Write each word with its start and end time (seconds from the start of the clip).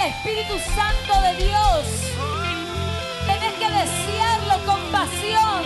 el 0.00 0.08
Espíritu 0.08 0.54
Santo 0.74 1.20
de 1.20 1.44
Dios. 1.44 1.84
Tienes 3.26 3.54
que 3.54 3.68
desearlo 3.70 4.64
con 4.64 4.80
pasión. 4.90 5.62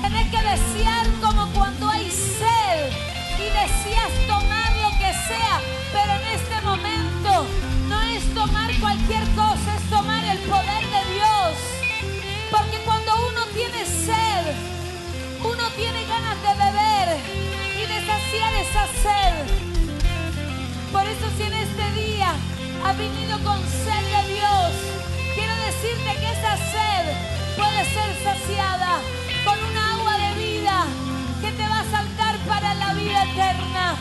Tienes 0.00 0.30
que 0.30 0.42
desear 0.42 1.06
como 1.20 1.46
cuando 1.52 1.88
hay 1.88 2.10
sed 2.10 2.90
y 3.38 3.44
deseas 3.44 4.12
tomar 4.26 4.72
lo 4.82 4.90
que 4.98 5.12
sea. 5.28 5.60
Pero 5.92 6.12
en 6.20 6.40
este 6.40 6.60
momento 6.62 7.46
no 7.88 8.02
es 8.02 8.34
tomar 8.34 8.70
cualquier 8.80 9.24
cosa, 9.34 9.76
es 9.76 9.90
tomar 9.90 10.24
el 10.24 10.38
poder 10.38 10.84
de 10.88 11.14
Dios. 11.14 11.52
Porque 12.50 12.78
cuando 12.84 13.12
uno 13.28 13.44
tiene 13.54 13.84
sed, 13.84 14.54
uno 15.44 15.64
tiene 15.76 16.04
ganas 16.06 16.36
de 16.42 16.54
beber 16.64 17.18
y 17.76 17.86
de 17.86 18.06
saciar 18.06 18.54
esa 18.54 18.86
sed. 19.02 19.62
Por 20.90 21.06
eso 21.06 21.26
si 21.36 21.42
en 21.42 21.54
este 21.54 21.92
día 21.92 22.34
has 22.84 22.96
venido 22.98 23.38
con 23.44 23.58
sed 23.68 24.04
de 24.14 24.34
Dios, 24.34 24.72
quiero 25.34 25.54
decirte 25.66 26.10
que 26.20 26.32
esa 26.32 26.56
sed 26.56 27.04
puede 27.56 27.84
ser 27.84 28.10
saciada 28.22 28.98
con 29.44 29.58
un 29.58 29.76
agua 29.76 30.16
de 30.18 30.34
vida 30.34 30.86
que 31.40 31.52
te 31.52 31.68
va 31.68 31.80
a 31.80 31.90
saltar 31.90 32.36
para 32.46 32.74
la 32.74 32.94
vida 32.94 33.24
eterna. 33.24 33.96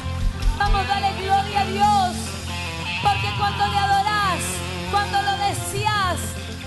Vamos, 0.57 0.88
dale 0.88 1.11
gloria 1.21 1.61
a 1.61 1.65
Dios, 1.65 2.15
porque 3.01 3.29
cuando 3.38 3.67
le 3.67 3.77
adorás, 3.77 4.41
cuando 4.91 5.21
lo 5.21 5.38
deseas, 5.47 6.19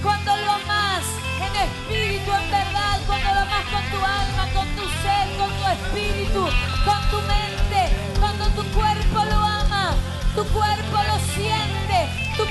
cuando 0.02 0.36
lo 0.36 0.50
amas 0.52 1.04
en 1.40 1.52
espíritu, 1.66 2.30
en 2.32 2.50
verdad, 2.50 3.00
cuando 3.06 3.28
lo 3.34 3.40
amas 3.40 3.64
con 3.72 3.84
tu 3.90 3.98
alma, 4.04 4.44
con 4.54 4.66
tu 4.76 4.84
ser, 5.02 5.26
con 5.38 5.50
tu 5.58 5.66
espíritu, 5.76 6.42
con 6.84 7.00
tu 7.10 7.18
mente, 7.26 7.80
cuando 8.20 8.46
tu 8.50 8.62
cuerpo 8.72 9.24
lo 9.24 9.38
ama, 9.38 9.94
tu 10.34 10.44
cuerpo 10.46 10.96
lo 11.08 11.18
siente, 11.34 11.83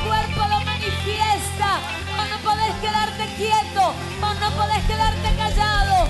cuerpo 0.07 0.41
lo 0.49 0.59
manifiesta. 0.65 1.79
Vos 2.15 2.27
no 2.29 2.37
podés 2.49 2.73
quedarte 2.81 3.25
quieto, 3.37 3.93
vos 4.21 4.35
no 4.39 4.49
podés 4.51 4.83
quedarte 4.85 5.35
callado, 5.35 6.02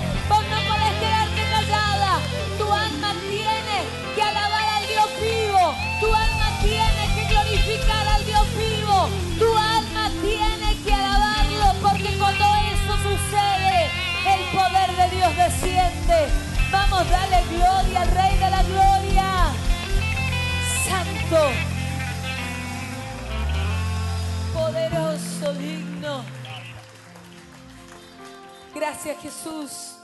Gracias 29.04 29.34
Jesús. 29.34 29.96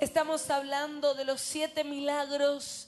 Estamos 0.00 0.50
hablando 0.50 1.14
de 1.14 1.24
los 1.24 1.40
siete 1.40 1.84
milagros 1.84 2.87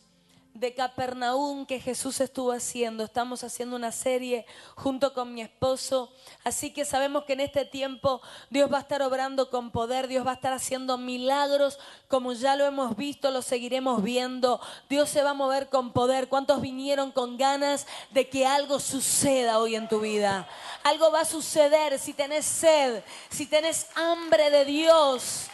de 0.55 0.75
Capernaum 0.75 1.65
que 1.65 1.81
Jesús 1.81 2.21
estuvo 2.21 2.53
haciendo. 2.53 3.05
Estamos 3.05 3.45
haciendo 3.45 3.77
una 3.77 3.93
serie 3.93 4.47
junto 4.75 5.15
con 5.15 5.33
mi 5.33 5.43
esposo. 5.43 6.13
Así 6.45 6.73
que 6.73 6.85
sabemos 6.85 7.25
que 7.25 7.35
en 7.35 7.41
este 7.41 7.65
tiempo 7.65 8.21
Dios 8.51 8.73
va 8.73 8.79
a 8.79 8.81
estar 8.81 9.03
obrando 9.03 9.51
con 9.51 9.71
poder, 9.71 10.09
Dios 10.09 10.27
va 10.27 10.33
a 10.33 10.35
estar 10.35 10.53
haciendo 10.53 10.99
milagros 10.99 11.79
como 12.09 12.33
ya 12.33 12.57
lo 12.57 12.67
hemos 12.67 12.97
visto, 12.97 13.31
lo 13.31 13.43
seguiremos 13.43 14.03
viendo. 14.03 14.61
Dios 14.89 15.09
se 15.09 15.23
va 15.23 15.31
a 15.31 15.35
mover 15.35 15.69
con 15.69 15.93
poder. 15.93 16.29
¿Cuántos 16.29 16.61
vinieron 16.61 17.13
con 17.13 17.37
ganas 17.37 17.87
de 18.11 18.29
que 18.29 18.47
algo 18.47 18.81
suceda 18.81 19.59
hoy 19.59 19.77
en 19.77 19.89
tu 19.89 20.01
vida? 20.01 20.49
Algo 20.83 21.11
va 21.11 21.21
a 21.21 21.25
suceder 21.25 21.99
si 21.99 22.13
tenés 22.13 22.45
sed, 22.45 23.03
si 23.31 23.47
tenés 23.47 23.87
hambre 23.95 24.51
de 24.51 24.65
Dios. 24.65 25.47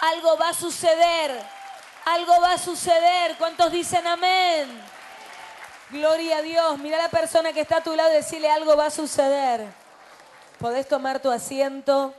Algo 0.00 0.36
va 0.36 0.50
a 0.50 0.54
suceder. 0.54 1.63
Algo 2.04 2.40
va 2.40 2.52
a 2.52 2.58
suceder. 2.58 3.36
¿Cuántos 3.38 3.72
dicen 3.72 4.06
amén? 4.06 4.68
Gloria 5.90 6.38
a 6.38 6.42
Dios. 6.42 6.78
Mira 6.78 6.98
a 6.98 7.02
la 7.02 7.08
persona 7.08 7.52
que 7.52 7.60
está 7.60 7.78
a 7.78 7.82
tu 7.82 7.94
lado 7.94 8.10
y 8.10 8.16
decirle 8.16 8.50
algo 8.50 8.76
va 8.76 8.86
a 8.86 8.90
suceder. 8.90 9.66
Podés 10.58 10.86
tomar 10.86 11.20
tu 11.20 11.30
asiento. 11.30 12.14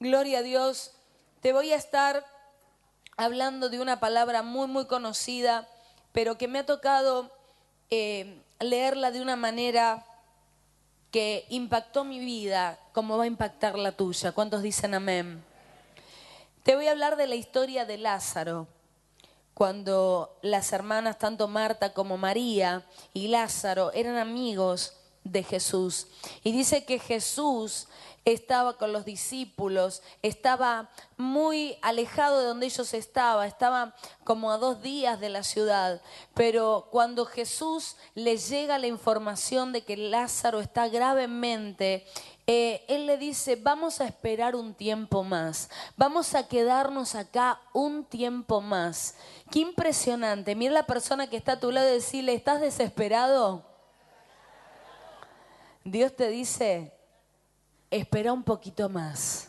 Gloria 0.00 0.38
a 0.38 0.42
Dios. 0.42 0.92
Te 1.40 1.52
voy 1.52 1.72
a 1.72 1.76
estar 1.76 2.24
hablando 3.16 3.68
de 3.68 3.80
una 3.80 4.00
palabra 4.00 4.42
muy, 4.42 4.66
muy 4.66 4.86
conocida, 4.86 5.68
pero 6.12 6.38
que 6.38 6.48
me 6.48 6.60
ha 6.60 6.66
tocado 6.66 7.30
eh, 7.90 8.40
leerla 8.60 9.10
de 9.10 9.20
una 9.20 9.36
manera 9.36 10.06
que 11.12 11.44
impactó 11.50 12.02
mi 12.04 12.18
vida, 12.18 12.80
como 12.92 13.18
va 13.18 13.24
a 13.24 13.28
impactar 13.28 13.78
la 13.78 13.92
tuya. 13.92 14.32
¿Cuántos 14.32 14.62
dicen 14.62 14.94
amén? 14.94 15.44
Te 16.62 16.74
voy 16.74 16.88
a 16.88 16.92
hablar 16.92 17.16
de 17.16 17.26
la 17.26 17.34
historia 17.34 17.84
de 17.84 17.98
Lázaro, 17.98 18.66
cuando 19.52 20.38
las 20.40 20.72
hermanas, 20.72 21.18
tanto 21.18 21.46
Marta 21.48 21.92
como 21.92 22.16
María 22.16 22.86
y 23.12 23.28
Lázaro, 23.28 23.92
eran 23.92 24.16
amigos 24.16 24.94
de 25.22 25.42
Jesús. 25.42 26.06
Y 26.42 26.52
dice 26.52 26.84
que 26.84 26.98
Jesús 26.98 27.88
estaba 28.24 28.76
con 28.76 28.92
los 28.92 29.04
discípulos, 29.04 30.02
estaba 30.22 30.90
muy 31.16 31.76
alejado 31.82 32.38
de 32.38 32.46
donde 32.46 32.66
ellos 32.66 32.94
estaban, 32.94 33.46
estaba 33.48 33.94
como 34.24 34.52
a 34.52 34.58
dos 34.58 34.82
días 34.82 35.18
de 35.20 35.28
la 35.28 35.42
ciudad, 35.42 36.00
pero 36.34 36.88
cuando 36.90 37.26
Jesús 37.26 37.96
les 38.14 38.48
llega 38.48 38.78
la 38.78 38.86
información 38.86 39.72
de 39.72 39.82
que 39.82 39.96
Lázaro 39.96 40.60
está 40.60 40.88
gravemente, 40.88 42.06
eh, 42.46 42.84
él 42.88 43.06
le 43.06 43.18
dice, 43.18 43.56
vamos 43.56 44.00
a 44.00 44.06
esperar 44.06 44.56
un 44.56 44.74
tiempo 44.74 45.24
más, 45.24 45.68
vamos 45.96 46.34
a 46.34 46.46
quedarnos 46.48 47.14
acá 47.14 47.60
un 47.72 48.04
tiempo 48.04 48.60
más. 48.60 49.16
Qué 49.50 49.60
impresionante, 49.60 50.54
mira 50.54 50.72
la 50.72 50.86
persona 50.86 51.28
que 51.28 51.36
está 51.36 51.52
a 51.52 51.60
tu 51.60 51.70
lado 51.70 51.88
y 51.88 51.94
decirle, 51.94 52.34
¿estás 52.34 52.60
desesperado? 52.60 53.64
Dios 55.84 56.14
te 56.14 56.28
dice, 56.28 56.92
espera 57.92 58.32
un 58.32 58.42
poquito 58.42 58.88
más. 58.88 59.48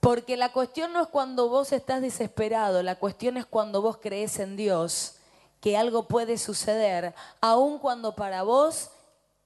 Porque 0.00 0.36
la 0.36 0.52
cuestión 0.52 0.92
no 0.92 1.02
es 1.02 1.08
cuando 1.08 1.48
vos 1.48 1.72
estás 1.72 2.00
desesperado, 2.00 2.82
la 2.82 2.94
cuestión 2.94 3.36
es 3.36 3.44
cuando 3.44 3.82
vos 3.82 3.98
crees 4.00 4.38
en 4.38 4.56
Dios 4.56 5.16
que 5.60 5.76
algo 5.76 6.06
puede 6.06 6.38
suceder, 6.38 7.14
aun 7.40 7.80
cuando 7.80 8.14
para 8.14 8.44
vos 8.44 8.90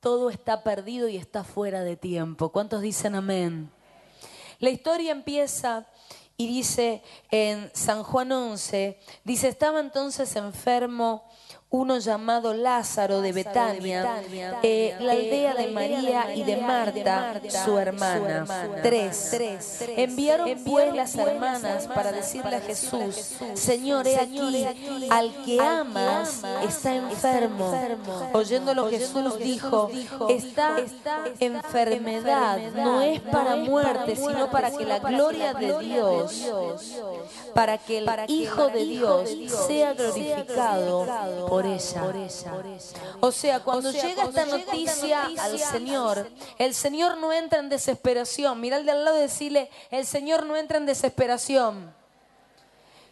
todo 0.01 0.29
está 0.29 0.63
perdido 0.63 1.09
y 1.09 1.17
está 1.17 1.43
fuera 1.43 1.83
de 1.83 1.97
tiempo. 1.97 2.51
¿Cuántos 2.51 2.83
dicen 2.83 3.15
amén? 3.15 3.71
La 4.59 4.69
historia 4.69 5.11
empieza 5.11 5.87
y 6.37 6.47
dice 6.47 7.03
en 7.31 7.71
San 7.75 8.03
Juan 8.03 8.33
11, 8.33 8.99
dice, 9.25 9.49
estaba 9.49 9.81
entonces 9.81 10.37
enfermo 10.37 11.25
uno 11.73 11.99
llamado 11.99 12.53
Lázaro 12.53 13.23
de 13.23 13.33
Betania, 13.33 14.23
eh, 14.63 14.95
la 15.01 15.13
aldea 15.13 15.55
de 15.55 15.69
María 15.69 16.35
y 16.35 16.45
de 16.45 16.59
Marta, 16.59 17.41
su 17.65 17.79
hermana. 17.79 18.45
Tres. 18.83 19.35
Enviaron 19.97 20.51
pues 20.67 20.95
las 20.95 21.15
hermanas 21.15 21.87
para 21.87 22.13
decirle 22.13 22.57
a 22.57 22.61
Jesús, 22.61 23.37
Señor, 23.55 24.07
he 24.07 24.19
aquí, 24.19 24.67
al 25.11 25.35
que 25.45 25.59
amas 25.61 26.43
está 26.63 26.95
enfermo. 26.95 27.73
Oyéndolo 28.35 28.91
Jesús 28.91 29.39
dijo, 29.39 29.91
esta 30.29 30.77
enfermedad. 31.41 32.59
no 32.75 33.01
es 33.01 33.21
para 33.21 33.57
muerte, 33.57 34.15
sino 34.15 34.51
para 34.51 34.71
que 34.71 34.85
la 34.85 34.99
gloria 34.99 35.55
de 35.55 35.79
Dios, 35.79 36.53
para 37.55 37.79
que 37.79 37.99
el 37.99 38.11
Hijo 38.29 38.69
de 38.69 38.85
Dios 38.85 39.31
sea 39.67 39.95
glorificado 39.95 41.07
por 41.49 41.62
ella. 41.67 42.13
O 43.21 43.33
sea, 43.33 43.61
cuando 43.61 43.91
llega 43.91 44.25
esta 44.25 44.47
noticia 44.47 45.25
al 45.39 45.59
Señor, 45.59 46.31
el 46.59 46.75
Señor 46.75 47.19
no 47.19 47.33
entra 47.33 47.61
en 47.61 47.69
desesperación. 47.69 48.61
Mira 48.61 48.77
al 48.77 48.87
de 48.87 48.93
al 48.93 49.05
lado 49.05 49.19
y 49.19 49.23
decirle, 49.23 49.71
el 49.91 50.07
Señor 50.07 50.47
no 50.47 50.57
entra 50.57 50.79
en 50.79 50.87
desesperación. 50.87 51.95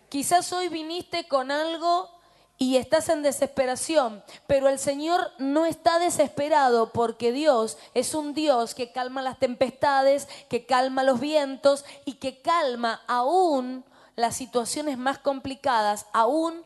Quizás 0.08 0.52
hoy 0.52 0.68
viniste 0.68 1.28
con 1.28 1.50
algo 1.50 2.10
y 2.58 2.76
estás 2.76 3.08
en 3.08 3.22
desesperación, 3.22 4.22
pero 4.46 4.68
el 4.68 4.78
Señor 4.78 5.32
no 5.38 5.64
está 5.64 5.98
desesperado 5.98 6.92
porque 6.92 7.32
Dios 7.32 7.78
es 7.94 8.12
un 8.14 8.34
Dios 8.34 8.74
que 8.74 8.92
calma 8.92 9.22
las 9.22 9.38
tempestades, 9.38 10.28
que 10.50 10.66
calma 10.66 11.02
los 11.02 11.20
vientos 11.20 11.86
y 12.04 12.14
que 12.14 12.42
calma 12.42 13.00
aún 13.06 13.82
las 14.14 14.36
situaciones 14.36 14.98
más 14.98 15.18
complicadas, 15.18 16.04
aún 16.12 16.62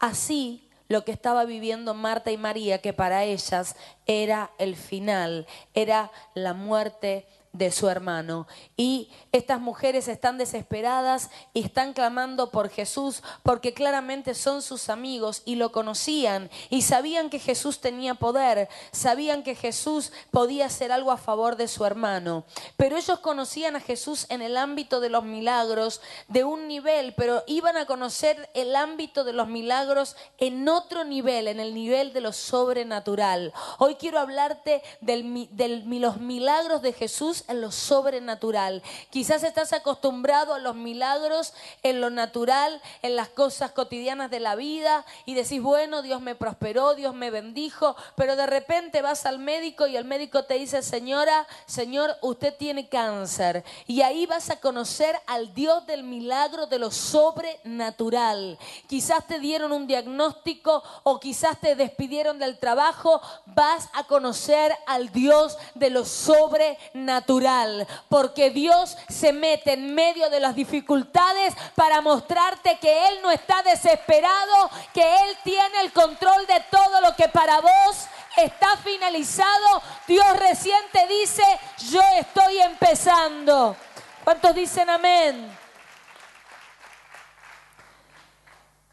así 0.00 0.67
lo 0.88 1.04
que 1.04 1.12
estaba 1.12 1.44
viviendo 1.44 1.94
Marta 1.94 2.30
y 2.30 2.38
María, 2.38 2.78
que 2.78 2.92
para 2.92 3.24
ellas 3.24 3.76
era 4.06 4.50
el 4.58 4.74
final, 4.74 5.46
era 5.74 6.10
la 6.34 6.54
muerte 6.54 7.26
de 7.58 7.72
su 7.72 7.88
hermano. 7.88 8.46
Y 8.76 9.10
estas 9.32 9.60
mujeres 9.60 10.08
están 10.08 10.38
desesperadas 10.38 11.30
y 11.52 11.64
están 11.64 11.92
clamando 11.92 12.50
por 12.50 12.70
Jesús 12.70 13.22
porque 13.42 13.74
claramente 13.74 14.34
son 14.34 14.62
sus 14.62 14.88
amigos 14.88 15.42
y 15.44 15.56
lo 15.56 15.72
conocían 15.72 16.48
y 16.70 16.82
sabían 16.82 17.28
que 17.28 17.40
Jesús 17.40 17.80
tenía 17.80 18.14
poder, 18.14 18.68
sabían 18.92 19.42
que 19.42 19.56
Jesús 19.56 20.12
podía 20.30 20.66
hacer 20.66 20.92
algo 20.92 21.10
a 21.10 21.16
favor 21.16 21.56
de 21.56 21.68
su 21.68 21.84
hermano. 21.84 22.44
Pero 22.76 22.96
ellos 22.96 23.18
conocían 23.18 23.76
a 23.76 23.80
Jesús 23.80 24.26
en 24.28 24.40
el 24.40 24.56
ámbito 24.56 25.00
de 25.00 25.10
los 25.10 25.24
milagros 25.24 26.00
de 26.28 26.44
un 26.44 26.68
nivel, 26.68 27.14
pero 27.14 27.42
iban 27.46 27.76
a 27.76 27.86
conocer 27.86 28.48
el 28.54 28.76
ámbito 28.76 29.24
de 29.24 29.32
los 29.32 29.48
milagros 29.48 30.16
en 30.38 30.68
otro 30.68 31.04
nivel, 31.04 31.48
en 31.48 31.58
el 31.58 31.74
nivel 31.74 32.12
de 32.12 32.20
lo 32.20 32.32
sobrenatural. 32.32 33.52
Hoy 33.78 33.96
quiero 33.96 34.20
hablarte 34.20 34.82
de 35.00 35.22
los 35.98 36.18
milagros 36.18 36.82
de 36.82 36.92
Jesús 36.92 37.44
en 37.48 37.60
lo 37.60 37.72
sobrenatural. 37.72 38.82
Quizás 39.10 39.42
estás 39.42 39.72
acostumbrado 39.72 40.54
a 40.54 40.58
los 40.58 40.76
milagros 40.76 41.54
en 41.82 42.00
lo 42.00 42.10
natural, 42.10 42.80
en 43.02 43.16
las 43.16 43.28
cosas 43.28 43.72
cotidianas 43.72 44.30
de 44.30 44.40
la 44.40 44.54
vida 44.54 45.04
y 45.24 45.34
decís, 45.34 45.60
bueno, 45.60 46.02
Dios 46.02 46.20
me 46.20 46.34
prosperó, 46.34 46.94
Dios 46.94 47.14
me 47.14 47.30
bendijo, 47.30 47.96
pero 48.14 48.36
de 48.36 48.46
repente 48.46 49.02
vas 49.02 49.26
al 49.26 49.38
médico 49.38 49.86
y 49.86 49.96
el 49.96 50.04
médico 50.04 50.44
te 50.44 50.54
dice, 50.54 50.82
señora, 50.82 51.46
señor, 51.66 52.16
usted 52.22 52.54
tiene 52.56 52.88
cáncer. 52.88 53.64
Y 53.86 54.02
ahí 54.02 54.26
vas 54.26 54.50
a 54.50 54.60
conocer 54.60 55.18
al 55.26 55.54
Dios 55.54 55.86
del 55.86 56.02
milagro 56.02 56.66
de 56.66 56.78
lo 56.78 56.90
sobrenatural. 56.90 58.58
Quizás 58.86 59.26
te 59.26 59.38
dieron 59.38 59.72
un 59.72 59.86
diagnóstico 59.86 60.82
o 61.02 61.18
quizás 61.18 61.58
te 61.60 61.74
despidieron 61.74 62.38
del 62.38 62.58
trabajo, 62.58 63.20
vas 63.46 63.88
a 63.94 64.04
conocer 64.04 64.76
al 64.86 65.10
Dios 65.10 65.56
de 65.74 65.90
lo 65.90 66.04
sobrenatural, 66.04 67.37
porque 68.08 68.50
Dios 68.50 68.96
se 69.08 69.32
mete 69.32 69.74
en 69.74 69.94
medio 69.94 70.30
de 70.30 70.40
las 70.40 70.54
dificultades 70.54 71.54
para 71.74 72.00
mostrarte 72.00 72.78
que 72.78 73.08
Él 73.08 73.18
no 73.22 73.30
está 73.30 73.62
desesperado, 73.62 74.70
que 74.92 75.02
Él 75.02 75.38
tiene 75.44 75.80
el 75.82 75.92
control 75.92 76.46
de 76.46 76.60
todo 76.70 77.00
lo 77.00 77.14
que 77.16 77.28
para 77.28 77.60
vos 77.60 78.06
está 78.36 78.76
finalizado. 78.78 79.82
Dios 80.06 80.26
recién 80.38 80.80
te 80.92 81.06
dice, 81.06 81.42
yo 81.90 82.02
estoy 82.18 82.60
empezando. 82.60 83.76
¿Cuántos 84.24 84.54
dicen 84.54 84.90
amén? 84.90 85.58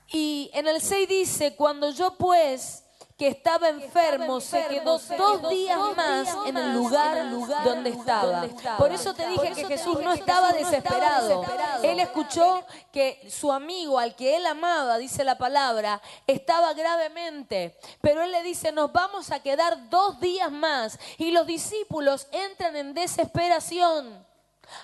Y 0.07 0.49
en 0.53 0.67
el 0.67 0.79
6 0.79 1.09
dice, 1.09 1.55
cuando 1.55 1.89
yo 1.89 2.15
pues 2.15 2.84
que 3.17 3.29
estaba 3.29 3.69
enfermo, 3.69 4.41
se 4.41 4.65
quedó 4.67 4.99
dos 4.99 5.49
días 5.49 5.79
más 5.95 6.27
en 6.45 6.57
el 6.57 6.73
lugar 6.73 7.29
donde 7.63 7.91
estaba. 7.91 8.45
Por 8.77 8.91
eso 8.91 9.13
te 9.13 9.25
dije 9.27 9.53
que 9.53 9.65
Jesús 9.65 10.01
no 10.01 10.11
estaba 10.11 10.51
desesperado. 10.51 11.45
Él 11.81 12.01
escuchó 12.01 12.65
que 12.91 13.25
su 13.29 13.53
amigo, 13.53 13.99
al 13.99 14.15
que 14.15 14.35
él 14.35 14.45
amaba, 14.45 14.97
dice 14.97 15.23
la 15.23 15.37
palabra, 15.37 16.01
estaba 16.27 16.73
gravemente. 16.73 17.77
Pero 18.01 18.21
él 18.21 18.31
le 18.31 18.43
dice, 18.43 18.73
nos 18.73 18.91
vamos 18.91 19.31
a 19.31 19.41
quedar 19.41 19.89
dos 19.89 20.19
días 20.19 20.51
más. 20.51 20.99
Y 21.17 21.31
los 21.31 21.47
discípulos 21.47 22.27
entran 22.33 22.75
en 22.75 22.93
desesperación. 22.93 24.25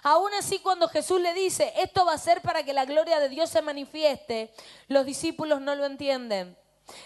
Aún 0.04 0.34
así, 0.36 0.60
cuando 0.60 0.88
Jesús 0.88 1.20
le 1.20 1.34
dice, 1.34 1.74
esto 1.76 2.06
va 2.06 2.14
a 2.14 2.18
ser 2.18 2.42
para 2.42 2.64
que 2.64 2.72
la 2.72 2.86
gloria 2.86 3.20
de 3.20 3.28
Dios 3.28 3.50
se 3.50 3.62
manifieste, 3.62 4.54
los 4.88 5.06
discípulos 5.06 5.60
no 5.60 5.76
lo 5.76 5.86
entienden. 5.86 6.56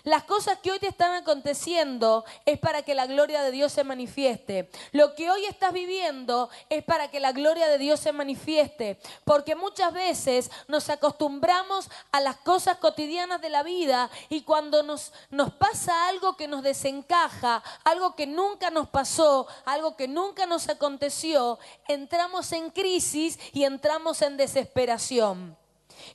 Las 0.04 0.24
cosas 0.24 0.60
que 0.60 0.72
hoy 0.72 0.80
te 0.80 0.88
están 0.88 1.13
aconteciendo 1.13 2.25
es 2.45 2.60
para 2.60 2.83
que 2.83 2.95
la 2.95 3.06
gloria 3.06 3.42
de 3.42 3.51
Dios 3.51 3.72
se 3.72 3.83
manifieste. 3.83 4.69
Lo 4.92 5.16
que 5.16 5.30
hoy 5.30 5.45
estás 5.45 5.74
viviendo 5.74 6.50
es 6.69 6.83
para 6.83 7.10
que 7.10 7.19
la 7.19 7.31
gloria 7.31 7.68
de 7.68 7.77
Dios 7.77 8.00
se 8.00 8.12
manifieste. 8.12 9.00
Porque 9.24 9.56
muchas 9.56 9.94
veces 9.94 10.51
nos 10.68 10.89
acostumbramos 10.89 11.89
a 12.12 12.19
las 12.19 12.38
cosas 12.38 12.77
cotidianas 12.77 13.42
de 13.42 13.50
la 13.50 13.63
vida 13.63 14.10
y 14.30 14.42
cuando 14.42 14.83
nos, 14.83 15.12
nos 15.30 15.54
pasa 15.54 16.07
algo 16.07 16.36
que 16.38 16.48
nos 16.48 16.63
desencaja, 16.63 17.63
algo 17.83 18.16
que 18.16 18.27
nunca 18.27 18.69
nos 18.69 18.88
pasó, 18.89 19.48
algo 19.66 19.95
que 19.95 20.07
nunca 20.07 20.45
nos 20.45 20.69
aconteció, 20.69 21.60
entramos 21.88 22.51
en 22.51 22.69
crisis 22.69 23.39
y 23.54 23.63
entramos 23.63 24.22
en 24.22 24.38
desesperación. 24.38 25.65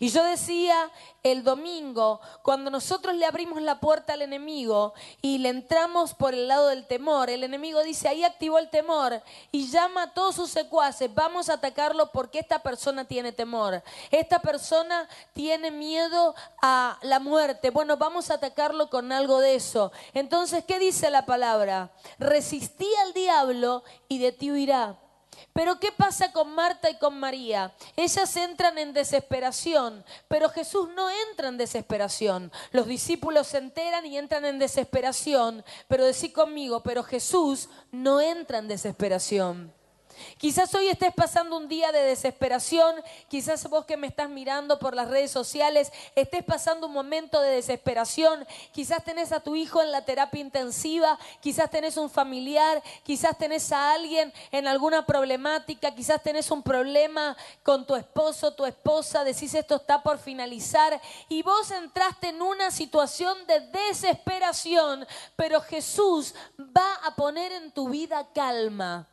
Y 0.00 0.08
yo 0.08 0.24
decía 0.24 0.90
el 1.22 1.44
domingo, 1.44 2.22
cuando 2.42 2.70
nosotros 2.70 3.14
le 3.14 3.26
abrimos 3.26 3.60
la 3.60 3.80
puerta 3.80 4.14
al 4.14 4.22
enemigo 4.22 4.94
y 5.20 5.36
le 5.36 5.50
entramos 5.50 6.14
por 6.14 6.32
el 6.32 6.48
lado 6.48 6.68
del 6.68 6.86
temor, 6.86 7.28
el 7.28 7.44
enemigo 7.44 7.82
dice, 7.82 8.08
ahí 8.08 8.24
activó 8.24 8.58
el 8.58 8.70
temor 8.70 9.22
y 9.52 9.68
llama 9.68 10.04
a 10.04 10.14
todos 10.14 10.36
sus 10.36 10.48
secuaces, 10.48 11.14
vamos 11.14 11.50
a 11.50 11.54
atacarlo 11.54 12.10
porque 12.12 12.38
esta 12.38 12.60
persona 12.62 13.04
tiene 13.04 13.32
temor, 13.32 13.82
esta 14.10 14.38
persona 14.38 15.06
tiene 15.34 15.70
miedo 15.70 16.34
a 16.62 16.98
la 17.02 17.20
muerte, 17.20 17.68
bueno, 17.68 17.98
vamos 17.98 18.30
a 18.30 18.34
atacarlo 18.36 18.88
con 18.88 19.12
algo 19.12 19.38
de 19.38 19.56
eso. 19.56 19.92
Entonces, 20.14 20.64
¿qué 20.64 20.78
dice 20.78 21.10
la 21.10 21.26
palabra? 21.26 21.90
Resistí 22.18 22.88
al 23.04 23.12
diablo 23.12 23.84
y 24.08 24.16
de 24.16 24.32
ti 24.32 24.50
huirá. 24.50 24.96
Pero 25.60 25.78
¿qué 25.78 25.92
pasa 25.92 26.32
con 26.32 26.54
Marta 26.54 26.88
y 26.88 26.96
con 26.96 27.20
María? 27.20 27.70
Ellas 27.94 28.34
entran 28.34 28.78
en 28.78 28.94
desesperación, 28.94 30.02
pero 30.26 30.48
Jesús 30.48 30.88
no 30.96 31.10
entra 31.28 31.48
en 31.48 31.58
desesperación. 31.58 32.50
Los 32.72 32.86
discípulos 32.86 33.48
se 33.48 33.58
enteran 33.58 34.06
y 34.06 34.16
entran 34.16 34.46
en 34.46 34.58
desesperación, 34.58 35.62
pero 35.86 36.06
decí 36.06 36.32
conmigo, 36.32 36.82
pero 36.82 37.02
Jesús 37.02 37.68
no 37.92 38.22
entra 38.22 38.56
en 38.56 38.68
desesperación. 38.68 39.70
Quizás 40.38 40.74
hoy 40.74 40.88
estés 40.88 41.12
pasando 41.14 41.56
un 41.56 41.68
día 41.68 41.92
de 41.92 42.02
desesperación, 42.02 42.94
quizás 43.28 43.68
vos 43.68 43.84
que 43.84 43.96
me 43.96 44.06
estás 44.06 44.28
mirando 44.28 44.78
por 44.78 44.94
las 44.94 45.08
redes 45.08 45.30
sociales 45.30 45.92
estés 46.14 46.44
pasando 46.44 46.86
un 46.86 46.92
momento 46.92 47.40
de 47.40 47.50
desesperación, 47.50 48.46
quizás 48.72 49.04
tenés 49.04 49.32
a 49.32 49.40
tu 49.40 49.56
hijo 49.56 49.82
en 49.82 49.92
la 49.92 50.04
terapia 50.04 50.40
intensiva, 50.40 51.18
quizás 51.40 51.70
tenés 51.70 51.96
un 51.96 52.10
familiar, 52.10 52.82
quizás 53.04 53.36
tenés 53.38 53.72
a 53.72 53.92
alguien 53.92 54.32
en 54.50 54.66
alguna 54.66 55.06
problemática, 55.06 55.94
quizás 55.94 56.22
tenés 56.22 56.50
un 56.50 56.62
problema 56.62 57.36
con 57.62 57.86
tu 57.86 57.94
esposo, 57.94 58.54
tu 58.54 58.66
esposa, 58.66 59.24
decís 59.24 59.54
esto 59.54 59.76
está 59.76 60.02
por 60.02 60.18
finalizar 60.18 61.00
y 61.28 61.42
vos 61.42 61.70
entraste 61.70 62.28
en 62.28 62.42
una 62.42 62.70
situación 62.70 63.46
de 63.46 63.60
desesperación, 63.60 65.06
pero 65.36 65.60
Jesús 65.60 66.34
va 66.58 66.94
a 67.04 67.14
poner 67.14 67.52
en 67.52 67.72
tu 67.72 67.88
vida 67.88 68.26
calma. 68.32 69.06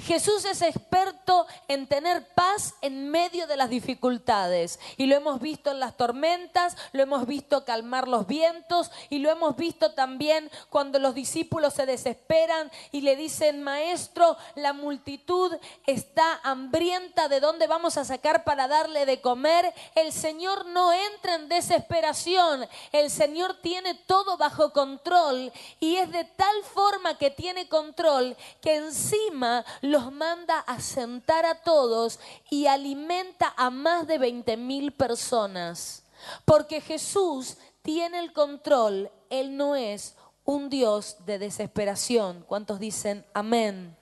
Jesús 0.00 0.44
es 0.44 0.62
experto 0.62 1.46
en 1.68 1.86
tener 1.86 2.26
paz 2.34 2.74
en 2.80 3.10
medio 3.10 3.46
de 3.46 3.56
las 3.56 3.70
dificultades 3.70 4.78
y 4.96 5.06
lo 5.06 5.16
hemos 5.16 5.40
visto 5.40 5.70
en 5.70 5.80
las 5.80 5.96
tormentas, 5.96 6.76
lo 6.92 7.02
hemos 7.02 7.26
visto 7.26 7.64
calmar 7.64 8.08
los 8.08 8.26
vientos 8.26 8.90
y 9.10 9.18
lo 9.18 9.30
hemos 9.30 9.56
visto 9.56 9.92
también 9.92 10.50
cuando 10.70 10.98
los 10.98 11.14
discípulos 11.14 11.74
se 11.74 11.86
desesperan 11.86 12.70
y 12.92 13.02
le 13.02 13.16
dicen, 13.16 13.62
maestro, 13.62 14.36
la 14.54 14.72
multitud 14.72 15.52
está 15.86 16.40
hambrienta, 16.42 17.28
¿de 17.28 17.40
dónde 17.40 17.66
vamos 17.66 17.96
a 17.96 18.04
sacar 18.04 18.44
para 18.44 18.68
darle 18.68 19.06
de 19.06 19.20
comer? 19.20 19.72
El 19.94 20.12
Señor 20.12 20.66
no 20.66 20.92
entra 20.92 21.34
en 21.34 21.48
desesperación, 21.48 22.66
el 22.92 23.10
Señor 23.10 23.54
tiene 23.60 23.94
todo 23.94 24.36
bajo 24.36 24.72
control 24.72 25.52
y 25.80 25.96
es 25.96 26.10
de 26.10 26.24
tal 26.24 26.64
forma 26.64 27.18
que 27.18 27.30
tiene 27.30 27.68
control 27.68 28.36
que 28.60 28.76
encima 28.76 29.64
los 29.80 30.12
manda 30.12 30.60
a 30.60 30.80
sentar 30.80 31.46
a 31.46 31.62
todos 31.62 32.18
y 32.50 32.66
alimenta 32.66 33.52
a 33.56 33.70
más 33.70 34.06
de 34.06 34.18
20 34.18 34.56
mil 34.56 34.92
personas. 34.92 36.02
Porque 36.44 36.80
Jesús 36.80 37.56
tiene 37.82 38.18
el 38.18 38.32
control, 38.32 39.10
Él 39.30 39.56
no 39.56 39.76
es 39.76 40.14
un 40.44 40.68
Dios 40.68 41.16
de 41.26 41.38
desesperación. 41.38 42.44
¿Cuántos 42.46 42.80
dicen 42.80 43.24
amén? 43.34 43.96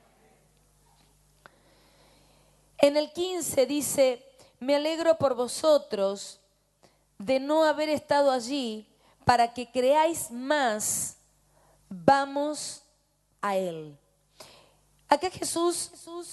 En 2.79 2.97
el 2.97 3.13
15 3.13 3.67
dice, 3.67 4.25
me 4.61 4.77
alegro 4.77 5.19
por 5.19 5.35
vosotros 5.35 6.41
de 7.19 7.41
no 7.41 7.65
haber 7.65 7.89
estado 7.89 8.31
allí 8.31 8.87
para 9.25 9.53
que 9.53 9.71
creáis 9.71 10.31
más, 10.31 11.17
vamos 11.89 12.83
a 13.41 13.57
Él. 13.57 13.99
Acá 15.09 15.31
Jesús 15.31 15.91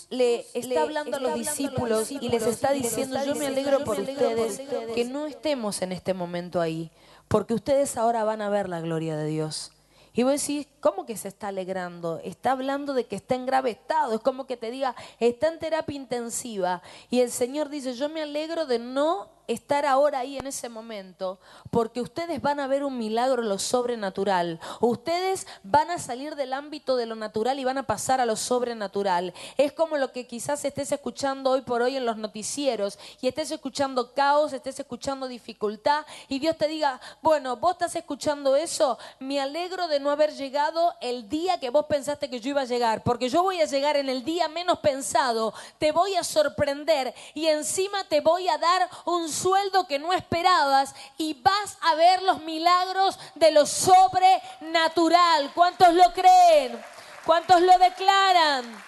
le 0.09 0.45
está 0.53 0.81
hablando 0.81 1.17
a 1.17 1.19
los 1.19 1.35
discípulos 1.35 2.11
y 2.11 2.29
les 2.29 2.47
está 2.47 2.71
diciendo, 2.71 3.23
yo 3.23 3.35
me 3.35 3.47
alegro 3.47 3.83
por 3.83 3.99
ustedes 3.99 4.61
que 4.95 5.05
no 5.05 5.27
estemos 5.27 5.81
en 5.83 5.91
este 5.91 6.13
momento 6.13 6.59
ahí, 6.59 6.91
porque 7.27 7.53
ustedes 7.53 7.97
ahora 7.97 8.23
van 8.23 8.41
a 8.41 8.49
ver 8.49 8.69
la 8.69 8.81
gloria 8.81 9.15
de 9.15 9.27
Dios. 9.27 9.71
Y 10.15 10.21
vos 10.21 10.39
decís, 10.39 10.67
¿cómo 10.79 11.07
que 11.07 11.17
se 11.17 11.27
está 11.27 11.47
alegrando? 11.47 12.19
Está 12.23 12.51
hablando 12.51 12.93
de 12.93 13.05
que 13.05 13.15
está 13.15 13.33
en 13.33 13.47
grave 13.47 13.71
estado. 13.71 14.13
Es 14.13 14.21
como 14.21 14.45
que 14.45 14.57
te 14.57 14.69
diga, 14.69 14.95
está 15.19 15.47
en 15.47 15.57
terapia 15.57 15.95
intensiva. 15.95 16.83
Y 17.09 17.21
el 17.21 17.31
Señor 17.31 17.69
dice, 17.69 17.95
yo 17.95 18.09
me 18.09 18.21
alegro 18.21 18.67
de 18.67 18.77
no 18.77 19.29
estar 19.47 19.85
ahora 19.85 20.19
ahí 20.19 20.37
en 20.37 20.47
ese 20.47 20.69
momento 20.69 21.39
porque 21.69 22.01
ustedes 22.01 22.41
van 22.41 22.59
a 22.59 22.67
ver 22.67 22.83
un 22.83 22.97
milagro 22.97 23.41
en 23.41 23.49
lo 23.49 23.59
sobrenatural. 23.59 24.59
Ustedes 24.79 25.47
van 25.63 25.91
a 25.91 25.99
salir 25.99 26.35
del 26.35 26.53
ámbito 26.53 26.95
de 26.95 27.05
lo 27.05 27.15
natural 27.15 27.59
y 27.59 27.63
van 27.63 27.77
a 27.77 27.83
pasar 27.83 28.21
a 28.21 28.25
lo 28.25 28.35
sobrenatural. 28.35 29.33
Es 29.57 29.73
como 29.73 29.97
lo 29.97 30.11
que 30.11 30.27
quizás 30.27 30.63
estés 30.65 30.91
escuchando 30.91 31.51
hoy 31.51 31.61
por 31.61 31.81
hoy 31.81 31.95
en 31.95 32.05
los 32.05 32.17
noticieros 32.17 32.97
y 33.21 33.27
estés 33.27 33.51
escuchando 33.51 34.13
caos, 34.13 34.53
estés 34.53 34.79
escuchando 34.79 35.27
dificultad 35.27 36.05
y 36.27 36.39
Dios 36.39 36.57
te 36.57 36.67
diga, 36.67 36.99
bueno, 37.21 37.57
vos 37.57 37.73
estás 37.73 37.95
escuchando 37.95 38.55
eso, 38.55 38.97
me 39.19 39.39
alegro 39.39 39.87
de 39.87 39.99
no 39.99 40.11
haber 40.11 40.33
llegado 40.33 40.93
el 41.01 41.27
día 41.29 41.59
que 41.59 41.69
vos 41.69 41.85
pensaste 41.87 42.29
que 42.29 42.39
yo 42.39 42.51
iba 42.51 42.61
a 42.61 42.65
llegar, 42.65 43.03
porque 43.03 43.29
yo 43.29 43.43
voy 43.43 43.61
a 43.61 43.65
llegar 43.65 43.97
en 43.97 44.09
el 44.09 44.23
día 44.23 44.47
menos 44.47 44.79
pensado, 44.79 45.53
te 45.77 45.91
voy 45.91 46.15
a 46.15 46.23
sorprender 46.23 47.13
y 47.33 47.47
encima 47.47 48.03
te 48.05 48.21
voy 48.21 48.47
a 48.47 48.57
dar 48.57 48.89
un 49.05 49.32
sueldo 49.33 49.87
que 49.87 49.99
no 49.99 50.13
esperabas 50.13 50.95
y 51.17 51.33
vas 51.41 51.77
a 51.81 51.95
ver 51.95 52.21
los 52.23 52.41
milagros 52.43 53.19
de 53.35 53.51
lo 53.51 53.65
sobrenatural. 53.65 55.51
¿Cuántos 55.53 55.93
lo 55.93 56.13
creen? 56.13 56.79
¿Cuántos 57.25 57.61
lo 57.61 57.77
declaran? 57.79 58.83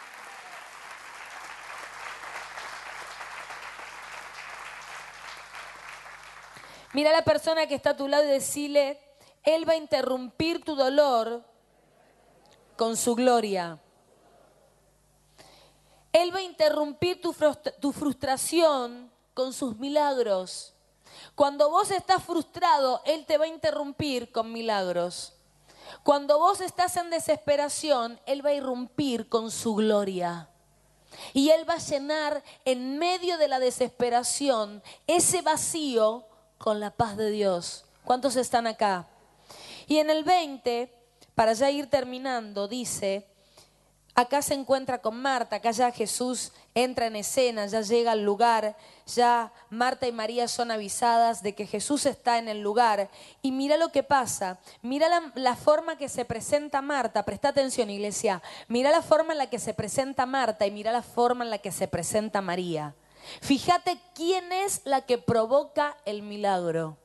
Mira 6.93 7.09
a 7.09 7.13
la 7.13 7.23
persona 7.23 7.67
que 7.67 7.75
está 7.75 7.89
a 7.89 7.97
tu 7.97 8.07
lado 8.07 8.23
y 8.23 8.27
decirle, 8.27 9.01
Él 9.43 9.67
va 9.67 9.73
a 9.73 9.77
interrumpir 9.77 10.63
tu 10.63 10.75
dolor 10.75 11.43
con 12.77 12.95
su 12.95 13.15
gloria. 13.15 13.79
Él 16.13 16.33
va 16.33 16.39
a 16.39 16.43
interrumpir 16.43 17.19
tu, 17.19 17.35
tu 17.81 17.91
frustración 17.91 19.11
con 19.36 19.54
sus 19.54 19.77
milagros. 19.77 20.74
Cuando 21.36 21.70
vos 21.70 21.92
estás 21.92 22.24
frustrado, 22.24 23.01
Él 23.06 23.27
te 23.27 23.38
va 23.38 23.46
a 23.46 23.50
interrumpir 23.50 24.32
con 24.32 24.51
milagros. 24.51 25.34
Cuando 26.01 26.39
vos 26.39 26.62
estás 26.62 26.98
en 26.98 27.12
desesperación, 27.12 28.20
Él 28.25 28.44
va 28.44 28.50
a 28.50 28.56
irrumpir 28.56 29.30
con 29.30 29.51
su 29.51 29.75
gloria. 29.75 30.50
Y 31.34 31.50
Él 31.50 31.70
va 31.70 31.75
a 31.75 31.77
llenar 31.80 32.44
en 32.65 32.98
medio 32.98 33.38
de 33.38 33.48
la 33.48 33.60
desesperación 33.60 34.82
ese 35.06 35.44
vacío 35.44 36.25
con 36.58 36.80
la 36.80 36.89
paz 36.89 37.15
de 37.18 37.30
Dios. 37.30 37.86
¿Cuántos 38.04 38.36
están 38.38 38.65
acá? 38.65 39.08
Y 39.88 39.98
en 40.00 40.10
el 40.10 40.24
20, 40.24 40.92
para 41.36 41.54
ya 41.54 41.70
ir 41.70 41.89
terminando, 41.89 42.68
dice, 42.68 43.27
Acá 44.15 44.42
se 44.42 44.54
encuentra 44.54 45.01
con 45.01 45.22
Marta, 45.22 45.58
acá 45.58 45.72
ya 45.72 45.92
Jesús 45.92 46.54
entra 46.75 47.08
en 47.08 47.15
escena, 47.15 47.65
ya 47.67 47.82
llega 47.82 48.12
al 48.12 48.24
lugar, 48.24 48.75
ya 49.08 49.51
Marta 49.70 50.08
y 50.08 50.12
María 50.12 50.50
son 50.50 50.72
avisadas 50.72 51.41
de 51.41 51.55
que 51.55 51.65
Jesús 51.65 52.05
está 52.05 52.38
en 52.38 52.50
el 52.50 52.60
lugar. 52.60 53.10
Y 53.41 53.53
mira 53.53 53.77
lo 53.77 53.89
que 53.89 54.03
pasa, 54.03 54.60
mira 54.82 55.08
la, 55.34 55.55
forma 55.55 55.98
que 55.98 56.10
se 56.10 56.25
presenta 56.25 56.82
Marta, 56.82 57.24
presta 57.24 57.50
atención 57.50 57.89
iglesia, 57.89 58.44
mira 58.67 58.91
la 58.91 59.01
forma 59.01 59.32
en 59.32 59.39
la 59.39 59.50
que 59.50 59.58
se 59.58 59.74
presenta 59.74 60.25
Marta 60.25 60.67
y 60.67 60.72
mira 60.72 60.91
la 60.91 61.01
forma 61.01 61.46
en 61.46 61.50
la 61.50 61.60
que 61.60 61.72
se 61.72 61.88
presenta 61.88 62.41
María. 62.41 62.94
Fíjate 63.41 63.98
quién 64.13 64.51
es 64.51 64.82
la 64.84 65.01
que 65.01 65.17
provoca 65.17 65.96
el 66.05 66.22
milagro. 66.22 66.98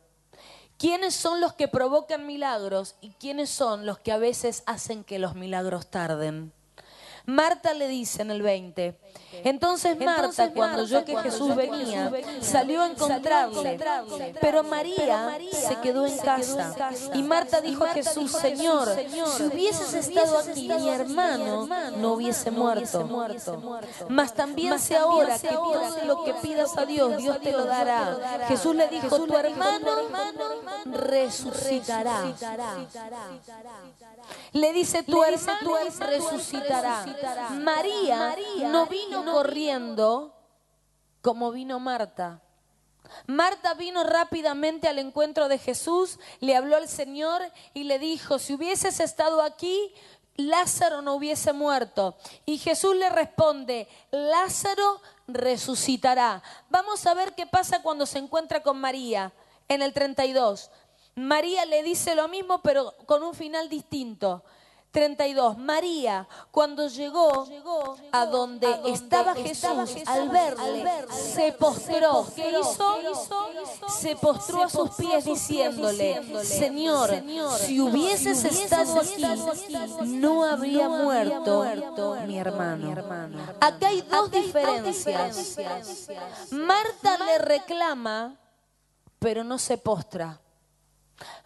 ¿Quiénes 0.79 1.15
son 1.15 1.41
los 1.41 1.53
que 1.53 1.69
provocan 1.69 2.27
milagros 2.27 2.97
y 3.01 3.11
quiénes 3.11 3.51
son 3.51 3.87
los 3.87 3.99
que 3.99 4.13
a 4.13 4.19
veces 4.19 4.63
hacen 4.67 5.05
que 5.05 5.19
los 5.19 5.35
milagros 5.35 5.91
tarden? 5.91 6.53
Marta 7.27 7.75
le 7.75 7.89
dice 7.89 8.23
en 8.23 8.31
el 8.31 8.43
20. 8.43 8.99
Entonces 9.45 9.99
Marta, 9.99 10.53
cuando 10.53 10.83
oyó 10.83 11.05
que 11.05 11.17
Jesús 11.19 11.55
venía, 11.55 12.13
salió 12.41 12.83
a 12.83 12.87
encontrarle. 12.87 13.79
Pero 14.41 14.63
María 14.63 15.39
se 15.53 15.77
quedó 15.77 16.07
en 16.07 16.19
casa. 16.19 16.75
Y 17.15 17.23
Marta 17.23 17.61
dijo 17.61 17.85
a 17.85 17.89
Jesús, 17.89 18.33
Señor, 18.33 18.89
si 19.37 19.45
hubieses 19.45 19.95
estado 19.95 20.39
aquí, 20.39 20.69
mi 20.69 20.89
hermano 20.89 21.69
no 21.97 22.15
hubiese 22.15 22.51
muerto. 22.51 23.09
Mas 24.09 24.35
también 24.35 24.79
sé 24.79 24.97
ahora 24.97 25.39
que 25.39 25.49
todo 25.49 26.05
lo 26.05 26.25
que 26.25 26.35
pidas 26.35 26.77
a 26.77 26.85
Dios, 26.87 27.17
Dios 27.17 27.41
te 27.41 27.53
lo 27.53 27.65
dará. 27.65 28.47
Jesús 28.49 28.75
le 28.75 28.89
dijo, 28.89 29.21
tu 29.25 29.37
hermano 29.37 29.91
resucitará. 30.85 32.35
Le 34.53 34.73
dice, 34.73 35.03
tu 35.03 35.23
hermano 35.23 35.77
resucitará. 35.99 37.10
María 37.61 38.37
no 38.69 38.87
vino 38.87 39.25
corriendo 39.25 40.35
como 41.23 41.53
vino 41.53 41.81
Marta. 41.81 42.43
Marta 43.27 43.75
vino 43.75 44.05
rápidamente 44.05 44.89
al 44.89 44.99
encuentro 44.99 45.49
de 45.49 45.59
Jesús, 45.59 46.19
le 46.41 46.57
habló 46.57 46.77
al 46.77 46.89
Señor 46.89 47.43
y 47.75 47.85
le 47.85 47.99
dijo, 47.99 48.39
si 48.39 48.55
hubieses 48.55 49.01
estado 49.01 49.43
aquí, 49.43 49.93
Lázaro 50.37 51.03
no 51.03 51.15
hubiese 51.15 51.53
muerto. 51.53 52.17
Y 52.47 52.59
Jesús 52.59 52.95
le 52.97 53.11
responde, 53.11 53.89
Lázaro 54.11 55.01
resucitará. 55.27 56.43
Vamos 56.69 57.07
a 57.07 57.15
ver 57.15 57.35
qué 57.35 57.47
pasa 57.47 57.83
cuando 57.83 58.07
se 58.07 58.19
encuentra 58.19 58.63
con 58.63 58.81
María 58.81 59.33
en 59.69 59.83
el 59.83 59.93
32. 59.93 60.71
María 61.15 61.67
le 61.67 61.83
dice 61.83 62.15
lo 62.15 62.29
mismo, 62.29 62.63
pero 62.63 62.95
con 63.07 63.23
un 63.23 63.35
final 63.35 63.69
distinto. 63.69 64.45
32. 64.91 65.57
María, 65.59 66.27
cuando 66.51 66.89
llegó 66.89 67.47
a 68.11 68.27
donde 68.27 68.69
estaba 68.87 69.35
Jesús, 69.35 69.97
al 70.07 70.29
verle, 70.29 70.85
se 71.11 71.53
postró. 71.53 72.27
¿Qué 72.35 72.51
hizo? 72.51 72.97
Se 73.89 74.17
postró 74.17 74.65
a 74.65 74.69
sus 74.69 74.91
pies 74.91 75.25
diciéndole, 75.25 76.45
Señor, 76.45 77.11
si 77.59 77.81
hubieses 77.81 78.45
estado 78.45 79.01
aquí, 79.01 79.25
no 80.07 80.45
habría 80.45 80.89
muerto 80.89 81.65
mi 82.27 82.39
hermano. 82.39 82.95
Acá 83.61 83.89
hay 83.89 84.03
dos 84.03 84.31
diferencias. 84.31 85.57
Marta 86.51 87.17
le 87.27 87.39
reclama, 87.39 88.37
pero 89.19 89.45
no 89.45 89.59
se 89.59 89.79
postra. 89.79 90.41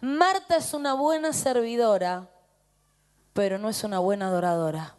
Marta 0.01 0.55
es 0.55 0.73
una 0.73 0.93
buena 0.93 1.33
servidora 1.33 2.29
pero 3.35 3.57
no 3.57 3.67
es 3.67 3.83
una 3.83 3.99
buena 3.99 4.27
adoradora. 4.27 4.95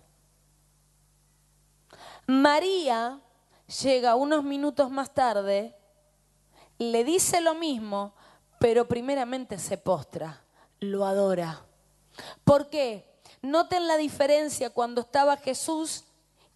María 2.26 3.18
llega 3.82 4.14
unos 4.14 4.44
minutos 4.44 4.90
más 4.90 5.14
tarde, 5.14 5.74
le 6.76 7.02
dice 7.02 7.40
lo 7.40 7.54
mismo, 7.54 8.12
pero 8.60 8.86
primeramente 8.86 9.58
se 9.58 9.78
postra, 9.78 10.42
lo 10.80 11.06
adora. 11.06 11.64
¿Por 12.44 12.68
qué? 12.68 13.10
Noten 13.40 13.86
la 13.86 13.96
diferencia 13.96 14.68
cuando 14.68 15.00
estaba 15.00 15.38
Jesús 15.38 16.04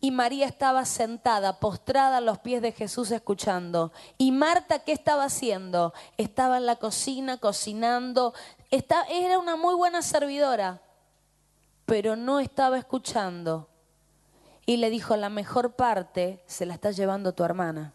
y 0.02 0.10
María 0.10 0.44
estaba 0.44 0.84
sentada, 0.84 1.60
postrada 1.60 2.18
a 2.18 2.20
los 2.20 2.40
pies 2.40 2.60
de 2.60 2.72
Jesús 2.72 3.10
escuchando. 3.10 3.90
¿Y 4.18 4.32
Marta 4.32 4.80
qué 4.80 4.92
estaba 4.92 5.24
haciendo? 5.24 5.94
Estaba 6.18 6.58
en 6.58 6.66
la 6.66 6.76
cocina 6.76 7.38
cocinando. 7.38 8.34
era 8.70 9.38
una 9.38 9.56
muy 9.56 9.74
buena 9.74 10.02
servidora 10.02 10.82
pero 11.90 12.14
no 12.14 12.38
estaba 12.38 12.78
escuchando. 12.78 13.68
Y 14.64 14.76
le 14.76 14.90
dijo, 14.90 15.16
la 15.16 15.28
mejor 15.28 15.72
parte 15.72 16.40
se 16.46 16.64
la 16.64 16.74
está 16.74 16.92
llevando 16.92 17.34
tu 17.34 17.42
hermana. 17.42 17.94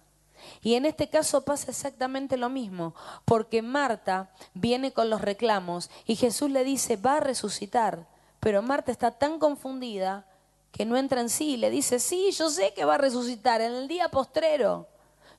Y 0.62 0.74
en 0.74 0.86
este 0.86 1.10
caso 1.10 1.46
pasa 1.46 1.72
exactamente 1.72 2.36
lo 2.36 2.50
mismo, 2.50 2.94
porque 3.24 3.62
Marta 3.62 4.34
viene 4.54 4.92
con 4.92 5.10
los 5.10 5.22
reclamos 5.22 5.90
y 6.06 6.18
Jesús 6.18 6.52
le 6.52 6.66
dice, 6.66 6.98
va 6.98 7.16
a 7.16 7.20
resucitar. 7.22 8.06
Pero 8.42 8.62
Marta 8.62 8.92
está 8.92 9.12
tan 9.12 9.40
confundida 9.40 10.26
que 10.74 10.84
no 10.84 10.98
entra 10.98 11.22
en 11.22 11.30
sí 11.30 11.52
y 11.52 11.58
le 11.58 11.70
dice, 11.70 12.00
sí, 12.00 12.32
yo 12.34 12.50
sé 12.50 12.74
que 12.74 12.84
va 12.84 12.96
a 12.96 12.98
resucitar 12.98 13.62
en 13.62 13.72
el 13.72 13.88
día 13.88 14.10
postrero. 14.10 14.90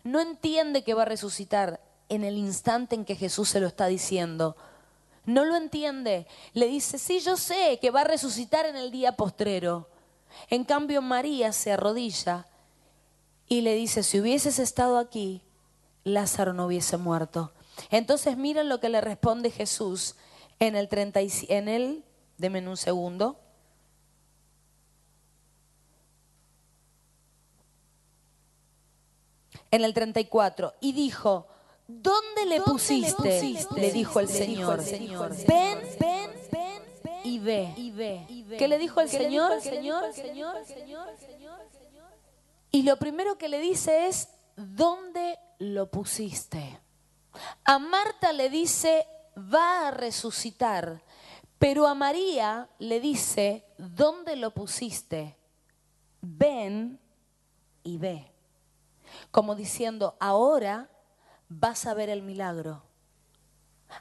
No 0.03 0.19
entiende 0.19 0.83
que 0.83 0.95
va 0.95 1.03
a 1.03 1.05
resucitar 1.05 1.79
en 2.09 2.25
el 2.25 2.39
instante 2.39 2.95
en 2.95 3.05
que 3.05 3.17
Jesús 3.17 3.51
se 3.51 3.61
lo 3.61 3.67
está 3.67 3.85
diciendo 3.85 4.57
no 5.27 5.45
lo 5.45 5.57
entiende. 5.57 6.27
Le 6.55 6.67
dice, 6.67 6.99
sí, 6.99 7.21
yo 7.21 7.37
sé 7.37 7.79
que 7.81 7.91
va 7.91 8.03
a 8.03 8.05
resucitar 8.05 8.65
en 8.65 8.77
el 8.77 8.91
día 8.91 9.13
postrero. 9.13 9.89
En 10.49 10.65
cambio, 10.65 11.03
María 11.03 11.53
se 11.53 11.73
arrodilla 11.73 12.47
y 13.49 13.61
le 13.61 13.75
dice, 13.75 14.03
si 14.03 14.21
hubieses 14.21 14.59
estado 14.59 14.99
aquí, 14.99 15.43
Lázaro 16.05 16.53
no 16.53 16.67
hubiese 16.67 16.97
muerto. 16.97 17.53
Entonces 17.91 18.37
miren 18.37 18.69
lo 18.69 18.81
que 18.81 18.89
le 18.89 19.01
responde 19.01 19.51
Jesús 19.51 20.15
en 20.59 20.77
el 20.77 20.89
30 20.89 21.21
en 21.49 21.69
el, 21.69 22.05
denme 22.39 22.67
un 22.67 22.77
segundo. 22.77 23.41
En 29.71 29.85
el 29.85 29.93
34, 29.93 30.75
y 30.81 30.93
dijo, 30.93 31.49
¿Dónde 31.87 32.47
le 32.47 32.61
pusiste? 32.61 33.57
Le 33.77 33.93
dijo 33.93 34.21
el 34.21 34.29
Señor. 34.29 34.83
Ven, 35.47 35.79
ven, 36.01 36.31
ven 36.53 36.83
y 37.25 37.39
ve. 37.39 38.57
¿Qué 38.59 38.69
le 38.69 38.79
dijo 38.79 39.01
el 39.01 39.09
Señor? 39.09 39.53
Y 42.71 42.83
lo 42.83 42.97
primero 42.99 43.39
que 43.39 43.49
le 43.49 43.61
dice 43.61 44.07
es, 44.09 44.29
¿dónde 44.57 45.39
lo 45.59 45.91
pusiste? 45.91 46.81
A 47.65 47.79
Marta 47.79 48.33
le 48.33 48.51
dice, 48.51 49.07
va 49.37 49.89
a 49.89 49.91
resucitar, 49.91 51.03
pero 51.59 51.87
a 51.87 51.95
María 51.95 52.69
le 52.79 53.01
dice, 53.01 53.65
¿dónde 53.79 54.37
lo 54.37 54.53
pusiste? 54.53 55.37
Ven 56.21 56.99
y 57.83 57.99
ve. 57.99 58.33
Como 59.31 59.55
diciendo, 59.55 60.17
ahora 60.19 60.91
vas 61.49 61.87
a 61.87 61.95
ver 61.95 62.09
el 62.09 62.23
milagro. 62.23 62.83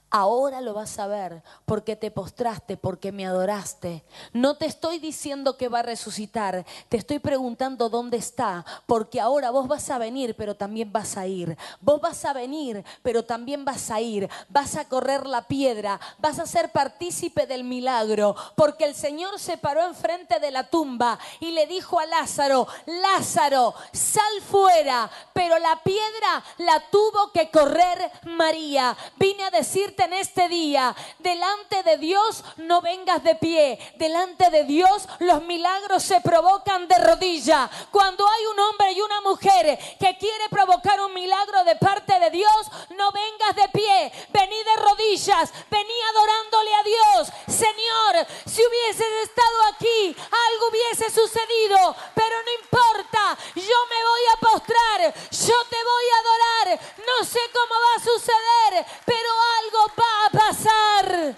Ahora 0.10 0.62
lo 0.62 0.74
vas 0.74 0.98
a 1.00 1.08
ver 1.08 1.44
porque 1.66 1.96
te 1.96 2.12
postraste, 2.12 2.78
porque 2.78 3.12
me 3.12 3.26
adoraste. 3.26 4.06
No 4.32 4.56
te 4.56 4.66
estoy 4.66 5.00
diciendo 5.00 5.58
que 5.58 5.68
va 5.68 5.80
a 5.80 5.84
resucitar, 5.84 6.66
te 6.90 6.98
estoy 6.98 7.20
preguntando 7.20 7.90
dónde 7.90 8.18
está, 8.18 8.66
porque 8.86 9.20
ahora 9.20 9.52
vos 9.52 9.68
vas 9.68 9.90
a 9.90 9.98
venir, 9.98 10.36
pero 10.36 10.56
también 10.56 10.92
vas 10.92 11.18
a 11.18 11.28
ir. 11.28 11.58
Vos 11.82 12.00
vas 12.00 12.24
a 12.26 12.34
venir, 12.34 12.84
pero 13.04 13.26
también 13.26 13.66
vas 13.66 13.92
a 13.92 14.00
ir. 14.00 14.30
Vas 14.50 14.76
a 14.76 14.88
correr 14.88 15.26
la 15.26 15.48
piedra, 15.48 16.00
vas 16.20 16.40
a 16.40 16.46
ser 16.46 16.72
partícipe 16.72 17.46
del 17.46 17.64
milagro, 17.64 18.36
porque 18.56 18.86
el 18.86 18.96
Señor 18.96 19.40
se 19.40 19.58
paró 19.58 19.86
enfrente 19.86 20.40
de 20.40 20.52
la 20.52 20.70
tumba 20.70 21.20
y 21.40 21.52
le 21.52 21.68
dijo 21.68 22.00
a 22.00 22.06
Lázaro, 22.06 22.68
Lázaro, 22.86 23.74
sal 23.92 24.42
fuera, 24.50 25.10
pero 25.34 25.60
la 25.60 25.82
piedra 25.84 26.44
la 26.60 26.82
tuvo 26.90 27.32
que 27.34 27.50
correr 27.50 28.12
María. 28.24 28.96
Vine 29.18 29.44
a 29.44 29.52
decir 29.52 29.85
en 29.86 30.14
este 30.14 30.50
día, 30.50 30.96
delante 31.20 31.84
de 31.84 31.98
Dios 31.98 32.44
no 32.58 32.82
vengas 32.82 33.24
de 33.24 33.36
pie, 33.36 33.78
delante 33.98 34.50
de 34.50 34.64
Dios 34.64 35.08
los 35.20 35.44
milagros 35.44 36.04
se 36.04 36.22
provocan 36.22 36.88
de 36.88 36.98
rodilla. 36.98 37.70
Cuando 37.92 38.28
hay 38.28 38.46
un 38.48 38.60
hombre 38.60 38.92
y 38.94 39.02
una 39.02 39.22
mujer 39.22 39.78
que 40.00 40.18
quiere 40.18 40.50
provocar 40.50 41.00
un 41.02 41.14
milagro 41.14 41.64
de 41.64 41.76
parte 41.76 42.20
de 42.20 42.32
Dios, 42.32 42.68
no 42.98 43.12
vengas 43.12 43.56
de 43.56 43.70
pie, 43.70 44.12
vení 44.30 44.64
de 44.64 44.76
rodillas, 44.78 45.54
vení 45.70 45.94
adorándole 46.10 46.76
a 46.76 46.84
Dios. 46.84 47.28
Señor, 47.48 48.28
si 48.46 48.62
hubieses 48.66 49.12
estado 49.24 49.64
aquí, 49.74 50.16
algo 50.50 50.70
hubiese 50.70 51.12
sucedido, 51.12 51.96
pero 52.16 52.36
no 52.44 52.52
importa, 52.64 53.38
yo 53.56 53.80
me 53.90 54.04
voy 54.10 54.22
a 54.34 54.40
postrar, 54.40 55.14
yo 55.32 55.66
te 55.70 55.78
voy 55.84 56.06
a 56.10 56.20
adorar, 56.20 56.80
no 57.06 57.26
sé 57.26 57.40
cómo 57.54 57.76
va 57.76 57.96
a 57.96 58.04
suceder, 58.04 58.86
pero 59.06 59.30
algo 59.62 59.65
algo 59.66 59.92
va 59.98 60.26
a 60.26 60.30
pasar. 60.30 61.38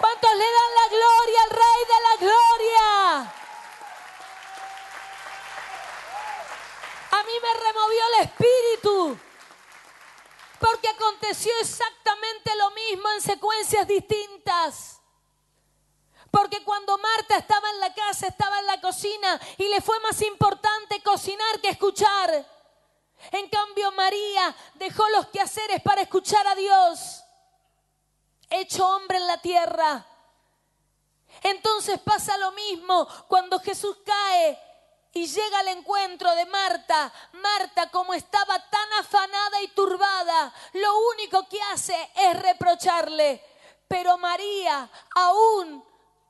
¿Cuántos 0.00 0.30
le 0.30 0.44
dan 0.44 0.74
la 0.80 0.88
gloria 0.88 1.42
al 1.44 1.50
Rey 1.50 1.80
de 1.88 2.00
la 2.02 2.16
Gloria? 2.20 3.20
A 7.10 7.22
mí 7.22 7.32
me 7.42 7.54
removió 7.54 8.02
el 8.06 8.24
espíritu. 8.24 9.18
Porque 10.58 10.88
aconteció 10.88 11.52
exactamente 11.60 12.56
lo 12.56 12.70
mismo 12.70 13.10
en 13.10 13.20
secuencias 13.20 13.86
distintas. 13.86 15.00
Porque 16.30 16.64
cuando 16.64 16.98
Marta 16.98 17.36
estaba 17.36 17.70
en 17.70 17.80
la 17.80 17.94
casa, 17.94 18.26
estaba 18.26 18.58
en 18.58 18.66
la 18.66 18.80
cocina 18.80 19.40
y 19.58 19.68
le 19.68 19.80
fue 19.80 20.00
más 20.00 20.20
importante 20.22 21.02
cocinar 21.02 21.60
que 21.60 21.68
escuchar. 21.68 22.53
En 23.32 23.48
cambio, 23.48 23.90
María 23.92 24.54
dejó 24.74 25.08
los 25.10 25.28
quehaceres 25.28 25.82
para 25.82 26.02
escuchar 26.02 26.46
a 26.46 26.54
Dios, 26.54 27.24
hecho 28.50 28.86
hombre 28.86 29.18
en 29.18 29.26
la 29.26 29.40
tierra. 29.40 30.06
Entonces 31.42 31.98
pasa 32.00 32.36
lo 32.38 32.52
mismo 32.52 33.06
cuando 33.28 33.58
Jesús 33.60 33.96
cae 34.04 34.58
y 35.12 35.26
llega 35.26 35.60
al 35.60 35.68
encuentro 35.68 36.34
de 36.34 36.46
Marta. 36.46 37.12
Marta, 37.32 37.90
como 37.90 38.14
estaba 38.14 38.58
tan 38.68 38.92
afanada 38.94 39.62
y 39.62 39.68
turbada, 39.68 40.52
lo 40.74 40.98
único 41.14 41.48
que 41.48 41.60
hace 41.72 41.96
es 42.16 42.40
reprocharle. 42.40 43.42
Pero 43.86 44.18
María, 44.18 44.90
aún 45.14 45.84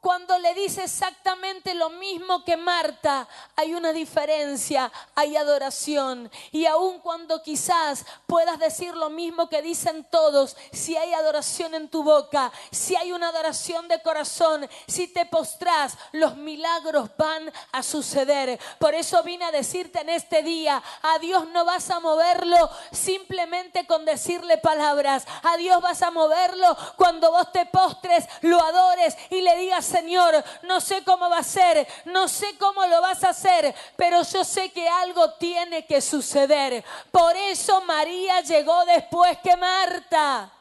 cuando 0.05 0.39
le 0.39 0.53
dice 0.53 0.85
exactamente 0.85 1.73
lo 1.73 1.89
mismo 1.89 2.45
que 2.45 2.59
Marta, 2.59 3.27
hay 3.57 3.73
una 3.73 3.91
diferencia, 3.91 4.93
hay 5.15 5.35
adoración. 5.35 6.31
Y 6.53 6.67
aun 6.67 6.99
cuando 6.99 7.43
quizás 7.43 8.05
puedas 8.27 8.59
decir 8.59 8.95
lo 8.95 9.09
mismo 9.09 9.49
que 9.49 9.63
dicen 9.63 10.07
todos, 10.11 10.59
si 10.73 10.95
hay 10.95 11.15
adoración 11.15 11.75
en 11.75 11.89
tu 11.89 12.03
boca, 12.03 12.53
si 12.71 12.95
hay 12.97 13.13
una 13.13 13.29
adoración 13.29 13.89
de 13.89 14.03
corazón, 14.03 14.69
si 14.87 15.09
te 15.09 15.25
postras, 15.25 15.97
los 16.13 16.37
milagros 16.37 17.09
van 17.17 17.51
a 17.73 17.83
suceder. 17.83 18.61
Por 18.79 18.95
eso 18.95 19.23
vine 19.23 19.47
a 19.47 19.53
decirte 19.53 20.03
en 20.03 20.11
este 20.11 20.43
día, 20.43 20.83
a 21.01 21.19
Dios 21.19 21.49
no 21.49 21.65
vas 21.65 21.89
a 21.89 22.01
moverlo 22.01 22.69
simplemente 22.93 23.87
con 23.87 24.05
decirle 24.05 24.59
palabras. 24.59 25.25
A 25.45 25.57
Dios 25.57 25.81
vas 25.81 26.03
a 26.03 26.11
moverlo 26.11 26.77
cuando 26.97 27.31
vos 27.31 27.51
te 27.53 27.65
postres, 27.65 28.27
lo 28.43 28.61
adores 28.61 29.17
y 29.31 29.41
le 29.41 29.57
digas, 29.57 29.94
Señor, 29.95 30.43
no 30.63 30.81
sé 30.81 31.05
cómo 31.05 31.31
va 31.31 31.39
a 31.39 31.45
ser, 31.45 31.87
no 32.07 32.27
sé 32.27 32.59
cómo 32.59 32.85
lo 32.87 33.01
vas 33.01 33.23
a 33.23 33.29
hacer, 33.29 33.73
pero 33.97 34.25
yo 34.25 34.43
sé 34.43 34.73
que 34.73 34.89
algo 34.89 35.35
tiene 35.35 35.87
que 35.87 36.01
suceder. 36.01 36.85
Por 37.13 37.37
eso 37.37 37.81
María 37.83 38.41
llegó 38.41 38.85
después 38.87 39.39
que 39.39 39.57
Marta. 39.57 40.53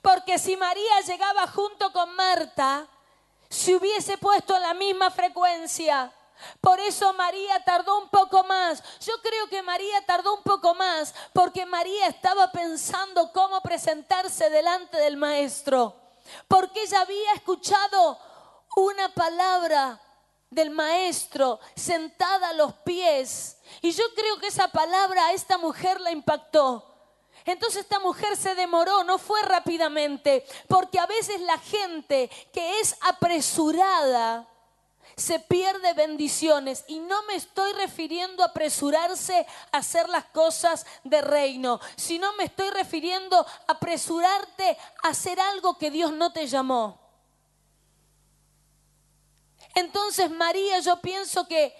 Porque 0.00 0.38
si 0.38 0.56
María 0.56 1.00
llegaba 1.04 1.48
junto 1.48 1.92
con 1.92 2.14
Marta, 2.14 2.86
se 3.48 3.74
hubiese 3.74 4.16
puesto 4.18 4.54
en 4.54 4.62
la 4.62 4.74
misma 4.74 5.10
frecuencia. 5.10 6.12
Por 6.60 6.78
eso 6.78 7.12
María 7.14 7.58
tardó 7.64 7.98
un 7.98 8.08
poco 8.08 8.44
más. 8.44 8.84
Yo 9.00 9.20
creo 9.20 9.48
que 9.48 9.62
María 9.62 10.06
tardó 10.06 10.36
un 10.36 10.44
poco 10.44 10.76
más 10.76 11.12
porque 11.32 11.66
María 11.66 12.06
estaba 12.06 12.52
pensando 12.52 13.32
cómo 13.32 13.60
presentarse 13.62 14.48
delante 14.48 14.96
del 14.96 15.16
maestro 15.16 15.99
porque 16.48 16.82
ella 16.82 17.00
había 17.02 17.32
escuchado 17.34 18.18
una 18.76 19.12
palabra 19.14 20.00
del 20.50 20.70
maestro 20.70 21.60
sentada 21.76 22.48
a 22.48 22.54
los 22.54 22.74
pies. 22.74 23.58
Y 23.80 23.92
yo 23.92 24.04
creo 24.14 24.38
que 24.38 24.48
esa 24.48 24.68
palabra 24.68 25.26
a 25.26 25.32
esta 25.32 25.58
mujer 25.58 26.00
la 26.00 26.10
impactó. 26.10 26.86
Entonces 27.44 27.82
esta 27.82 28.00
mujer 28.00 28.36
se 28.36 28.54
demoró, 28.54 29.02
no 29.04 29.18
fue 29.18 29.40
rápidamente, 29.42 30.44
porque 30.68 30.98
a 30.98 31.06
veces 31.06 31.40
la 31.40 31.58
gente 31.58 32.30
que 32.52 32.80
es 32.80 32.96
apresurada 33.00 34.49
se 35.20 35.38
pierde 35.38 35.92
bendiciones. 35.94 36.84
Y 36.88 36.98
no 36.98 37.22
me 37.24 37.34
estoy 37.34 37.72
refiriendo 37.74 38.42
a 38.42 38.46
apresurarse 38.46 39.46
a 39.72 39.78
hacer 39.78 40.08
las 40.08 40.24
cosas 40.26 40.86
de 41.04 41.20
reino, 41.20 41.80
sino 41.96 42.32
me 42.34 42.44
estoy 42.44 42.70
refiriendo 42.70 43.38
a 43.38 43.72
apresurarte 43.72 44.76
a 45.02 45.08
hacer 45.08 45.38
algo 45.40 45.78
que 45.78 45.90
Dios 45.90 46.12
no 46.12 46.32
te 46.32 46.46
llamó. 46.46 47.00
Entonces 49.74 50.30
María 50.30 50.80
yo 50.80 51.00
pienso 51.00 51.46
que 51.46 51.74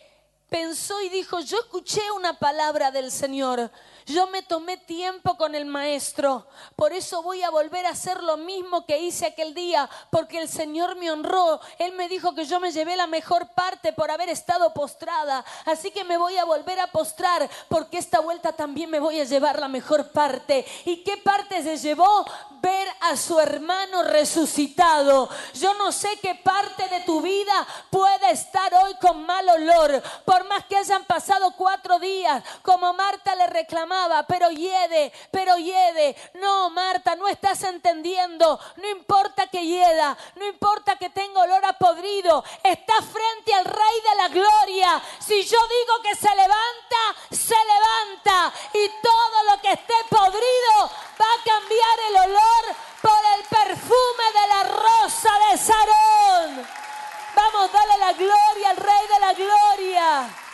pensó 0.49 1.01
y 1.01 1.09
dijo, 1.09 1.41
yo 1.41 1.59
escuché 1.61 2.11
una 2.13 2.39
palabra 2.39 2.91
del 2.91 3.11
Señor, 3.11 3.71
yo 4.11 4.27
me 4.27 4.43
tomé 4.43 4.77
tiempo 4.77 5.37
con 5.37 5.55
el 5.55 5.67
maestro, 5.67 6.47
por 6.77 6.93
eso 6.93 7.23
voy 7.23 7.43
a 7.43 7.51
volver 7.51 7.87
a 7.87 7.91
hacer 7.91 8.23
lo 8.23 8.37
mismo 8.37 8.85
que 8.85 8.99
hice 8.99 9.27
aquel 9.27 9.55
día, 9.55 9.89
porque 10.11 10.41
el 10.41 10.49
Señor 10.49 10.97
me 10.97 11.11
honró. 11.11 11.61
Él 11.79 11.93
me 11.93 12.09
dijo 12.09 12.35
que 12.35 12.45
yo 12.45 12.61
me 12.61 12.73
llevé 12.73 12.97
la 12.97 13.07
mejor 13.07 13.49
parte 13.55 13.93
por 13.93 14.11
haber 14.11 14.29
estado 14.29 14.73
postrada, 14.75 15.45
así 15.65 15.91
que 15.91 16.05
me 16.05 16.17
voy 16.17 16.37
a 16.39 16.45
volver 16.45 16.81
a 16.81 16.89
postrar, 16.89 17.49
porque 17.69 17.99
esta 17.99 18.21
vuelta 18.21 18.53
también 18.53 18.91
me 18.91 19.01
voy 19.01 19.21
a 19.21 19.25
llevar 19.25 19.59
la 19.59 19.69
mejor 19.69 20.11
parte. 20.11 20.67
¿Y 20.85 21.03
qué 21.05 21.17
parte 21.19 21.63
se 21.63 21.77
llevó? 21.77 22.25
Ver 22.61 22.89
a 23.01 23.17
su 23.17 23.39
hermano 23.39 24.03
resucitado. 24.03 25.29
Yo 25.55 25.73
no 25.75 25.93
sé 25.93 26.19
qué 26.21 26.35
parte 26.35 26.89
de 26.89 27.01
tu 27.01 27.23
vida 27.23 27.67
puede 27.91 28.33
estar 28.33 28.73
hoy 28.75 28.95
con 29.01 29.25
mal 29.25 29.49
olor, 29.49 30.03
por 30.25 30.45
más 30.49 30.65
que 30.67 30.77
hayan 30.77 31.05
pasado 31.05 31.53
cuatro 31.57 31.99
días, 31.99 32.43
como 32.63 32.93
Marta 32.93 33.35
le 33.35 33.47
reclamaba 33.47 34.00
pero 34.27 34.51
hiede, 34.51 35.13
pero 35.31 35.57
hiede. 35.57 36.17
No, 36.35 36.71
Marta, 36.71 37.17
no 37.17 37.29
estás 37.29 37.63
entendiendo. 37.65 38.59
No 38.77 38.89
importa 38.89 39.47
que 39.49 39.65
hieda, 39.65 40.17
no 40.37 40.47
importa 40.47 40.97
que 40.97 41.11
tenga 41.11 41.41
olor 41.41 41.65
a 41.65 41.73
podrido. 41.75 42.45
Está 42.63 42.95
frente 43.03 43.55
al 43.55 43.65
Rey 43.65 44.01
de 44.09 44.17
la 44.17 44.29
Gloria. 44.29 45.03
Si 45.19 45.43
yo 45.43 45.59
digo 45.69 46.03
que 46.03 46.15
se 46.15 46.35
levanta, 46.35 47.17
se 47.31 47.55
levanta. 47.55 48.53
Y 48.75 48.89
todo 49.03 49.43
lo 49.51 49.61
que 49.61 49.73
esté 49.73 49.95
podrido 50.09 50.91
va 51.21 51.27
a 51.27 51.45
cambiar 51.45 52.01
el 52.09 52.17
olor 52.31 52.77
por 53.03 53.21
el 53.37 53.45
perfume 53.45 54.25
de 54.35 54.49
la 54.49 54.63
rosa 54.65 55.31
de 55.51 55.59
Sarón. 55.59 56.69
Vamos, 57.35 57.73
dale 57.73 57.99
la 57.99 58.13
gloria 58.13 58.71
al 58.71 58.77
Rey 58.77 59.07
de 59.09 59.21
la 59.21 59.33
Gloria. 59.33 60.50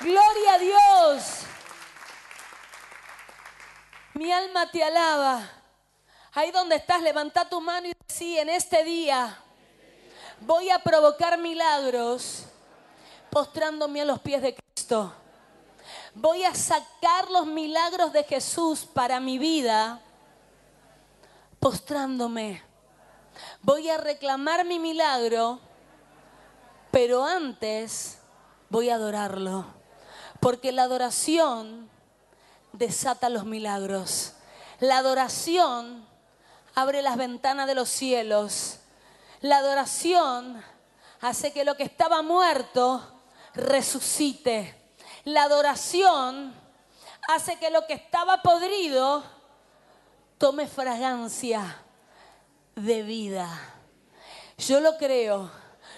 Gloria 0.00 0.54
a 0.54 0.58
Dios. 0.58 1.24
Mi 4.14 4.30
alma 4.32 4.70
te 4.70 4.82
alaba. 4.84 5.42
Ahí 6.32 6.52
donde 6.52 6.76
estás, 6.76 7.02
levanta 7.02 7.48
tu 7.48 7.60
mano 7.60 7.88
y 7.88 7.92
sí, 8.06 8.38
en 8.38 8.48
este 8.48 8.84
día 8.84 9.36
voy 10.40 10.70
a 10.70 10.78
provocar 10.78 11.36
milagros 11.38 12.44
postrándome 13.30 14.00
a 14.02 14.04
los 14.04 14.20
pies 14.20 14.40
de 14.42 14.54
Cristo. 14.54 15.12
Voy 16.14 16.44
a 16.44 16.54
sacar 16.54 17.28
los 17.30 17.46
milagros 17.46 18.12
de 18.12 18.22
Jesús 18.24 18.84
para 18.84 19.18
mi 19.18 19.38
vida 19.38 20.00
postrándome. 21.58 22.62
Voy 23.62 23.88
a 23.88 23.98
reclamar 23.98 24.64
mi 24.64 24.78
milagro, 24.78 25.60
pero 26.90 27.24
antes 27.24 28.18
voy 28.68 28.90
a 28.90 28.94
adorarlo. 28.94 29.77
Porque 30.40 30.72
la 30.72 30.84
adoración 30.84 31.88
desata 32.72 33.28
los 33.28 33.44
milagros. 33.44 34.34
La 34.80 34.98
adoración 34.98 36.06
abre 36.74 37.02
las 37.02 37.16
ventanas 37.16 37.66
de 37.66 37.74
los 37.74 37.88
cielos. 37.88 38.78
La 39.40 39.58
adoración 39.58 40.62
hace 41.20 41.52
que 41.52 41.64
lo 41.64 41.76
que 41.76 41.82
estaba 41.84 42.22
muerto 42.22 43.20
resucite. 43.54 44.74
La 45.24 45.44
adoración 45.44 46.54
hace 47.28 47.58
que 47.58 47.70
lo 47.70 47.86
que 47.86 47.94
estaba 47.94 48.42
podrido 48.42 49.24
tome 50.38 50.66
fragancia 50.66 51.82
de 52.74 53.02
vida. 53.02 53.48
Yo 54.56 54.80
lo 54.80 54.96
creo, 54.96 55.50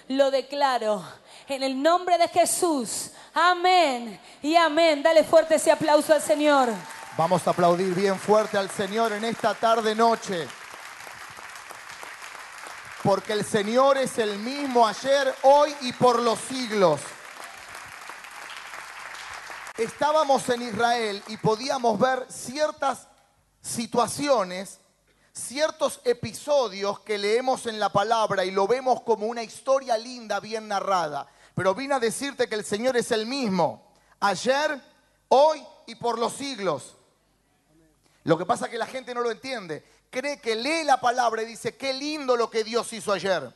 lo 0.07 0.31
declaro 0.31 1.03
en 1.47 1.63
el 1.63 1.81
nombre 1.81 2.17
de 2.17 2.27
Jesús. 2.27 3.11
Amén 3.33 4.19
y 4.41 4.55
amén. 4.55 5.01
Dale 5.01 5.23
fuerte 5.23 5.55
ese 5.55 5.71
aplauso 5.71 6.13
al 6.13 6.21
Señor. 6.21 6.69
Vamos 7.17 7.47
a 7.47 7.51
aplaudir 7.51 7.93
bien 7.95 8.19
fuerte 8.19 8.57
al 8.57 8.69
Señor 8.69 9.13
en 9.13 9.23
esta 9.23 9.53
tarde 9.53 9.95
noche. 9.95 10.47
Porque 13.03 13.33
el 13.33 13.45
Señor 13.45 13.97
es 13.97 14.17
el 14.17 14.37
mismo 14.39 14.85
ayer, 14.85 15.33
hoy 15.43 15.73
y 15.81 15.93
por 15.93 16.21
los 16.21 16.39
siglos. 16.39 16.99
Estábamos 19.77 20.47
en 20.49 20.61
Israel 20.61 21.23
y 21.27 21.37
podíamos 21.37 21.97
ver 21.97 22.27
ciertas 22.29 23.07
situaciones, 23.61 24.79
ciertos 25.31 26.01
episodios 26.03 26.99
que 26.99 27.17
leemos 27.17 27.65
en 27.65 27.79
la 27.79 27.89
palabra 27.89 28.45
y 28.45 28.51
lo 28.51 28.67
vemos 28.67 29.01
como 29.01 29.25
una 29.25 29.41
historia 29.41 29.97
linda, 29.97 30.39
bien 30.39 30.67
narrada. 30.67 31.27
Pero 31.55 31.75
vine 31.75 31.95
a 31.95 31.99
decirte 31.99 32.47
que 32.47 32.55
el 32.55 32.65
Señor 32.65 32.95
es 32.97 33.11
el 33.11 33.25
mismo, 33.25 33.91
ayer, 34.19 34.81
hoy 35.27 35.63
y 35.85 35.95
por 35.95 36.17
los 36.17 36.33
siglos. 36.33 36.95
Lo 38.23 38.37
que 38.37 38.45
pasa 38.45 38.65
es 38.65 38.71
que 38.71 38.77
la 38.77 38.85
gente 38.85 39.13
no 39.13 39.21
lo 39.21 39.31
entiende. 39.31 39.83
Cree 40.09 40.39
que 40.39 40.55
lee 40.55 40.83
la 40.83 40.99
palabra 40.99 41.41
y 41.41 41.45
dice, 41.45 41.75
qué 41.75 41.93
lindo 41.93 42.35
lo 42.35 42.49
que 42.49 42.63
Dios 42.63 42.91
hizo 42.93 43.11
ayer. 43.13 43.51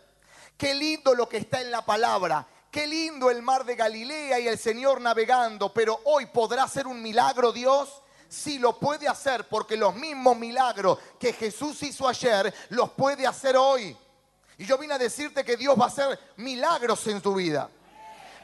Qué 0.58 0.74
lindo 0.74 1.14
lo 1.14 1.28
que 1.28 1.38
está 1.38 1.62
en 1.62 1.70
la 1.70 1.84
palabra. 1.86 2.48
Qué 2.72 2.88
lindo 2.88 3.30
el 3.30 3.42
mar 3.42 3.66
de 3.66 3.76
Galilea 3.76 4.40
y 4.40 4.48
el 4.48 4.58
Señor 4.58 5.02
navegando. 5.02 5.74
Pero 5.74 6.00
hoy 6.06 6.26
podrá 6.28 6.64
hacer 6.64 6.88
un 6.88 7.02
milagro 7.02 7.52
Dios. 7.52 8.02
Sí 8.28 8.58
lo 8.58 8.80
puede 8.80 9.08
hacer 9.08 9.48
porque 9.48 9.78
los 9.78 9.96
mismos 9.96 10.38
milagros 10.38 10.98
que 11.20 11.34
Jesús 11.34 11.84
hizo 11.84 12.08
ayer 12.08 12.54
los 12.70 12.92
puede 12.92 13.28
hacer 13.28 13.56
hoy. 13.56 13.96
Y 14.58 14.66
yo 14.66 14.78
vine 14.78 14.94
a 14.94 14.98
decirte 14.98 15.44
que 15.44 15.58
Dios 15.58 15.80
va 15.80 15.86
a 15.86 15.90
hacer 15.90 16.20
milagros 16.38 17.06
en 17.08 17.22
tu 17.22 17.36
vida. 17.36 17.70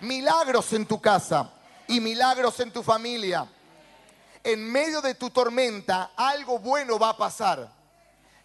Milagros 0.02 0.74
en 0.74 0.86
tu 0.86 1.00
casa 1.00 1.50
y 1.88 2.00
milagros 2.00 2.60
en 2.60 2.72
tu 2.72 2.84
familia 2.84 3.48
en 4.44 4.72
medio 4.72 5.02
de 5.02 5.16
tu 5.16 5.30
tormenta 5.30 6.12
algo 6.16 6.60
bueno 6.60 6.98
va 6.98 7.10
a 7.10 7.18
pasar. 7.18 7.70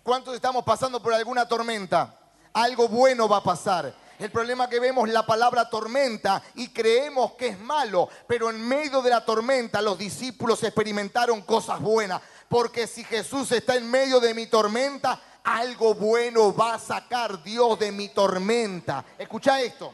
¿Cuántos 0.03 0.35
estamos 0.35 0.65
pasando 0.65 1.03
por 1.03 1.13
alguna 1.13 1.49
tormenta? 1.49 2.15
Algo 2.53 2.89
bueno 2.89 3.29
va 3.29 3.39
a 3.39 3.43
pasar. 3.43 3.95
El 4.19 4.31
problema 4.31 4.65
es 4.65 4.71
que 4.71 4.81
vemos 4.81 5.09
la 5.09 5.27
palabra 5.27 5.69
tormenta 5.69 6.43
y 6.55 6.69
creemos 6.69 7.33
que 7.33 7.49
es 7.49 7.59
malo, 7.59 8.09
pero 8.27 8.49
en 8.49 8.67
medio 8.67 9.03
de 9.03 9.11
la 9.11 9.25
tormenta 9.25 9.83
los 9.83 9.99
discípulos 9.99 10.63
experimentaron 10.63 11.43
cosas 11.43 11.81
buenas. 11.81 12.23
Porque 12.49 12.87
si 12.87 13.05
Jesús 13.05 13.51
está 13.53 13.75
en 13.77 13.91
medio 13.91 14.21
de 14.21 14.33
mi 14.33 14.47
tormenta, 14.47 15.21
algo 15.43 15.95
bueno 15.95 16.55
va 16.55 16.75
a 16.75 16.79
sacar 16.79 17.43
Dios 17.43 17.79
de 17.79 17.93
mi 17.93 18.09
tormenta. 18.09 19.05
Escucha 19.19 19.61
esto. 19.61 19.93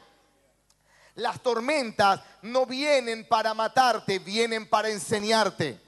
Las 1.15 1.43
tormentas 1.43 2.21
no 2.43 2.65
vienen 2.67 3.27
para 3.29 3.53
matarte, 3.55 4.19
vienen 4.19 4.69
para 4.69 4.89
enseñarte. 4.89 5.79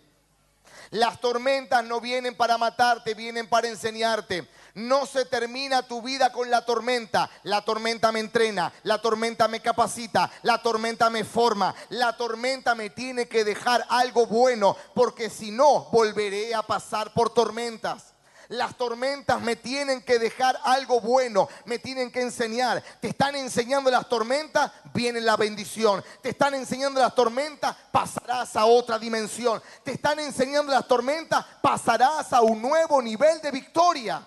Las 0.90 1.20
tormentas 1.20 1.82
no 1.84 2.00
vienen 2.00 2.37
para 2.37 2.58
matarte, 2.58 3.14
vienen 3.14 3.48
para 3.48 3.68
enseñarte. 3.68 4.48
No 4.74 5.06
se 5.06 5.24
termina 5.24 5.82
tu 5.82 6.02
vida 6.02 6.30
con 6.30 6.50
la 6.50 6.64
tormenta. 6.64 7.30
La 7.42 7.62
tormenta 7.62 8.12
me 8.12 8.20
entrena, 8.20 8.72
la 8.82 9.00
tormenta 9.00 9.48
me 9.48 9.60
capacita, 9.60 10.30
la 10.42 10.62
tormenta 10.62 11.10
me 11.10 11.24
forma, 11.24 11.74
la 11.90 12.16
tormenta 12.16 12.74
me 12.74 12.90
tiene 12.90 13.26
que 13.26 13.44
dejar 13.44 13.84
algo 13.88 14.26
bueno, 14.26 14.76
porque 14.94 15.30
si 15.30 15.50
no, 15.50 15.87
volveré 15.87 16.54
a 16.54 16.62
pasar 16.62 17.12
por 17.14 17.32
tormentas. 17.32 18.13
Las 18.48 18.76
tormentas 18.76 19.40
me 19.40 19.57
tienen 19.57 20.02
que 20.02 20.18
dejar 20.18 20.59
algo 20.64 21.00
bueno, 21.00 21.48
me 21.64 21.78
tienen 21.78 22.11
que 22.11 22.20
enseñar. 22.20 22.83
Te 23.00 23.09
están 23.09 23.35
enseñando 23.37 23.90
las 23.90 24.09
tormentas, 24.09 24.70
viene 24.92 25.20
la 25.20 25.37
bendición. 25.37 26.04
Te 26.22 26.30
están 26.30 26.54
enseñando 26.54 27.00
las 27.00 27.14
tormentas, 27.14 27.74
pasarás 27.90 28.57
a 28.57 28.66
otra 28.66 28.98
dimensión. 28.98 29.62
Te 29.83 29.92
están 29.92 30.18
enseñando 30.18 30.72
las 30.72 30.87
tormentas, 30.87 31.44
pasarás 31.62 32.33
a 32.33 32.42
un 32.42 32.61
nuevo 32.61 33.00
nivel 33.00 33.40
de 33.40 33.50
victoria 33.50 34.26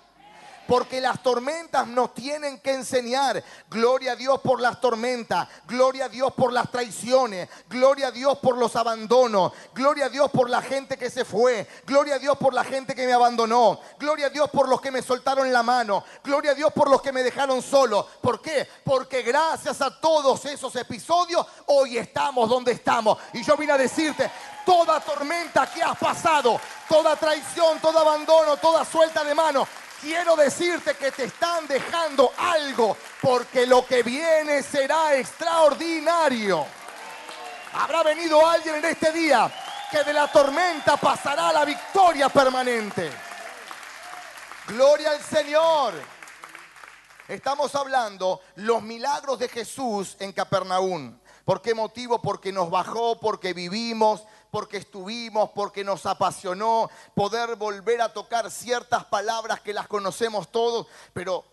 porque 0.67 1.01
las 1.01 1.23
tormentas 1.23 1.87
nos 1.87 2.13
tienen 2.13 2.59
que 2.59 2.73
enseñar. 2.73 3.43
Gloria 3.69 4.13
a 4.13 4.15
Dios 4.15 4.39
por 4.41 4.61
las 4.61 4.79
tormentas, 4.81 5.47
gloria 5.67 6.05
a 6.05 6.09
Dios 6.09 6.33
por 6.33 6.51
las 6.51 6.69
traiciones, 6.69 7.49
gloria 7.69 8.07
a 8.07 8.11
Dios 8.11 8.37
por 8.39 8.57
los 8.57 8.75
abandonos, 8.75 9.53
gloria 9.73 10.05
a 10.05 10.09
Dios 10.09 10.29
por 10.31 10.49
la 10.49 10.61
gente 10.61 10.97
que 10.97 11.09
se 11.09 11.25
fue, 11.25 11.67
gloria 11.85 12.15
a 12.15 12.19
Dios 12.19 12.37
por 12.37 12.53
la 12.53 12.63
gente 12.63 12.93
que 12.93 13.05
me 13.05 13.13
abandonó, 13.13 13.79
gloria 13.99 14.27
a 14.27 14.29
Dios 14.29 14.49
por 14.49 14.67
los 14.67 14.81
que 14.81 14.91
me 14.91 15.01
soltaron 15.01 15.51
la 15.51 15.63
mano, 15.63 16.03
gloria 16.23 16.51
a 16.51 16.55
Dios 16.55 16.71
por 16.73 16.89
los 16.89 17.01
que 17.01 17.11
me 17.11 17.23
dejaron 17.23 17.61
solo. 17.61 18.07
¿Por 18.21 18.41
qué? 18.41 18.67
Porque 18.83 19.21
gracias 19.21 19.81
a 19.81 19.99
todos 19.99 20.45
esos 20.45 20.75
episodios 20.75 21.45
hoy 21.67 21.97
estamos 21.97 22.49
donde 22.49 22.73
estamos. 22.73 23.17
Y 23.33 23.43
yo 23.43 23.55
vine 23.55 23.73
a 23.73 23.77
decirte, 23.77 24.29
toda 24.65 24.99
tormenta 24.99 25.65
que 25.67 25.81
has 25.81 25.97
pasado, 25.97 26.59
toda 26.89 27.15
traición, 27.15 27.79
todo 27.79 27.99
abandono, 27.99 28.57
toda 28.57 28.83
suelta 28.83 29.23
de 29.23 29.33
mano, 29.33 29.67
quiero 30.01 30.35
decirte 30.35 30.95
que 30.95 31.11
te 31.11 31.25
están 31.25 31.67
dejando 31.67 32.31
algo, 32.37 32.97
porque 33.21 33.65
lo 33.65 33.85
que 33.85 34.03
viene 34.03 34.63
será 34.63 35.15
extraordinario. 35.15 36.65
Habrá 37.73 38.03
venido 38.03 38.45
alguien 38.45 38.75
en 38.75 38.85
este 38.85 39.11
día 39.11 39.51
que 39.91 40.03
de 40.03 40.13
la 40.13 40.31
tormenta 40.31 40.97
pasará 40.97 41.51
la 41.51 41.65
victoria 41.65 42.29
permanente. 42.29 43.11
Gloria 44.67 45.11
al 45.11 45.21
Señor. 45.21 45.93
Estamos 47.27 47.75
hablando 47.75 48.41
los 48.55 48.81
milagros 48.81 49.39
de 49.39 49.49
Jesús 49.49 50.15
en 50.19 50.31
Capernaum. 50.31 51.19
¿Por 51.43 51.61
qué 51.61 51.73
motivo? 51.73 52.21
Porque 52.21 52.51
nos 52.51 52.69
bajó, 52.69 53.19
porque 53.19 53.53
vivimos, 53.53 54.23
porque 54.51 54.77
estuvimos, 54.77 55.49
porque 55.51 55.83
nos 55.83 56.05
apasionó 56.05 56.89
poder 57.15 57.55
volver 57.55 58.01
a 58.01 58.13
tocar 58.13 58.49
ciertas 58.51 59.05
palabras 59.05 59.61
que 59.61 59.73
las 59.73 59.87
conocemos 59.87 60.51
todos, 60.51 60.87
pero 61.13 61.45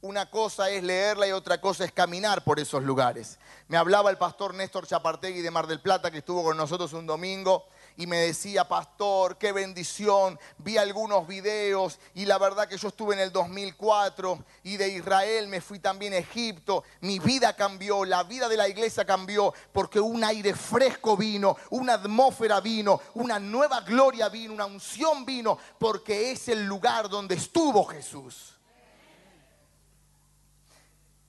una 0.00 0.30
cosa 0.30 0.70
es 0.70 0.82
leerla 0.82 1.26
y 1.26 1.32
otra 1.32 1.60
cosa 1.60 1.84
es 1.84 1.92
caminar 1.92 2.44
por 2.44 2.60
esos 2.60 2.82
lugares. 2.82 3.38
Me 3.68 3.76
hablaba 3.76 4.10
el 4.10 4.18
pastor 4.18 4.54
Néstor 4.54 4.86
Chapartegui 4.86 5.40
de 5.40 5.50
Mar 5.50 5.66
del 5.66 5.80
Plata, 5.80 6.10
que 6.10 6.18
estuvo 6.18 6.44
con 6.44 6.56
nosotros 6.56 6.92
un 6.92 7.06
domingo, 7.06 7.66
y 7.96 8.06
me 8.06 8.18
decía, 8.18 8.68
pastor, 8.68 9.38
qué 9.38 9.52
bendición, 9.52 10.38
vi 10.58 10.76
algunos 10.76 11.26
videos 11.26 11.98
y 12.14 12.26
la 12.26 12.38
verdad 12.38 12.68
que 12.68 12.76
yo 12.76 12.88
estuve 12.88 13.14
en 13.14 13.20
el 13.20 13.32
2004 13.32 14.38
y 14.64 14.76
de 14.76 14.88
Israel 14.88 15.48
me 15.48 15.60
fui 15.60 15.78
también 15.78 16.12
a 16.12 16.18
Egipto, 16.18 16.84
mi 17.00 17.18
vida 17.18 17.54
cambió, 17.56 18.04
la 18.04 18.22
vida 18.24 18.48
de 18.48 18.56
la 18.56 18.68
iglesia 18.68 19.04
cambió 19.04 19.54
porque 19.72 19.98
un 19.98 20.22
aire 20.24 20.54
fresco 20.54 21.16
vino, 21.16 21.56
una 21.70 21.94
atmósfera 21.94 22.60
vino, 22.60 23.00
una 23.14 23.38
nueva 23.38 23.80
gloria 23.80 24.28
vino, 24.28 24.52
una 24.52 24.66
unción 24.66 25.24
vino, 25.24 25.58
porque 25.78 26.32
es 26.32 26.48
el 26.48 26.64
lugar 26.64 27.08
donde 27.08 27.34
estuvo 27.34 27.84
Jesús. 27.84 28.52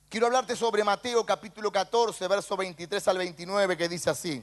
Quiero 0.08 0.26
hablarte 0.26 0.56
sobre 0.56 0.82
Mateo 0.84 1.24
capítulo 1.24 1.70
14, 1.70 2.26
verso 2.28 2.56
23 2.56 3.08
al 3.08 3.18
29, 3.18 3.76
que 3.76 3.88
dice 3.88 4.08
así. 4.08 4.42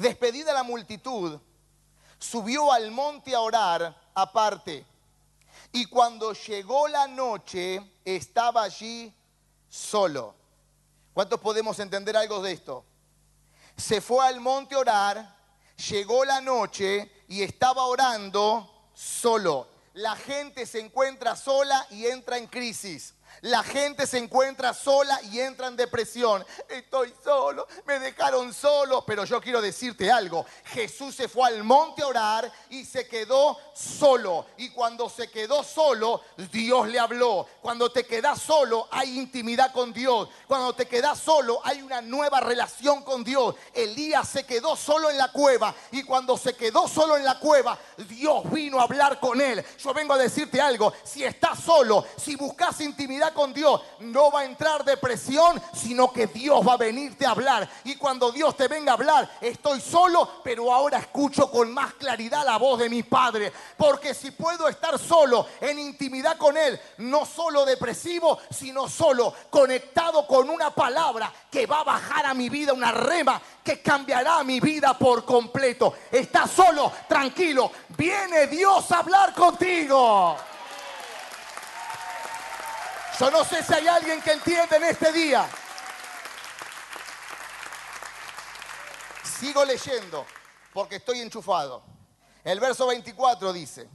Despedida 0.00 0.54
la 0.54 0.62
multitud, 0.62 1.38
subió 2.18 2.72
al 2.72 2.90
monte 2.90 3.34
a 3.34 3.40
orar 3.40 3.94
aparte. 4.14 4.86
Y 5.72 5.84
cuando 5.84 6.32
llegó 6.32 6.88
la 6.88 7.06
noche, 7.06 7.98
estaba 8.02 8.62
allí 8.62 9.14
solo. 9.68 10.34
¿Cuántos 11.12 11.38
podemos 11.40 11.78
entender 11.80 12.16
algo 12.16 12.40
de 12.40 12.52
esto? 12.52 12.82
Se 13.76 14.00
fue 14.00 14.26
al 14.26 14.40
monte 14.40 14.74
a 14.74 14.78
orar, 14.78 15.36
llegó 15.90 16.24
la 16.24 16.40
noche 16.40 17.12
y 17.28 17.42
estaba 17.42 17.84
orando 17.84 18.88
solo. 18.94 19.68
La 19.92 20.16
gente 20.16 20.64
se 20.64 20.80
encuentra 20.80 21.36
sola 21.36 21.86
y 21.90 22.06
entra 22.06 22.38
en 22.38 22.46
crisis. 22.46 23.12
La 23.42 23.62
gente 23.62 24.06
se 24.06 24.18
encuentra 24.18 24.74
sola 24.74 25.18
y 25.30 25.40
entra 25.40 25.68
en 25.68 25.76
depresión. 25.76 26.44
Estoy 26.68 27.14
solo, 27.24 27.66
me 27.86 27.98
dejaron 27.98 28.52
solo. 28.52 29.04
Pero 29.06 29.24
yo 29.24 29.40
quiero 29.40 29.62
decirte 29.62 30.10
algo. 30.10 30.44
Jesús 30.66 31.14
se 31.14 31.28
fue 31.28 31.48
al 31.48 31.64
monte 31.64 32.02
a 32.02 32.06
orar 32.06 32.52
y 32.68 32.84
se 32.84 33.08
quedó 33.08 33.58
solo. 33.74 34.46
Y 34.58 34.70
cuando 34.70 35.08
se 35.08 35.30
quedó 35.30 35.62
solo, 35.62 36.22
Dios 36.52 36.88
le 36.88 36.98
habló. 36.98 37.46
Cuando 37.62 37.90
te 37.90 38.04
quedas 38.04 38.40
solo, 38.42 38.88
hay 38.90 39.18
intimidad 39.18 39.72
con 39.72 39.92
Dios. 39.92 40.28
Cuando 40.46 40.74
te 40.74 40.86
quedas 40.86 41.18
solo, 41.18 41.60
hay 41.64 41.80
una 41.80 42.02
nueva 42.02 42.40
relación 42.40 43.02
con 43.02 43.24
Dios. 43.24 43.54
Elías 43.72 44.28
se 44.28 44.44
quedó 44.44 44.76
solo 44.76 45.08
en 45.08 45.16
la 45.16 45.32
cueva. 45.32 45.74
Y 45.92 46.02
cuando 46.02 46.36
se 46.36 46.54
quedó 46.54 46.86
solo 46.88 47.16
en 47.16 47.24
la 47.24 47.38
cueva, 47.38 47.78
Dios 48.08 48.50
vino 48.50 48.78
a 48.78 48.82
hablar 48.82 49.18
con 49.18 49.40
él. 49.40 49.64
Yo 49.78 49.94
vengo 49.94 50.12
a 50.12 50.18
decirte 50.18 50.60
algo. 50.60 50.92
Si 51.04 51.24
estás 51.24 51.58
solo, 51.60 52.04
si 52.16 52.36
buscas 52.36 52.80
intimidad 52.80 53.29
con 53.32 53.52
Dios, 53.52 53.80
no 54.00 54.30
va 54.30 54.40
a 54.40 54.44
entrar 54.44 54.84
depresión, 54.84 55.60
sino 55.74 56.12
que 56.12 56.26
Dios 56.26 56.66
va 56.66 56.74
a 56.74 56.78
venirte 56.78 57.26
a 57.26 57.30
hablar. 57.30 57.68
Y 57.84 57.96
cuando 57.96 58.30
Dios 58.32 58.56
te 58.56 58.68
venga 58.68 58.92
a 58.92 58.94
hablar, 58.94 59.30
estoy 59.40 59.80
solo, 59.80 60.40
pero 60.42 60.72
ahora 60.72 60.98
escucho 60.98 61.50
con 61.50 61.72
más 61.72 61.94
claridad 61.94 62.44
la 62.44 62.58
voz 62.58 62.80
de 62.80 62.88
mi 62.88 63.02
Padre. 63.02 63.52
Porque 63.76 64.14
si 64.14 64.30
puedo 64.30 64.68
estar 64.68 64.98
solo 64.98 65.46
en 65.60 65.78
intimidad 65.78 66.36
con 66.36 66.56
Él, 66.56 66.78
no 66.98 67.24
solo 67.26 67.64
depresivo, 67.64 68.38
sino 68.50 68.88
solo 68.88 69.32
conectado 69.50 70.26
con 70.26 70.50
una 70.50 70.70
palabra 70.70 71.32
que 71.50 71.66
va 71.66 71.80
a 71.80 71.84
bajar 71.84 72.26
a 72.26 72.34
mi 72.34 72.48
vida, 72.48 72.72
una 72.72 72.92
rema 72.92 73.40
que 73.62 73.80
cambiará 73.82 74.42
mi 74.44 74.60
vida 74.60 74.96
por 74.96 75.24
completo. 75.24 75.94
Estás 76.10 76.50
solo, 76.50 76.92
tranquilo, 77.08 77.70
viene 77.96 78.46
Dios 78.46 78.90
a 78.92 78.98
hablar 78.98 79.34
contigo. 79.34 80.36
Yo 83.20 83.30
no 83.30 83.44
sé 83.44 83.62
si 83.62 83.74
hay 83.74 83.86
alguien 83.86 84.22
que 84.22 84.32
entiende 84.32 84.76
en 84.76 84.84
este 84.84 85.12
día. 85.12 85.46
Sigo 89.22 89.62
leyendo 89.62 90.24
porque 90.72 90.96
estoy 90.96 91.20
enchufado. 91.20 91.82
El 92.42 92.58
verso 92.58 92.86
24 92.86 93.52
dice, 93.52 93.90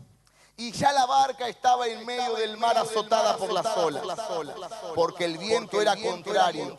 y 0.57 0.71
ya 0.71 0.93
la 0.93 1.05
barca 1.05 1.49
estaba 1.49 1.85
en 1.87 2.05
medio 2.05 2.35
del 2.35 2.55
mar 2.57 2.77
azotada 2.77 3.35
por 3.35 3.51
las 3.51 3.65
olas, 3.77 4.05
porque 4.93 5.25
el 5.25 5.37
viento 5.37 5.81
era 5.81 5.95
contrario. 5.97 6.77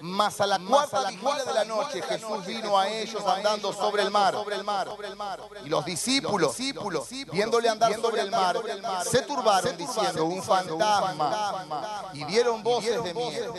Mas 0.00 0.40
a 0.40 0.46
la 0.46 0.58
cuarta 0.60 1.08
vigilia 1.08 1.44
de 1.44 1.54
la 1.54 1.64
noche 1.64 2.02
Jesús 2.02 2.46
vino 2.46 2.78
a 2.78 2.88
ellos 2.88 3.22
andando 3.26 3.72
sobre 3.72 4.02
el 4.02 4.10
mar. 4.10 4.36
Y 5.64 5.68
los 5.68 5.84
discípulos, 5.84 6.56
viéndole 7.32 7.68
andar 7.68 7.94
sobre 8.00 8.22
el 8.22 8.30
mar, 8.30 8.56
se 9.10 9.22
turbaron 9.22 9.76
diciendo, 9.76 10.24
un 10.26 10.42
fantasma. 10.42 12.10
Y 12.12 12.24
dieron 12.24 12.62
voces 12.62 13.02
de 13.02 13.12
miedo. 13.12 13.54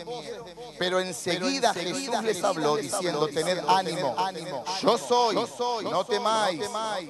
Pero 0.80 1.02
enseguida 1.02 1.74
Jesús 1.74 2.24
les 2.24 2.42
habló 2.42 2.78
diciendo, 2.78 3.28
tened 3.28 3.64
ánimo, 3.68 4.16
yo 4.82 4.98
soy, 4.98 5.36
no 5.84 6.06
temáis. 6.06 6.62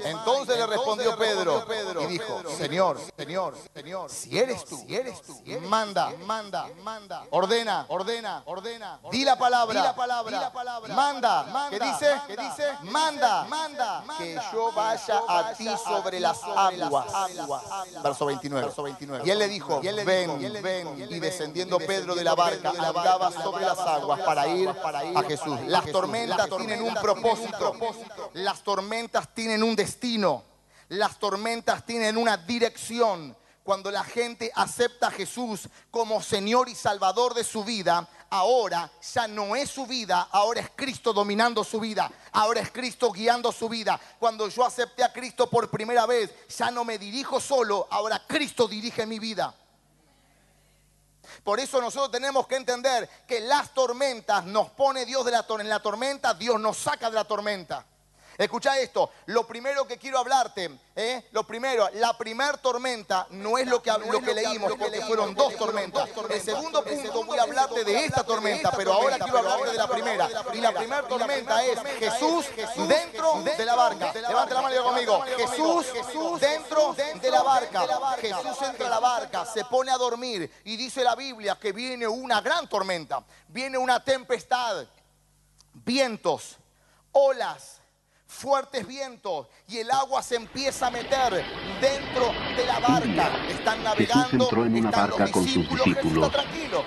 Entonces 0.04 0.58
le 0.58 0.66
respondió 0.66 1.16
Pedro, 1.18 1.67
y 2.02 2.06
dijo, 2.08 2.44
Señor, 2.58 3.00
Señor, 3.18 3.56
Señor, 3.74 4.10
si 4.10 4.38
eres 4.38 4.66
tú, 4.66 4.78
si 4.78 4.96
eres 4.96 5.22
tú, 5.22 5.36
manda, 5.68 6.14
manda, 6.26 6.68
manda, 6.84 7.24
ordena, 7.32 7.86
ordena, 7.90 8.44
ordena, 8.46 9.00
di 9.12 9.24
la 9.24 9.38
palabra, 9.38 9.80
di 9.80 9.86
la 9.86 9.96
palabra, 9.96 10.96
manda, 10.96 11.44
manda, 11.44 11.70
¿qué 11.70 11.80
dice? 11.80 12.22
¿Qué 12.28 12.38
dice? 12.38 12.64
Manda, 12.84 13.46
manda, 13.46 14.04
que 14.18 14.40
yo 14.52 14.72
vaya 14.72 15.22
a 15.28 15.54
ti 15.54 15.68
sobre 15.84 16.20
las 16.20 16.42
aguas. 16.44 17.08
Verso 18.04 18.26
29, 18.26 18.66
verso 18.66 18.84
29. 18.84 19.24
Y 19.26 19.30
él 19.30 19.40
le 19.40 19.48
dijo, 19.48 19.82
ven, 19.82 20.62
ven, 20.62 21.08
y 21.10 21.20
descendiendo 21.20 21.78
Pedro 21.80 22.16
de 22.16 22.24
la 22.24 22.36
barca 22.36 22.70
andaba 22.70 23.32
sobre 23.32 23.66
las 23.66 23.80
aguas 23.80 24.20
para 24.22 24.48
ir 24.48 24.70
a 24.70 25.24
Jesús. 25.24 25.60
Las 25.68 25.86
tormentas 25.92 26.50
tienen 26.58 26.82
un 26.82 26.94
propósito, 26.96 27.74
las 28.34 28.62
tormentas 28.62 29.34
tienen 29.34 29.64
un 29.64 29.76
destino. 29.76 30.44
Las 30.90 31.20
tormentas 31.20 31.86
tienen 31.86 32.18
una 32.18 32.38
dirección. 32.38 33.36
Cuando 33.64 33.92
la 33.92 34.06
gente 34.06 34.50
acepta 34.56 35.08
a 35.08 35.12
Jesús 35.12 35.68
como 35.92 36.22
Señor 36.22 36.70
y 36.70 36.76
Salvador 36.76 37.34
de 37.34 37.44
su 37.44 37.66
vida, 37.66 38.08
ahora 38.30 38.90
ya 39.14 39.28
no 39.28 39.58
es 39.58 39.70
su 39.70 39.86
vida, 39.86 40.30
ahora 40.32 40.62
es 40.62 40.70
Cristo 40.74 41.12
dominando 41.12 41.66
su 41.66 41.80
vida, 41.82 42.10
ahora 42.32 42.62
es 42.62 42.72
Cristo 42.72 43.12
guiando 43.12 43.52
su 43.52 43.68
vida. 43.68 44.00
Cuando 44.20 44.48
yo 44.48 44.66
acepté 44.66 45.04
a 45.04 45.12
Cristo 45.12 45.50
por 45.50 45.70
primera 45.70 46.06
vez, 46.06 46.34
ya 46.48 46.72
no 46.72 46.86
me 46.86 46.98
dirijo 46.98 47.42
solo, 47.42 47.88
ahora 47.92 48.24
Cristo 48.26 48.70
dirige 48.70 49.06
mi 49.06 49.20
vida. 49.20 49.54
Por 51.44 51.60
eso 51.60 51.82
nosotros 51.82 52.12
tenemos 52.12 52.48
que 52.48 52.56
entender 52.56 53.10
que 53.28 53.42
las 53.42 53.74
tormentas 53.74 54.46
nos 54.46 54.70
pone 54.70 55.06
Dios 55.06 55.26
de 55.26 55.32
la, 55.32 55.46
en 55.60 55.70
la 55.70 55.82
tormenta, 55.82 56.34
Dios 56.34 56.60
nos 56.60 56.78
saca 56.78 57.10
de 57.10 57.16
la 57.16 57.26
tormenta. 57.26 57.86
Escucha 58.38 58.78
esto, 58.78 59.10
lo 59.26 59.48
primero 59.48 59.88
que 59.88 59.98
quiero 59.98 60.20
hablarte, 60.20 60.70
¿eh? 60.96 61.28
lo 61.32 61.44
primero, 61.44 61.90
la 61.94 62.16
primer 62.16 62.60
tormenta 62.60 63.26
no 63.32 63.58
es 63.58 63.66
lo 63.66 63.82
que, 63.82 63.92
lo 64.12 64.22
que 64.22 64.36
leímos, 64.36 64.74
porque 64.78 65.02
fueron 65.02 65.34
dos 65.34 65.56
tormentas. 65.56 66.08
El 66.30 66.42
segundo 66.42 66.84
punto 66.84 67.24
voy 67.24 67.40
a 67.40 67.44
hablarte 67.44 67.84
de 67.84 68.06
esta 68.06 68.24
tormenta, 68.24 68.70
pero 68.78 68.94
ahora 68.94 69.18
quiero 69.18 69.40
hablarte 69.40 69.72
de 69.72 69.78
la 69.78 69.88
primera. 69.88 70.30
Y 70.54 70.58
la 70.62 70.72
primera 70.72 71.08
tormenta 71.08 71.66
es 71.66 71.80
Jesús 71.98 72.46
dentro 72.88 73.42
de 73.42 73.66
la 73.66 73.76
barca. 73.76 74.14
Levante 74.14 74.54
la 74.54 74.62
mano 74.62 74.84
conmigo. 74.84 75.22
Jesús, 75.36 75.88
Jesús 75.92 76.40
dentro 76.40 76.94
de 76.94 77.32
la 77.32 77.42
barca. 77.42 77.88
Jesús 78.22 78.62
entra 78.62 78.86
a 78.86 78.90
la 78.92 79.00
barca, 79.00 79.46
se 79.46 79.66
pone 79.66 79.90
a 79.92 79.98
dormir 79.98 80.52
y 80.64 80.78
dice 80.78 81.04
la 81.04 81.16
Biblia 81.16 81.58
que 81.60 81.72
viene 81.72 82.08
una 82.08 82.42
gran 82.42 82.70
tormenta, 82.70 83.24
viene 83.48 83.80
una 83.80 84.04
tempestad, 84.04 84.86
vientos, 85.74 86.58
olas 87.12 87.77
fuertes 88.28 88.86
vientos 88.86 89.48
y 89.68 89.78
el 89.78 89.90
agua 89.90 90.22
se 90.22 90.36
empieza 90.36 90.88
a 90.88 90.92
meter 90.92 91.44
dentro 91.82 92.32
de 92.56 92.66
la 92.66 92.80
barca. 92.80 93.48
Están 93.50 93.84
navegando, 93.84 94.24
Jesús 94.26 94.42
entró 94.44 94.66
en 94.66 94.76
una 94.76 94.92
barca 94.92 95.32
con 95.32 95.48
sus 95.48 95.70
discípulos. 95.70 96.32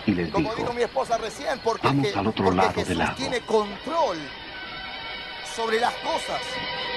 Y 0.06 0.12
les 0.12 0.30
como 0.30 0.50
dijo, 0.50 0.62
dijo 0.62 0.72
mi 0.74 0.82
esposa 0.82 1.18
recién, 1.18 1.60
porque, 1.64 1.86
"Vamos 1.86 2.16
al 2.16 2.26
otro 2.26 2.44
porque 2.44 2.56
lado 2.56 2.72
del 2.72 2.84
Jesús 2.84 2.96
lago". 2.96 3.16
tiene 3.16 3.40
control 3.40 4.18
sobre 5.60 5.78
las 5.78 5.94
cosas. 5.96 6.40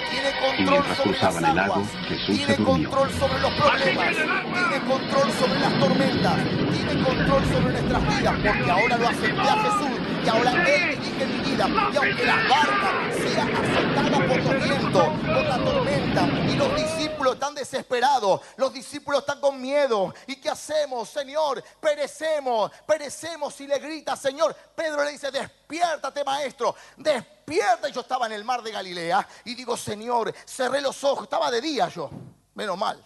Tiene 0.10 0.32
control 0.40 0.70
mientras 0.70 0.98
sobre 0.98 1.12
las 1.12 1.20
cruzaban 1.20 1.46
el 1.46 1.56
lago, 1.56 1.74
aguas. 1.74 1.90
Jesús 2.08 2.38
tiene 2.38 2.56
control 2.64 3.12
sobre 3.12 3.40
los 3.40 3.54
problemas. 3.54 4.16
Tiene 4.16 4.86
control 4.88 5.32
sobre 5.34 5.60
las 5.60 5.80
tormentas. 5.80 6.36
Tiene 6.72 7.04
control 7.04 7.44
sobre 7.46 7.74
nuestras 7.74 8.18
vidas. 8.18 8.34
Porque 8.34 8.72
ahora 8.72 8.98
lo 8.98 9.08
acepté 9.08 9.42
a 9.42 9.58
Jesús. 9.64 10.00
Y 10.24 10.30
ahora 10.30 10.52
Él 10.52 11.00
dirige 11.02 11.26
mi 11.26 11.52
vida. 11.52 11.68
Y 11.68 11.98
aunque 11.98 12.26
la 12.26 12.36
barca 12.36 12.92
sea 13.12 13.44
azotada 13.44 14.28
por 14.28 14.38
los 14.38 14.64
vientos, 14.64 15.04
por 15.04 15.46
la 15.46 15.58
tormenta, 15.58 16.28
y 16.48 16.56
los 16.56 16.76
discípulos 16.76 17.34
están 17.34 17.56
desesperados, 17.56 18.42
los 18.56 18.74
discípulos 18.74 19.22
están 19.22 19.42
con 19.42 19.62
miedo. 19.62 20.14
¿Y 20.28 20.38
qué 20.38 20.50
hacemos, 20.50 21.10
Señor? 21.10 21.62
Perecemos, 21.82 22.72
perecemos. 22.88 23.60
Y 23.60 23.68
le 23.68 23.80
grita, 23.80 24.16
Señor. 24.16 24.56
Pedro 24.74 25.04
le 25.04 25.12
dice, 25.12 25.32
despiértate, 25.74 26.24
maestro. 26.24 26.76
Despierta. 26.98 27.90
Y 27.90 27.92
yo 27.92 28.02
estaba 28.02 28.28
en 28.28 28.34
el 28.34 28.44
mar 28.44 28.62
de 28.62 28.72
Galilea. 28.72 29.28
Y 29.46 29.56
digo, 29.56 29.76
Señor, 29.76 30.34
cerré 30.46 30.82
los 30.82 31.04
ojos. 31.04 31.24
Estaba 31.24 31.50
de 31.50 31.62
día 31.62 31.88
yo. 31.90 32.10
Menos 32.54 32.78
mal. 32.78 33.04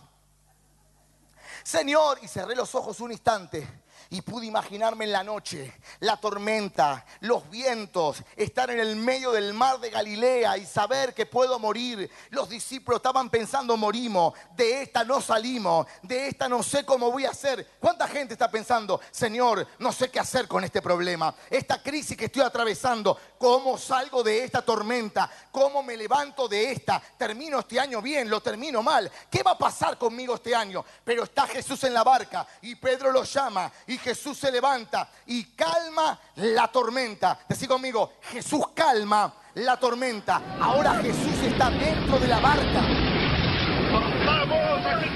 Señor, 1.63 2.19
y 2.21 2.27
cerré 2.27 2.55
los 2.55 2.73
ojos 2.75 2.99
un 2.99 3.11
instante 3.11 3.85
y 4.09 4.21
pude 4.21 4.45
imaginarme 4.45 5.05
en 5.05 5.11
la 5.11 5.23
noche 5.23 5.73
la 5.99 6.17
tormenta, 6.17 7.05
los 7.21 7.49
vientos, 7.49 8.23
estar 8.35 8.69
en 8.69 8.79
el 8.79 8.95
medio 8.95 9.31
del 9.31 9.53
mar 9.53 9.79
de 9.79 9.89
Galilea 9.89 10.57
y 10.57 10.65
saber 10.65 11.13
que 11.13 11.25
puedo 11.25 11.59
morir. 11.59 12.09
Los 12.29 12.49
discípulos 12.49 12.97
estaban 12.97 13.29
pensando, 13.29 13.75
morimos, 13.77 14.33
de 14.55 14.83
esta 14.83 15.03
no 15.03 15.21
salimos, 15.21 15.87
de 16.01 16.27
esta 16.27 16.47
no 16.47 16.63
sé 16.63 16.85
cómo 16.85 17.11
voy 17.11 17.25
a 17.25 17.31
hacer. 17.31 17.67
¿Cuánta 17.79 18.07
gente 18.07 18.33
está 18.33 18.49
pensando, 18.49 18.99
Señor, 19.11 19.67
no 19.79 19.91
sé 19.91 20.09
qué 20.09 20.19
hacer 20.19 20.47
con 20.47 20.63
este 20.63 20.81
problema? 20.81 21.33
Esta 21.49 21.81
crisis 21.81 22.17
que 22.17 22.25
estoy 22.25 22.43
atravesando, 22.43 23.17
¿cómo 23.37 23.77
salgo 23.77 24.23
de 24.23 24.43
esta 24.43 24.61
tormenta? 24.61 25.29
¿Cómo 25.51 25.83
me 25.83 25.97
levanto 25.97 26.47
de 26.47 26.71
esta? 26.71 27.01
¿Termino 27.17 27.59
este 27.59 27.79
año 27.79 28.01
bien? 28.01 28.29
¿Lo 28.29 28.41
termino 28.41 28.81
mal? 28.81 29.11
¿Qué 29.29 29.43
va 29.43 29.51
a 29.51 29.57
pasar 29.57 29.97
conmigo 29.97 30.35
este 30.35 30.55
año? 30.55 30.83
Pero 31.03 31.23
está 31.23 31.47
Jesús 31.47 31.83
en 31.83 31.93
la 31.93 32.03
barca 32.03 32.47
y 32.61 32.75
Pedro 32.75 33.11
lo 33.11 33.23
llama 33.23 33.71
y 33.87 33.96
Jesús 33.97 34.37
se 34.37 34.51
levanta 34.51 35.09
y 35.25 35.43
calma 35.55 36.19
la 36.35 36.67
tormenta. 36.67 37.39
Decí 37.47 37.67
conmigo, 37.67 38.13
Jesús 38.31 38.65
calma 38.73 39.33
la 39.55 39.79
tormenta. 39.79 40.41
Ahora 40.59 40.95
Jesús 41.01 41.37
está 41.43 41.69
dentro 41.69 42.19
de 42.19 42.27
la 42.27 42.39
barca. 42.39 42.81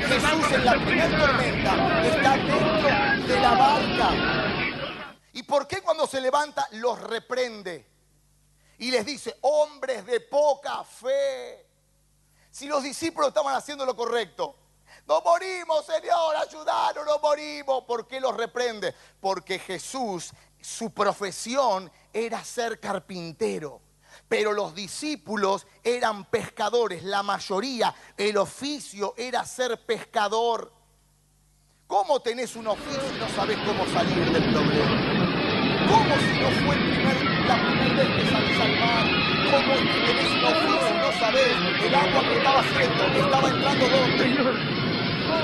Jesús 0.08 0.52
en 0.52 0.66
la 0.66 0.74
primera 0.74 1.20
tormenta 1.20 2.06
está 2.06 2.38
dentro 2.38 3.28
de 3.28 3.40
la 3.40 3.52
barca. 3.52 4.10
¿Y 5.34 5.44
por 5.44 5.68
qué 5.68 5.82
cuando 5.82 6.08
se 6.08 6.20
levanta 6.20 6.68
los 6.72 7.00
reprende? 7.00 7.88
Y 8.80 8.92
les 8.92 9.06
dice, 9.06 9.38
hombres 9.42 10.06
de 10.06 10.20
poca 10.22 10.84
fe. 10.84 11.68
Si 12.50 12.68
los 12.68 12.84
discípulos 12.84 13.30
estaban 13.30 13.56
haciendo 13.56 13.86
lo 13.86 13.96
correcto, 13.96 14.56
No 15.08 15.22
morimos, 15.22 15.86
Señor, 15.86 16.36
ayudanos, 16.36 17.06
no 17.06 17.20
morimos. 17.20 17.84
¿Por 17.84 18.08
qué 18.08 18.20
los 18.20 18.36
reprende? 18.36 18.94
Porque 19.20 19.60
Jesús, 19.60 20.32
su 20.62 20.92
profesión 20.92 21.92
era 22.14 22.44
ser 22.44 22.80
carpintero. 22.80 23.82
Pero 24.28 24.54
los 24.54 24.74
discípulos 24.74 25.68
eran 25.84 26.26
pescadores, 26.26 27.04
la 27.04 27.24
mayoría, 27.24 27.94
el 28.18 28.38
oficio 28.38 29.14
era 29.18 29.46
ser 29.46 29.86
pescador. 29.86 30.72
¿Cómo 31.88 32.22
tenés 32.22 32.56
un 32.56 32.68
oficio 32.68 33.04
y 33.14 33.20
no 33.20 33.28
sabés 33.36 33.58
cómo 33.66 33.86
salir 33.88 34.32
del 34.32 34.54
problema? 34.54 35.32
¿Cómo 35.90 36.16
si 36.16 36.40
no 36.40 36.50
fue 36.66 36.76
el 36.76 36.92
primer, 36.92 37.46
la 37.46 37.56
primera 37.56 37.94
vez 37.96 38.24
que 38.24 38.32
salís 38.32 38.60
al 38.62 38.80
mar? 38.80 39.06
¿Cómo 39.52 39.74
que 39.76 40.06
tenés 40.06 40.32
un 40.32 40.44
oficio 40.46 40.90
y 40.90 40.98
no 40.98 41.20
sabés 41.20 41.86
el 41.86 41.96
agua 41.96 42.22
que 42.22 42.38
estaba 42.38 42.60
haciendo, 42.62 43.04
estaba 43.04 43.50
entrando 43.50 43.90
dónde? 43.90 44.91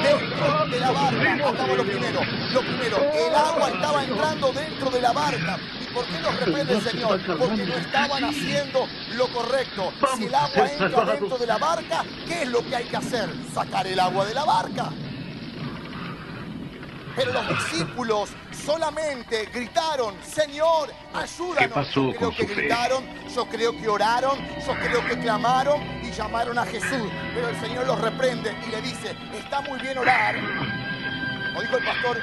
Dentro 0.03 0.65
de 0.67 0.79
la 0.79 0.91
barca. 0.91 1.33
Acá 1.33 1.67
lo 1.67 1.83
primero. 1.83 2.21
Lo 2.53 2.61
primero, 2.61 2.97
el 3.13 3.35
agua 3.35 3.69
estaba 3.69 4.03
entrando 4.03 4.51
dentro 4.51 4.89
de 4.89 5.01
la 5.01 5.11
barca. 5.11 5.59
¿Y 5.81 5.93
por 5.93 6.05
qué 6.05 6.19
nos 6.19 6.39
reprende 6.39 6.73
el 6.73 6.81
Señor? 6.81 7.19
Porque 7.25 7.65
no 7.65 7.75
estaban 7.75 8.23
haciendo 8.23 8.87
lo 9.15 9.27
correcto. 9.27 9.93
Si 10.17 10.25
el 10.25 10.35
agua 10.35 10.71
entra 10.71 11.05
dentro 11.05 11.37
de 11.37 11.47
la 11.47 11.57
barca, 11.57 12.03
¿qué 12.27 12.43
es 12.43 12.49
lo 12.49 12.65
que 12.65 12.75
hay 12.75 12.85
que 12.85 12.97
hacer? 12.97 13.29
Sacar 13.53 13.87
el 13.87 13.99
agua 13.99 14.25
de 14.25 14.33
la 14.33 14.45
barca. 14.45 14.91
Pero 17.17 17.33
los 17.33 17.49
discípulos 17.49 18.29
solamente 18.63 19.45
gritaron, 19.45 20.15
Señor, 20.23 20.93
ayúdanos. 21.15 21.57
¿Qué 21.57 21.67
pasó 21.67 22.11
yo 22.11 22.11
creo 22.11 22.29
con 22.29 22.35
que 22.35 22.43
su 22.43 22.49
fe? 22.49 22.61
gritaron, 22.61 23.03
yo 23.33 23.45
creo 23.47 23.71
que 23.71 23.89
oraron, 23.89 24.37
yo 24.63 24.73
creo 24.75 25.03
que 25.03 25.19
clamaron 25.19 25.81
y 26.05 26.11
llamaron 26.11 26.59
a 26.59 26.65
Jesús. 26.67 27.11
Pero 27.33 27.49
el 27.49 27.59
Señor 27.59 27.87
los 27.87 27.99
reprende 27.99 28.55
y 28.67 28.69
le 28.69 28.81
dice, 28.83 29.17
está 29.33 29.61
muy 29.61 29.79
bien 29.79 29.97
orar. 29.97 30.35
Como 30.35 31.61
dijo 31.63 31.77
el 31.77 31.85
pastor 31.85 32.21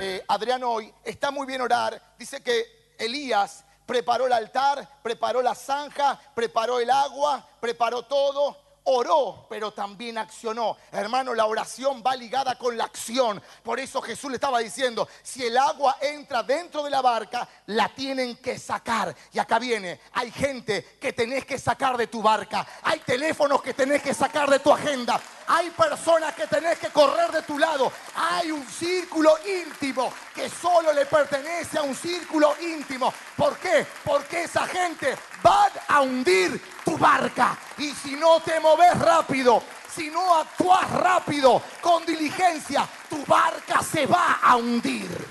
eh, 0.00 0.24
Adrián 0.26 0.64
hoy, 0.64 0.92
está 1.04 1.30
muy 1.30 1.46
bien 1.46 1.60
orar. 1.60 2.02
Dice 2.18 2.42
que 2.42 2.94
Elías 2.98 3.64
preparó 3.86 4.26
el 4.26 4.32
altar, 4.32 4.88
preparó 5.04 5.40
la 5.40 5.54
zanja, 5.54 6.18
preparó 6.34 6.80
el 6.80 6.90
agua, 6.90 7.46
preparó 7.60 8.02
todo 8.02 8.65
oró, 8.86 9.46
pero 9.48 9.72
también 9.72 10.18
accionó. 10.18 10.76
Hermano, 10.92 11.34
la 11.34 11.46
oración 11.46 12.02
va 12.04 12.16
ligada 12.16 12.56
con 12.56 12.76
la 12.76 12.84
acción. 12.84 13.42
Por 13.62 13.78
eso 13.78 14.00
Jesús 14.00 14.30
le 14.30 14.36
estaba 14.36 14.60
diciendo, 14.60 15.08
si 15.22 15.44
el 15.44 15.56
agua 15.56 15.98
entra 16.00 16.42
dentro 16.42 16.82
de 16.82 16.90
la 16.90 17.02
barca, 17.02 17.48
la 17.66 17.88
tienen 17.88 18.36
que 18.36 18.58
sacar. 18.58 19.14
Y 19.32 19.38
acá 19.38 19.58
viene, 19.58 20.00
hay 20.12 20.30
gente 20.30 20.96
que 21.00 21.12
tenés 21.12 21.44
que 21.44 21.58
sacar 21.58 21.96
de 21.96 22.06
tu 22.06 22.22
barca. 22.22 22.66
Hay 22.82 23.00
teléfonos 23.00 23.62
que 23.62 23.74
tenés 23.74 24.02
que 24.02 24.14
sacar 24.14 24.48
de 24.48 24.58
tu 24.58 24.72
agenda. 24.72 25.20
Hay 25.48 25.70
personas 25.70 26.34
que 26.34 26.46
tenés 26.46 26.78
que 26.78 26.88
correr 26.88 27.30
de 27.30 27.42
tu 27.42 27.58
lado. 27.58 27.92
Hay 28.16 28.50
un 28.50 28.66
círculo 28.66 29.38
íntimo 29.46 30.12
que 30.34 30.48
solo 30.48 30.92
le 30.92 31.06
pertenece 31.06 31.78
a 31.78 31.82
un 31.82 31.94
círculo 31.94 32.56
íntimo. 32.60 33.12
¿Por 33.36 33.56
qué? 33.58 33.86
Porque 34.04 34.42
esa 34.42 34.66
gente 34.66 35.16
va 35.44 35.68
a 35.88 36.00
hundir 36.00 36.60
tu 36.84 36.98
barca. 36.98 37.56
Y 37.78 37.92
si 37.92 38.16
no 38.16 38.40
te 38.40 38.58
moves 38.60 38.98
rápido, 38.98 39.62
si 39.94 40.10
no 40.10 40.36
actúas 40.36 40.90
rápido, 40.90 41.62
con 41.80 42.04
diligencia, 42.04 42.86
tu 43.08 43.24
barca 43.24 43.82
se 43.82 44.06
va 44.06 44.40
a 44.42 44.56
hundir. 44.56 45.26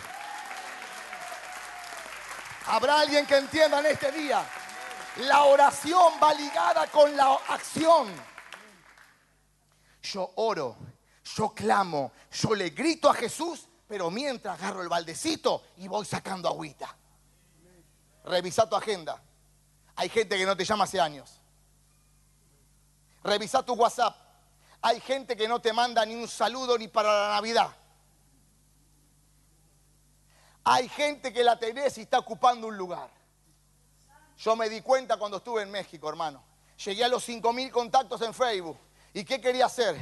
¿Habrá 2.68 3.02
alguien 3.02 3.28
que 3.28 3.36
entienda 3.38 3.80
en 3.80 3.86
este 3.88 4.12
día? 4.12 4.44
La 5.18 5.44
oración 5.44 6.14
va 6.22 6.34
ligada 6.34 6.88
con 6.88 7.16
la 7.16 7.38
acción. 7.50 8.35
Yo 10.06 10.32
oro, 10.36 10.78
yo 11.36 11.50
clamo, 11.50 12.12
yo 12.32 12.54
le 12.54 12.70
grito 12.70 13.10
a 13.10 13.14
Jesús, 13.14 13.68
pero 13.88 14.12
mientras 14.12 14.60
agarro 14.60 14.82
el 14.82 14.90
baldecito 14.90 15.64
y 15.78 15.88
voy 15.88 16.06
sacando 16.06 16.48
agüita. 16.48 16.96
Revisa 18.26 18.70
tu 18.70 18.76
agenda. 18.76 19.22
Hay 19.96 20.10
gente 20.10 20.38
que 20.38 20.46
no 20.46 20.56
te 20.56 20.66
llama 20.66 20.84
hace 20.84 21.00
años. 21.00 21.40
Revisa 23.24 23.64
tu 23.64 23.74
WhatsApp. 23.74 24.16
Hay 24.82 25.00
gente 25.00 25.36
que 25.36 25.48
no 25.48 25.60
te 25.60 25.74
manda 25.74 26.06
ni 26.06 26.16
un 26.16 26.28
saludo 26.28 26.78
ni 26.78 26.88
para 26.88 27.12
la 27.12 27.30
Navidad. 27.36 27.76
Hay 30.64 30.88
gente 30.90 31.32
que 31.34 31.44
la 31.44 31.58
tenés 31.58 31.98
y 31.98 32.02
está 32.02 32.20
ocupando 32.20 32.68
un 32.68 32.78
lugar. 32.78 33.10
Yo 34.38 34.56
me 34.56 34.70
di 34.70 34.82
cuenta 34.82 35.18
cuando 35.18 35.38
estuve 35.38 35.64
en 35.64 35.72
México, 35.72 36.10
hermano. 36.10 36.44
Llegué 36.84 37.04
a 37.04 37.08
los 37.08 37.28
5.000 37.28 37.72
contactos 37.72 38.22
en 38.22 38.34
Facebook. 38.34 38.78
¿Y 39.16 39.24
qué 39.24 39.40
quería 39.40 39.66
hacer? 39.68 39.96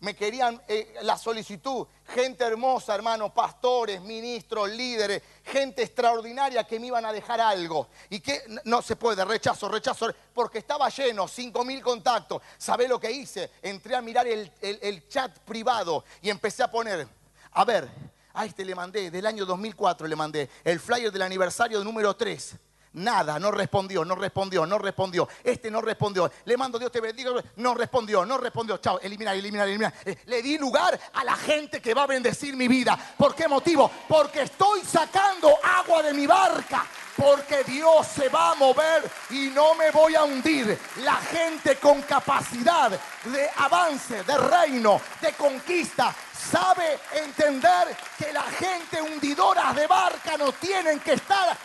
Me 0.00 0.14
querían 0.14 0.60
eh, 0.68 0.94
la 1.02 1.16
solicitud, 1.16 1.86
gente 2.14 2.44
hermosa, 2.44 2.94
hermano, 2.94 3.32
pastores, 3.32 4.00
ministros, 4.02 4.68
líderes, 4.70 5.22
gente 5.44 5.82
extraordinaria 5.82 6.64
que 6.64 6.78
me 6.78 6.88
iban 6.88 7.04
a 7.06 7.12
dejar 7.12 7.40
algo. 7.40 7.88
Y 8.10 8.20
que 8.20 8.42
no 8.64 8.82
se 8.82 8.96
puede, 8.96 9.24
rechazo, 9.24 9.66
rechazo, 9.68 10.08
porque 10.34 10.58
estaba 10.58 10.90
lleno, 10.90 11.24
5.000 11.26 11.80
contactos. 11.82 12.42
¿Sabe 12.58 12.86
lo 12.86 13.00
que 13.00 13.10
hice? 13.10 13.50
Entré 13.62 13.96
a 13.96 14.02
mirar 14.02 14.26
el, 14.26 14.52
el- 14.60 14.78
el 14.82 15.08
chat 15.08 15.38
privado 15.40 16.04
y 16.20 16.28
empecé 16.28 16.62
a 16.62 16.70
poner, 16.70 17.08
a 17.52 17.64
ver, 17.64 17.88
a 18.34 18.44
este 18.44 18.62
le 18.64 18.74
mandé, 18.74 19.10
del 19.10 19.24
año 19.26 19.46
2004 19.46 20.06
le 20.06 20.16
mandé, 20.16 20.50
el 20.64 20.80
flyer 20.80 21.10
del 21.10 21.22
aniversario 21.22 21.82
número 21.82 22.14
3. 22.14 22.56
Nada, 22.92 23.38
no 23.38 23.52
respondió, 23.52 24.04
no 24.04 24.16
respondió, 24.16 24.66
no 24.66 24.76
respondió. 24.76 25.28
Este 25.44 25.70
no 25.70 25.80
respondió. 25.80 26.30
Le 26.44 26.56
mando 26.56 26.76
Dios 26.76 26.90
te 26.90 27.00
bendiga. 27.00 27.30
No 27.56 27.74
respondió, 27.74 28.26
no 28.26 28.36
respondió. 28.36 28.78
Chao, 28.78 28.98
eliminar, 29.00 29.36
eliminar, 29.36 29.68
eliminar. 29.68 29.94
Eh, 30.04 30.18
Le 30.26 30.42
di 30.42 30.58
lugar 30.58 30.98
a 31.12 31.22
la 31.22 31.36
gente 31.36 31.80
que 31.80 31.94
va 31.94 32.02
a 32.02 32.06
bendecir 32.08 32.56
mi 32.56 32.66
vida. 32.66 32.98
¿Por 33.16 33.34
qué 33.34 33.46
motivo? 33.46 33.88
Porque 34.08 34.42
estoy 34.42 34.80
sacando 34.82 35.56
agua 35.62 36.02
de 36.02 36.12
mi 36.12 36.26
barca. 36.26 36.84
Porque 37.16 37.62
Dios 37.64 38.06
se 38.06 38.28
va 38.28 38.52
a 38.52 38.54
mover 38.54 39.08
y 39.30 39.50
no 39.54 39.74
me 39.74 39.90
voy 39.92 40.14
a 40.16 40.24
hundir. 40.24 40.76
La 41.04 41.16
gente 41.16 41.76
con 41.76 42.02
capacidad 42.02 42.90
de 42.90 43.50
avance, 43.56 44.24
de 44.24 44.38
reino, 44.38 45.00
de 45.20 45.32
conquista, 45.34 46.14
sabe 46.50 46.98
entender 47.14 47.96
que 48.18 48.32
la 48.32 48.42
gente 48.42 49.00
hundidora 49.02 49.72
de 49.74 49.86
barca 49.86 50.36
no 50.36 50.52
tienen 50.52 50.98
que 51.00 51.12
estar 51.12 51.56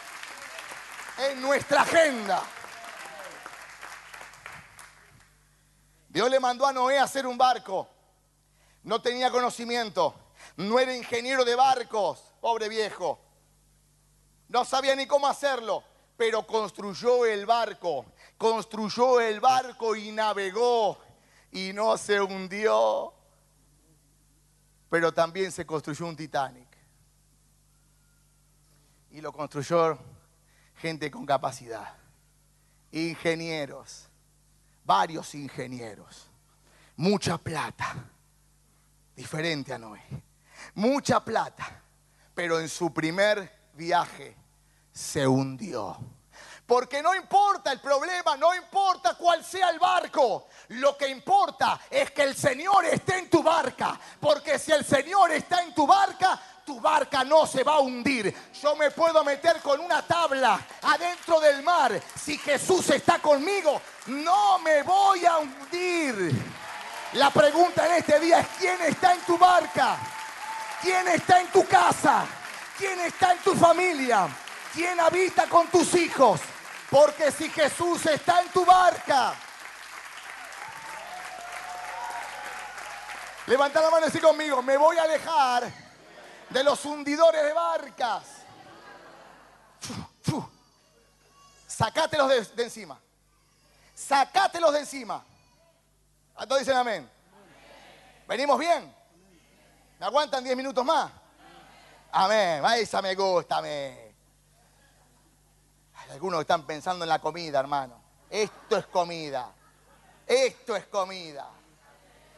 en 1.18 1.42
nuestra 1.42 1.82
agenda. 1.82 2.44
Dios 6.10 6.30
le 6.30 6.40
mandó 6.40 6.66
a 6.66 6.74
Noé 6.74 6.98
a 6.98 7.04
hacer 7.04 7.28
un 7.28 7.38
barco. 7.38 7.90
No 8.84 9.02
tenía 9.02 9.32
conocimiento. 9.32 10.16
No 10.58 10.80
era 10.80 10.96
ingeniero 10.96 11.44
de 11.44 11.56
barcos, 11.56 12.22
pobre 12.40 12.70
viejo. 12.70 13.20
No 14.48 14.64
sabía 14.64 14.96
ni 14.96 15.08
cómo 15.08 15.28
hacerlo, 15.28 15.84
pero 16.16 16.46
construyó 16.46 17.26
el 17.26 17.46
barco. 17.46 18.06
Construyó 18.38 19.20
el 19.20 19.40
barco 19.40 19.96
y 19.96 20.12
navegó 20.12 20.98
y 21.52 21.74
no 21.74 21.98
se 21.98 22.22
hundió. 22.22 23.14
Pero 24.90 25.14
también 25.14 25.52
se 25.52 25.66
construyó 25.66 26.06
un 26.06 26.16
Titanic. 26.16 26.70
Y 29.12 29.22
lo 29.22 29.34
construyó 29.34 29.98
gente 30.86 31.10
con 31.10 31.26
capacidad. 31.26 31.96
Ingenieros. 32.92 34.08
Varios 34.84 35.34
ingenieros. 35.34 36.28
Mucha 36.98 37.40
plata. 37.40 37.96
Diferente 39.16 39.74
a 39.74 39.80
Noé. 39.80 40.04
Mucha 40.76 41.26
plata. 41.26 41.82
Pero 42.36 42.60
en 42.60 42.70
su 42.70 42.94
primer 42.94 43.52
viaje 43.74 44.36
se 44.92 45.28
hundió. 45.28 45.98
Porque 46.68 47.02
no 47.02 47.16
importa 47.16 47.72
el 47.72 47.80
problema, 47.80 48.38
no 48.38 48.54
importa 48.54 49.16
cuál 49.16 49.44
sea 49.44 49.72
el 49.72 49.80
barco. 49.80 50.50
Lo 50.70 50.96
que 50.96 51.08
importa 51.08 51.82
es 51.90 52.12
que 52.12 52.22
el 52.22 52.36
Señor 52.36 52.86
esté 52.86 53.18
en 53.18 53.30
tu 53.32 53.42
barca. 53.42 54.00
Porque 54.20 54.60
si 54.60 54.72
el 54.72 54.86
Señor 54.86 55.32
está 55.32 55.64
en 55.64 55.74
tu 55.74 55.88
barca, 55.88 56.40
tu 56.66 56.82
barca 56.82 57.24
no 57.24 57.46
se 57.46 57.64
va 57.64 57.76
a 57.76 57.80
hundir. 57.80 58.36
Yo 58.62 58.76
me 58.76 58.90
puedo 58.90 59.24
meter 59.24 59.62
con 59.62 59.80
una 59.80 60.02
tabla 60.02 60.60
adentro 60.82 61.40
del 61.40 61.62
mar. 61.62 62.02
Si 62.20 62.38
Jesús 62.40 62.90
está 62.90 63.20
conmigo, 63.20 63.80
no 64.08 64.58
me 64.60 64.82
voy 64.82 65.26
a 65.26 65.38
hundir. 65.38 66.34
La 67.14 67.30
pregunta 67.30 67.86
en 67.86 67.94
este 67.94 68.20
día 68.20 68.40
es, 68.40 68.48
¿quién 68.60 68.82
está 68.82 69.14
en 69.14 69.22
tu 69.22 69.38
barca? 69.38 69.98
¿Quién 70.82 71.08
está 71.08 71.40
en 71.40 71.48
tu 71.48 71.66
casa? 71.68 72.26
¿Quién 72.78 73.00
está 73.02 73.34
en 73.34 73.40
tu 73.40 73.54
familia? 73.54 74.28
¿Quién 74.74 75.00
habita 75.00 75.48
con 75.48 75.68
tus 75.68 75.94
hijos? 75.94 76.42
Porque 76.90 77.32
si 77.32 77.48
Jesús 77.50 78.06
está 78.08 78.42
en 78.42 78.50
tu 78.50 78.66
barca, 78.66 79.34
levanta 83.46 83.82
la 83.82 83.90
mano 83.92 84.08
así 84.08 84.20
conmigo, 84.20 84.62
me 84.62 84.78
voy 84.78 84.98
a 84.98 85.04
alejar 85.04 85.85
de 86.50 86.64
los 86.64 86.86
hundidores 86.86 87.44
de 87.44 87.54
barcas. 87.54 88.24
Sacátelos 91.68 92.56
de, 92.56 92.64
encima. 92.64 93.00
Sacátelos 93.94 94.74
de 94.74 94.80
encima. 94.80 95.24
¿A 96.36 96.46
todos 96.46 96.60
dicen 96.60 96.78
amén? 96.78 97.10
¿Venimos 98.28 98.58
bien? 98.58 98.94
¿Me 100.00 100.06
aguantan 100.06 100.44
10 100.44 100.56
minutos 100.56 100.86
más? 100.86 101.12
Amén. 102.12 102.64
Esa 102.78 103.02
me 103.02 103.14
gusta, 103.16 103.58
amén. 103.58 104.16
Algunos 106.12 106.42
están 106.42 106.66
pensando 106.66 107.04
en 107.04 107.10
la 107.10 107.20
comida, 107.20 107.60
hermano. 107.60 108.02
Esto 108.30 108.78
es 108.78 108.86
comida. 108.88 109.52
Esto 110.26 110.76
es 110.76 110.86
comida. 110.86 111.50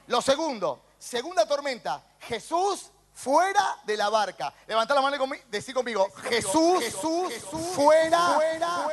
Lo 0.08 0.22
segundo, 0.22 0.82
segunda 0.98 1.48
tormenta. 1.48 2.04
Jesús 2.22 2.92
fuera 3.18 3.80
de 3.84 3.98
la 3.98 4.10
barca. 4.10 4.54
Levanta 4.68 4.94
la 4.94 5.02
mano 5.02 5.18
y 5.36 5.42
decí 5.50 5.74
conmigo, 5.74 6.08
Jesús, 6.30 6.80
Jesús, 6.80 7.34
fuera, 7.74 8.38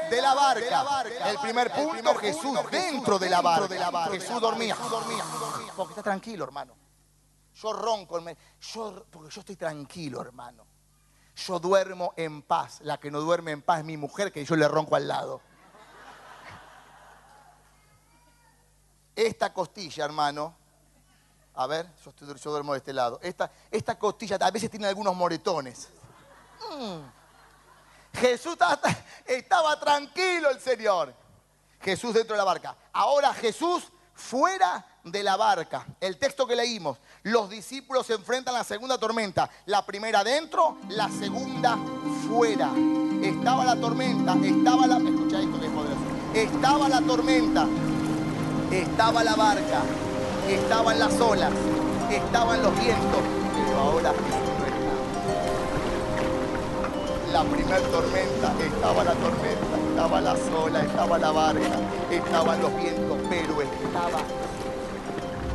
de 0.09 0.23
la 0.23 0.35
barca. 0.35 1.31
El 1.31 1.39
primer 1.39 1.71
punto, 1.71 2.15
Jesús 2.15 2.59
dentro 2.71 3.19
de 3.19 3.29
la 3.29 3.43
barca. 3.43 4.11
Jesús 4.11 4.41
dormía. 4.41 4.77
Porque 5.77 5.93
está 5.93 6.03
tranquilo, 6.03 6.45
hermano. 6.45 6.75
Yo 7.55 7.73
ronco, 7.73 8.19
yo, 8.73 9.05
porque 9.11 9.31
yo 9.31 9.41
estoy 9.41 9.57
tranquilo, 9.57 10.23
hermano. 10.23 10.67
Yo 11.37 11.59
duermo 11.59 12.15
en 12.17 12.43
paz. 12.43 12.81
La 12.81 12.99
que 12.99 13.11
no 13.11 13.21
duerme 13.21 13.51
en 13.51 13.61
paz 13.61 13.81
es 13.81 13.85
mi 13.85 13.99
mujer, 13.99 14.33
que 14.33 14.45
yo 14.45 14.57
le 14.57 14.67
ronco 14.67 14.97
al 14.97 15.07
lado. 15.07 15.43
Esta 19.15 19.53
costilla, 19.53 20.05
hermano, 20.07 20.57
a 21.57 21.67
ver, 21.67 21.89
yo, 22.05 22.51
duermo 22.51 22.73
de 22.73 22.79
este 22.79 22.93
lado. 22.93 23.21
Esta, 23.23 23.51
esta 23.71 23.97
costilla 23.97 24.37
a 24.41 24.51
veces 24.51 24.71
tiene 24.71 24.87
algunos 24.87 25.15
moretones. 25.15 25.89
Mm. 26.71 28.19
Jesús 28.19 28.57
estaba, 29.27 29.79
tranquilo 29.79 30.51
el 30.51 30.61
Señor. 30.61 31.15
Jesús 31.81 32.15
dentro 32.15 32.35
de 32.35 32.39
la 32.39 32.45
barca. 32.45 32.77
Ahora 32.93 33.33
Jesús 33.35 33.85
fuera 34.15 34.85
de 35.05 35.23
la 35.23 35.37
barca. 35.37 35.87
El 36.01 36.19
texto 36.19 36.47
que 36.47 36.57
leímos. 36.57 36.99
Los 37.23 37.51
discípulos 37.51 38.07
se 38.07 38.15
enfrentan 38.15 38.55
a 38.55 38.59
la 38.59 38.65
segunda 38.65 38.99
tormenta. 38.99 39.49
La 39.67 39.85
primera 39.85 40.25
dentro, 40.25 40.79
la 40.89 41.09
segunda 41.09 41.79
fuera. 42.29 42.73
Estaba 43.23 43.65
la 43.65 43.77
tormenta, 43.77 44.35
estaba 44.43 44.87
la... 44.87 44.97
Escucha 44.97 45.41
esto 45.41 45.61
que 45.61 45.67
es 45.67 45.73
poderoso. 45.73 46.01
Estaba 46.35 46.89
la 46.89 47.01
tormenta, 47.01 47.67
estaba 48.73 49.23
la 49.23 49.37
barca 49.37 49.83
estaban 50.49 50.99
las 50.99 51.21
olas, 51.21 51.53
estaban 52.11 52.63
los 52.63 52.73
vientos, 52.79 53.21
pero 53.55 53.79
ahora 53.79 54.13
no 54.13 54.19
está. 54.19 54.45
La 57.33 57.43
primera 57.45 57.79
tormenta 57.79 58.53
estaba 58.65 59.05
la 59.05 59.15
tormenta, 59.15 59.77
estaba 59.91 60.21
las 60.21 60.39
olas, 60.51 60.85
estaba 60.85 61.19
la 61.19 61.31
barca, 61.33 61.81
estaban 62.11 62.63
los 62.63 62.77
vientos, 62.77 63.19
pero 63.29 63.63
estaba. 63.63 64.21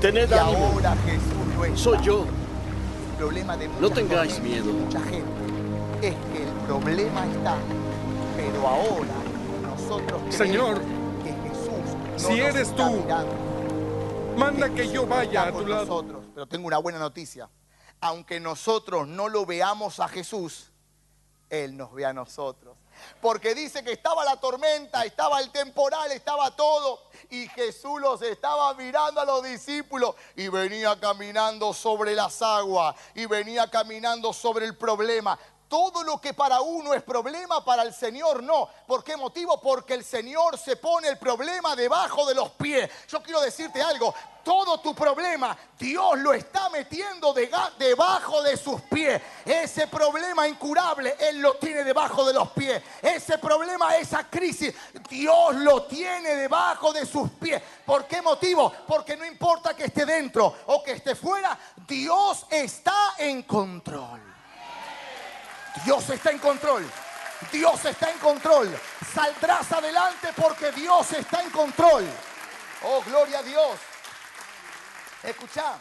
Tened 0.02 0.30
y 0.30 0.34
ahora 0.34 0.96
Jesús 1.06 1.56
no 1.56 1.66
está. 1.66 1.78
Soy 1.78 1.98
yo. 2.02 2.26
El 3.12 3.18
problema 3.18 3.58
de 3.58 3.68
no 3.80 3.90
tengáis 3.90 4.40
miedo. 4.42 4.72
mucha 4.72 5.00
gente 5.02 5.24
es 6.02 6.16
que 6.32 6.44
el 6.44 6.54
problema 6.68 7.26
está, 7.28 7.56
pero 8.38 8.68
ahora 8.68 9.16
nosotros 9.62 10.22
Señor, 10.30 10.80
que 11.24 11.32
Jesús 11.50 11.98
no 12.14 12.20
si 12.20 12.40
eres 12.40 12.74
tú, 12.76 12.90
mirando 12.92 13.49
Manda 14.40 14.70
que 14.70 14.88
yo 14.88 15.06
vaya 15.06 15.48
a 15.48 15.52
tu 15.52 15.66
lado. 15.68 15.86
Nosotros. 15.86 16.24
Pero 16.34 16.48
tengo 16.48 16.68
una 16.68 16.78
buena 16.78 16.98
noticia. 16.98 17.50
Aunque 18.00 18.40
nosotros 18.40 19.06
no 19.06 19.28
lo 19.28 19.46
veamos 19.46 20.00
a 20.00 20.08
Jesús, 20.08 20.72
Él 21.50 21.76
nos 21.76 21.94
ve 21.94 22.06
a 22.06 22.14
nosotros. 22.14 22.78
Porque 23.22 23.54
dice 23.54 23.84
que 23.84 23.92
estaba 23.92 24.24
la 24.24 24.40
tormenta, 24.40 25.04
estaba 25.04 25.42
el 25.42 25.52
temporal, 25.52 26.10
estaba 26.14 26.56
todo. 26.56 27.02
Y 27.30 27.50
Jesús 27.50 28.00
los 28.00 28.22
estaba 28.22 28.74
mirando 28.76 29.20
a 29.20 29.26
los 29.26 29.44
discípulos 29.44 30.16
y 30.38 30.48
venía 30.48 30.98
caminando 30.98 31.74
sobre 31.74 32.16
las 32.16 32.42
aguas 32.42 32.96
y 33.16 33.26
venía 33.26 33.70
caminando 33.70 34.32
sobre 34.32 34.66
el 34.66 34.78
problema. 34.78 35.38
Todo 35.70 36.04
lo 36.04 36.20
que 36.20 36.34
para 36.34 36.62
uno 36.62 36.96
es 36.96 37.04
problema, 37.04 37.64
para 37.64 37.84
el 37.84 37.94
Señor 37.94 38.42
no. 38.42 38.68
¿Por 38.88 39.04
qué 39.04 39.16
motivo? 39.16 39.62
Porque 39.62 39.94
el 39.94 40.04
Señor 40.04 40.58
se 40.58 40.78
pone 40.78 41.08
el 41.08 41.20
problema 41.20 41.76
debajo 41.76 42.26
de 42.26 42.34
los 42.34 42.50
pies. 42.50 42.90
Yo 43.08 43.22
quiero 43.22 43.40
decirte 43.40 43.80
algo, 43.80 44.12
todo 44.44 44.80
tu 44.80 44.96
problema 44.96 45.56
Dios 45.78 46.18
lo 46.18 46.34
está 46.34 46.70
metiendo 46.70 47.36
debajo 47.78 48.42
de 48.42 48.58
sus 48.58 48.82
pies. 48.82 49.22
Ese 49.46 49.86
problema 49.86 50.48
incurable 50.48 51.16
Él 51.20 51.40
lo 51.40 51.54
tiene 51.58 51.84
debajo 51.84 52.26
de 52.26 52.34
los 52.34 52.50
pies. 52.50 52.82
Ese 53.00 53.38
problema, 53.38 53.96
esa 53.96 54.28
crisis, 54.28 54.74
Dios 55.08 55.54
lo 55.54 55.84
tiene 55.84 56.36
debajo 56.36 56.92
de 56.92 57.06
sus 57.06 57.30
pies. 57.32 57.62
¿Por 57.86 58.08
qué 58.08 58.24
motivo? 58.24 58.74
Porque 58.88 59.16
no 59.16 59.24
importa 59.24 59.76
que 59.76 59.86
esté 59.86 60.04
dentro 60.04 60.52
o 60.66 60.82
que 60.82 60.94
esté 60.94 61.14
fuera, 61.14 61.56
Dios 61.88 62.48
está 62.50 63.14
en 63.20 63.44
control. 63.44 64.29
Dios 65.86 66.10
está 66.10 66.32
en 66.32 66.40
control. 66.40 66.90
Dios 67.52 67.86
está 67.86 68.12
en 68.12 68.20
control. 68.20 68.70
Saldrás 69.14 69.72
adelante 69.72 70.30
porque 70.36 70.72
Dios 70.72 71.12
está 71.14 71.42
en 71.42 71.50
control. 71.52 72.06
Oh, 72.84 73.02
gloria 73.04 73.40
a 73.40 73.44
Dios. 73.44 73.80
Escucha, 75.24 75.78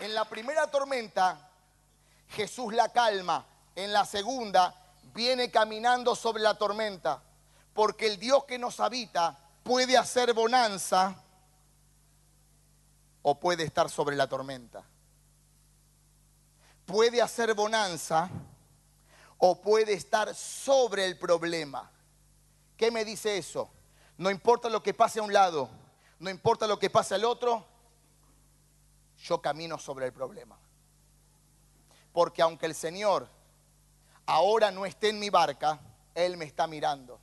en 0.00 0.14
la 0.14 0.24
primera 0.28 0.70
tormenta 0.70 1.48
Jesús 2.30 2.72
la 2.74 2.90
calma. 2.92 3.44
En 3.74 3.92
la 3.92 4.04
segunda 4.04 4.74
viene 5.14 5.50
caminando 5.50 6.16
sobre 6.16 6.42
la 6.42 6.54
tormenta. 6.54 7.22
Porque 7.72 8.06
el 8.06 8.18
Dios 8.18 8.44
que 8.44 8.58
nos 8.58 8.80
habita 8.80 9.38
puede 9.62 9.96
hacer 9.96 10.32
bonanza 10.32 11.14
o 13.22 13.38
puede 13.38 13.64
estar 13.64 13.88
sobre 13.88 14.16
la 14.16 14.26
tormenta. 14.26 14.82
Puede 16.86 17.20
hacer 17.22 17.54
bonanza 17.54 18.28
o 19.38 19.60
puede 19.60 19.92
estar 19.92 20.34
sobre 20.34 21.04
el 21.06 21.16
problema. 21.16 21.90
¿Qué 22.76 22.90
me 22.90 23.04
dice 23.04 23.38
eso? 23.38 23.70
No 24.16 24.30
importa 24.30 24.68
lo 24.68 24.82
que 24.82 24.94
pase 24.94 25.20
a 25.20 25.22
un 25.22 25.32
lado, 25.32 25.68
no 26.18 26.28
importa 26.28 26.66
lo 26.66 26.78
que 26.78 26.90
pase 26.90 27.14
al 27.14 27.24
otro, 27.24 27.64
yo 29.22 29.40
camino 29.40 29.78
sobre 29.78 30.06
el 30.06 30.12
problema. 30.12 30.58
Porque 32.12 32.42
aunque 32.42 32.66
el 32.66 32.74
Señor 32.74 33.28
ahora 34.26 34.70
no 34.70 34.84
esté 34.86 35.10
en 35.10 35.18
mi 35.18 35.30
barca, 35.30 35.80
Él 36.14 36.36
me 36.36 36.44
está 36.44 36.66
mirando. 36.66 37.20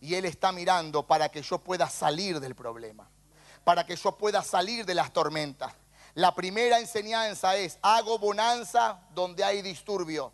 Y 0.00 0.14
Él 0.14 0.24
está 0.24 0.52
mirando 0.52 1.06
para 1.06 1.28
que 1.28 1.42
yo 1.42 1.58
pueda 1.58 1.88
salir 1.88 2.40
del 2.40 2.54
problema, 2.54 3.08
para 3.64 3.86
que 3.86 3.96
yo 3.96 4.12
pueda 4.12 4.42
salir 4.42 4.84
de 4.84 4.94
las 4.94 5.12
tormentas. 5.12 5.72
La 6.14 6.34
primera 6.34 6.78
enseñanza 6.78 7.56
es, 7.56 7.78
hago 7.82 8.18
bonanza 8.18 9.00
donde 9.14 9.44
hay 9.44 9.62
disturbio. 9.62 10.32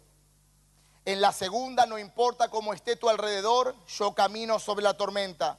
En 1.04 1.20
la 1.20 1.32
segunda, 1.32 1.84
no 1.86 1.98
importa 1.98 2.48
cómo 2.48 2.72
esté 2.72 2.96
tu 2.96 3.08
alrededor, 3.08 3.74
yo 3.88 4.14
camino 4.14 4.58
sobre 4.58 4.84
la 4.84 4.96
tormenta. 4.96 5.58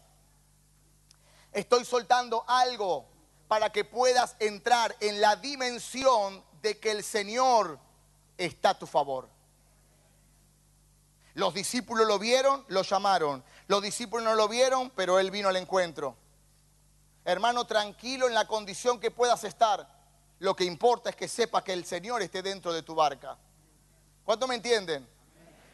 Estoy 1.52 1.84
soltando 1.84 2.46
algo 2.48 3.06
para 3.48 3.72
que 3.72 3.84
puedas 3.84 4.36
entrar 4.40 4.96
en 5.02 5.20
la 5.20 5.36
dimensión 5.36 6.44
de 6.62 6.80
que 6.80 6.92
el 6.92 7.04
Señor 7.04 7.78
está 8.38 8.70
a 8.70 8.80
tu 8.80 8.88
favor. 8.88 9.28
Los 11.34 11.54
discípulos 11.54 12.08
lo 12.08 12.20
vieron, 12.20 12.64
lo 12.70 12.84
llamaron. 12.84 13.44
Los 13.68 13.82
discípulos 13.82 14.24
no 14.24 14.36
lo 14.36 14.48
vieron, 14.48 14.92
pero 14.92 15.20
Él 15.20 15.30
vino 15.30 15.50
al 15.50 15.58
encuentro. 15.58 16.16
Hermano, 17.26 17.66
tranquilo 17.66 18.28
en 18.28 18.34
la 18.34 18.48
condición 18.48 19.00
que 19.00 19.12
puedas 19.12 19.44
estar. 19.44 19.88
Lo 20.40 20.56
que 20.56 20.64
importa 20.64 21.10
es 21.10 21.16
que 21.16 21.28
sepa 21.28 21.64
que 21.64 21.74
el 21.74 21.86
Señor 21.86 22.22
esté 22.22 22.42
dentro 22.42 22.72
de 22.72 22.84
tu 22.84 22.96
barca. 22.96 23.38
¿Cuánto 24.24 24.48
me 24.48 24.56
entienden? 24.56 25.08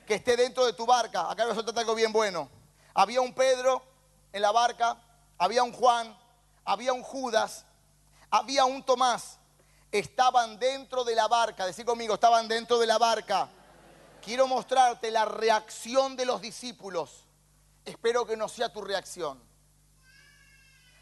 Que 0.10 0.16
esté 0.16 0.36
dentro 0.36 0.66
de 0.66 0.74
tu 0.74 0.88
barca. 0.88 1.30
Acá 1.30 1.44
voy 1.44 1.52
a 1.52 1.56
soltar 1.56 1.78
algo 1.78 1.94
bien 1.94 2.12
bueno. 2.12 2.50
Había 2.96 3.22
un 3.22 3.32
Pedro 3.32 3.80
en 4.34 4.42
la 4.42 4.52
barca, 4.52 4.98
había 5.38 5.62
un 5.62 5.72
Juan, 5.72 6.18
había 6.66 6.94
un 6.94 7.04
Judas, 7.04 7.64
había 8.32 8.66
un 8.66 8.84
Tomás. 8.84 9.38
Estaban 9.92 10.58
dentro 10.58 11.04
de 11.04 11.14
la 11.14 11.28
barca. 11.28 11.64
Decir 11.64 11.86
conmigo, 11.86 12.16
estaban 12.16 12.48
dentro 12.48 12.80
de 12.80 12.88
la 12.88 12.98
barca. 12.98 13.50
Quiero 14.20 14.48
mostrarte 14.48 15.12
la 15.12 15.26
reacción 15.26 16.16
de 16.16 16.26
los 16.26 16.42
discípulos. 16.42 17.26
Espero 17.86 18.26
que 18.26 18.36
no 18.36 18.50
sea 18.50 18.74
tu 18.74 18.82
reacción. 18.82 19.40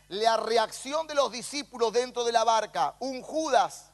La 0.09 0.35
reacción 0.35 1.07
de 1.07 1.15
los 1.15 1.31
discípulos 1.31 1.93
dentro 1.93 2.25
de 2.25 2.33
la 2.33 2.43
barca. 2.43 2.95
Un 2.99 3.21
Judas, 3.21 3.85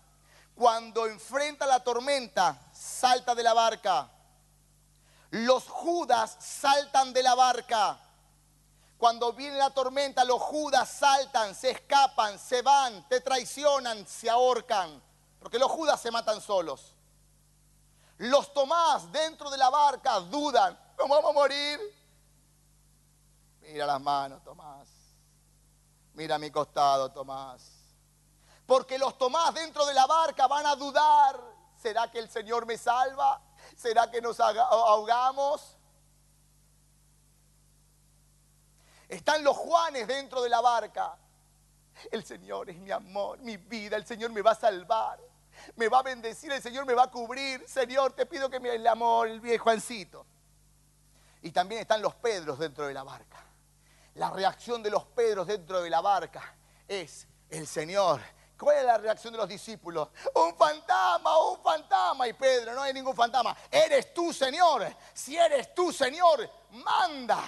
cuando 0.55 1.05
enfrenta 1.05 1.67
la 1.67 1.83
tormenta, 1.83 2.59
salta 2.73 3.35
de 3.35 3.43
la 3.43 3.53
barca 3.53 4.09
los 5.33 5.67
judas 5.67 6.37
saltan 6.39 7.11
de 7.11 7.23
la 7.23 7.33
barca. 7.33 7.97
Cuando 8.99 9.33
viene 9.33 9.57
la 9.57 9.71
tormenta, 9.71 10.23
los 10.23 10.39
judas 10.39 10.87
saltan, 10.87 11.55
se 11.55 11.71
escapan, 11.71 12.37
se 12.37 12.61
van, 12.61 13.07
te 13.09 13.19
traicionan, 13.19 14.05
se 14.05 14.29
ahorcan. 14.29 15.01
Porque 15.39 15.57
los 15.57 15.71
judas 15.71 15.99
se 15.99 16.11
matan 16.11 16.39
solos. 16.39 16.93
Los 18.19 18.53
Tomás 18.53 19.11
dentro 19.11 19.49
de 19.49 19.57
la 19.57 19.71
barca 19.71 20.19
dudan, 20.19 20.79
¿no 20.99 21.07
vamos 21.07 21.31
a 21.31 21.33
morir? 21.33 21.79
Mira 23.61 23.87
las 23.87 23.99
manos, 23.99 24.43
Tomás. 24.43 24.87
Mira 26.13 26.37
mi 26.37 26.51
costado, 26.51 27.11
Tomás. 27.11 27.71
Porque 28.67 28.99
los 28.99 29.17
Tomás 29.17 29.51
dentro 29.55 29.83
de 29.87 29.95
la 29.95 30.05
barca 30.05 30.45
van 30.45 30.67
a 30.67 30.75
dudar 30.75 31.53
¿Será 31.83 32.09
que 32.09 32.19
el 32.19 32.29
Señor 32.29 32.65
me 32.65 32.77
salva? 32.77 33.41
¿Será 33.75 34.09
que 34.09 34.21
nos 34.21 34.39
ahogamos? 34.39 35.77
Están 39.07 39.43
los 39.43 39.55
Juanes 39.57 40.07
dentro 40.07 40.41
de 40.41 40.49
la 40.49 40.61
barca. 40.61 41.17
El 42.11 42.23
Señor 42.25 42.69
es 42.69 42.77
mi 42.77 42.91
amor, 42.91 43.39
mi 43.39 43.57
vida. 43.57 43.95
El 43.95 44.05
Señor 44.05 44.31
me 44.31 44.41
va 44.41 44.51
a 44.51 44.55
salvar. 44.55 45.19
Me 45.75 45.87
va 45.87 45.99
a 45.99 46.03
bendecir. 46.03 46.51
El 46.51 46.61
Señor 46.61 46.85
me 46.85 46.93
va 46.93 47.03
a 47.03 47.11
cubrir. 47.11 47.67
Señor, 47.67 48.13
te 48.13 48.25
pido 48.25 48.49
que 48.49 48.59
me 48.59 48.73
el 48.73 48.85
amor, 48.87 49.27
el 49.27 49.39
viejo 49.39 49.65
Juancito. 49.65 50.25
Y 51.41 51.51
también 51.51 51.81
están 51.81 52.01
los 52.01 52.15
Pedros 52.15 52.57
dentro 52.57 52.87
de 52.87 52.93
la 52.93 53.03
barca. 53.03 53.43
La 54.15 54.29
reacción 54.29 54.81
de 54.81 54.89
los 54.89 55.05
Pedros 55.05 55.47
dentro 55.47 55.81
de 55.81 55.89
la 55.89 56.01
barca 56.01 56.55
es 56.87 57.27
el 57.49 57.67
Señor. 57.67 58.21
¿Cuál 58.63 58.77
es 58.77 58.85
la 58.85 58.97
reacción 58.97 59.33
de 59.33 59.39
los 59.39 59.49
discípulos? 59.49 60.07
Un 60.35 60.55
fantasma, 60.55 61.37
un 61.49 61.61
fantasma. 61.61 62.27
Y 62.29 62.33
Pedro, 62.33 62.73
no 62.73 62.81
hay 62.81 62.93
ningún 62.93 63.13
fantasma. 63.13 63.55
Eres 63.69 64.13
tú, 64.13 64.31
Señor. 64.31 64.87
Si 65.13 65.35
eres 65.35 65.75
tú, 65.75 65.91
Señor, 65.91 66.49
manda, 66.71 67.43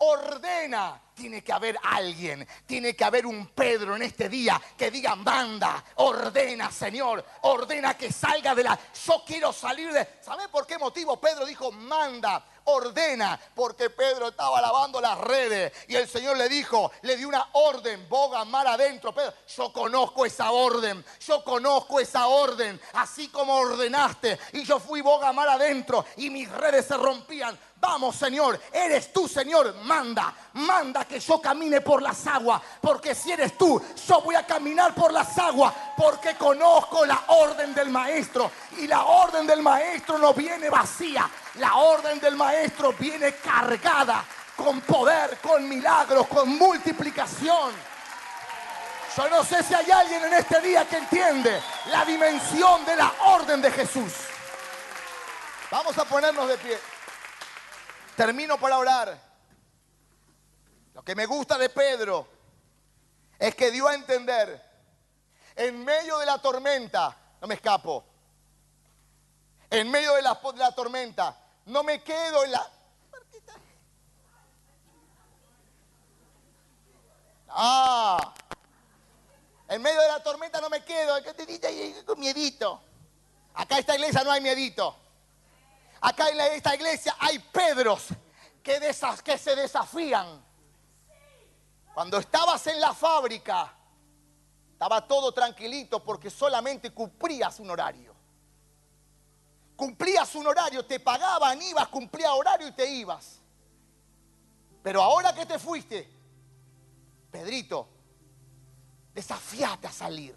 ordena. 0.00 1.00
Tiene 1.14 1.44
que 1.44 1.52
haber 1.52 1.76
alguien, 1.82 2.48
tiene 2.64 2.96
que 2.96 3.04
haber 3.04 3.26
un 3.26 3.48
Pedro 3.48 3.94
en 3.94 4.02
este 4.02 4.30
día 4.30 4.58
que 4.78 4.90
diga, 4.90 5.14
manda, 5.16 5.84
ordena, 5.96 6.70
Señor, 6.70 7.22
ordena 7.42 7.94
que 7.94 8.10
salga 8.10 8.54
de 8.54 8.64
la... 8.64 8.78
Yo 9.06 9.22
quiero 9.26 9.52
salir 9.52 9.92
de... 9.92 10.08
¿Sabe 10.22 10.48
por 10.48 10.66
qué 10.66 10.78
motivo 10.78 11.20
Pedro 11.20 11.44
dijo, 11.44 11.70
manda? 11.72 12.42
ordena, 12.64 13.38
porque 13.54 13.90
Pedro 13.90 14.28
estaba 14.28 14.60
lavando 14.60 15.00
las 15.00 15.18
redes 15.18 15.72
y 15.88 15.96
el 15.96 16.08
Señor 16.08 16.36
le 16.36 16.48
dijo, 16.48 16.90
le 17.02 17.16
dio 17.16 17.28
una 17.28 17.48
orden, 17.52 18.08
boga 18.08 18.44
mar 18.44 18.66
adentro. 18.66 19.14
Pedro, 19.14 19.34
yo 19.56 19.72
conozco 19.72 20.24
esa 20.26 20.52
orden, 20.52 21.04
yo 21.26 21.44
conozco 21.44 22.00
esa 22.00 22.26
orden, 22.26 22.80
así 22.94 23.28
como 23.28 23.54
ordenaste 23.54 24.38
y 24.52 24.64
yo 24.64 24.78
fui 24.78 25.00
boga 25.00 25.32
mar 25.32 25.48
adentro 25.48 26.04
y 26.16 26.30
mis 26.30 26.50
redes 26.50 26.86
se 26.86 26.96
rompían. 26.96 27.58
Vamos, 27.80 28.14
Señor, 28.14 28.60
eres 28.70 29.10
tú, 29.10 29.26
Señor, 29.26 29.74
manda, 29.84 30.34
manda 30.52 31.06
que 31.06 31.18
yo 31.18 31.40
camine 31.40 31.80
por 31.80 32.02
las 32.02 32.26
aguas, 32.26 32.60
porque 32.78 33.14
si 33.14 33.32
eres 33.32 33.56
tú, 33.56 33.82
yo 34.06 34.20
voy 34.20 34.34
a 34.34 34.44
caminar 34.44 34.94
por 34.94 35.10
las 35.10 35.38
aguas, 35.38 35.72
porque 35.96 36.34
conozco 36.34 37.06
la 37.06 37.22
orden 37.28 37.72
del 37.72 37.88
Maestro 37.88 38.50
y 38.76 38.86
la 38.86 39.04
orden 39.04 39.46
del 39.46 39.62
Maestro 39.62 40.18
no 40.18 40.34
viene 40.34 40.68
vacía, 40.68 41.28
la 41.54 41.76
orden 41.76 42.20
del 42.20 42.36
Maestro 42.36 42.92
viene 42.92 43.36
cargada 43.36 44.24
con 44.54 44.82
poder, 44.82 45.38
con 45.38 45.66
milagros, 45.66 46.26
con 46.26 46.50
multiplicación. 46.58 47.72
Yo 49.16 49.28
no 49.30 49.42
sé 49.42 49.62
si 49.62 49.72
hay 49.72 49.90
alguien 49.90 50.22
en 50.24 50.34
este 50.34 50.60
día 50.60 50.84
que 50.84 50.98
entiende 50.98 51.62
la 51.86 52.04
dimensión 52.04 52.84
de 52.84 52.96
la 52.96 53.10
orden 53.24 53.62
de 53.62 53.70
Jesús. 53.70 54.12
Vamos 55.70 55.96
a 55.96 56.04
ponernos 56.04 56.46
de 56.46 56.58
pie. 56.58 56.78
Termino 58.20 58.60
para 58.60 58.76
orar. 58.76 59.18
Lo 60.92 61.02
que 61.02 61.14
me 61.14 61.24
gusta 61.24 61.56
de 61.56 61.70
Pedro 61.70 62.28
es 63.38 63.54
que 63.54 63.70
dio 63.70 63.88
a 63.88 63.94
entender, 63.94 64.62
en 65.56 65.82
medio 65.82 66.18
de 66.18 66.26
la 66.26 66.36
tormenta, 66.36 67.16
no 67.40 67.48
me 67.48 67.54
escapo, 67.54 68.04
en 69.70 69.90
medio 69.90 70.12
de 70.16 70.20
la, 70.20 70.38
tormenta, 70.76 71.34
no 71.64 71.82
me 71.82 72.02
quedo 72.02 72.44
en 72.44 72.52
la... 72.52 72.70
Ah, 77.48 78.34
en 79.66 79.80
medio 79.80 79.98
de 79.98 80.08
la 80.08 80.22
tormenta 80.22 80.60
no 80.60 80.68
me 80.68 80.84
quedo, 80.84 81.14
con 82.04 82.20
miedito. 82.20 82.82
Acá 83.54 83.76
en 83.76 83.80
esta 83.80 83.94
iglesia 83.94 84.22
no 84.24 84.30
hay 84.30 84.42
miedito. 84.42 84.94
Acá 86.00 86.30
en 86.30 86.40
esta 86.40 86.74
iglesia 86.74 87.16
hay 87.18 87.38
Pedros 87.38 88.08
que, 88.62 88.80
que 89.24 89.38
se 89.38 89.56
desafían. 89.56 90.42
Cuando 91.92 92.18
estabas 92.18 92.66
en 92.68 92.80
la 92.80 92.94
fábrica, 92.94 93.74
estaba 94.72 95.06
todo 95.06 95.32
tranquilito 95.32 96.02
porque 96.02 96.30
solamente 96.30 96.92
cumplías 96.92 97.60
un 97.60 97.70
horario. 97.70 98.14
Cumplías 99.76 100.34
un 100.34 100.46
horario, 100.46 100.84
te 100.86 101.00
pagaban, 101.00 101.60
ibas, 101.60 101.88
cumplías 101.88 102.30
horario 102.32 102.68
y 102.68 102.72
te 102.72 102.86
ibas. 102.88 103.40
Pero 104.82 105.02
ahora 105.02 105.34
que 105.34 105.44
te 105.44 105.58
fuiste, 105.58 106.08
Pedrito, 107.30 107.88
desafiate 109.12 109.86
a 109.86 109.92
salir. 109.92 110.34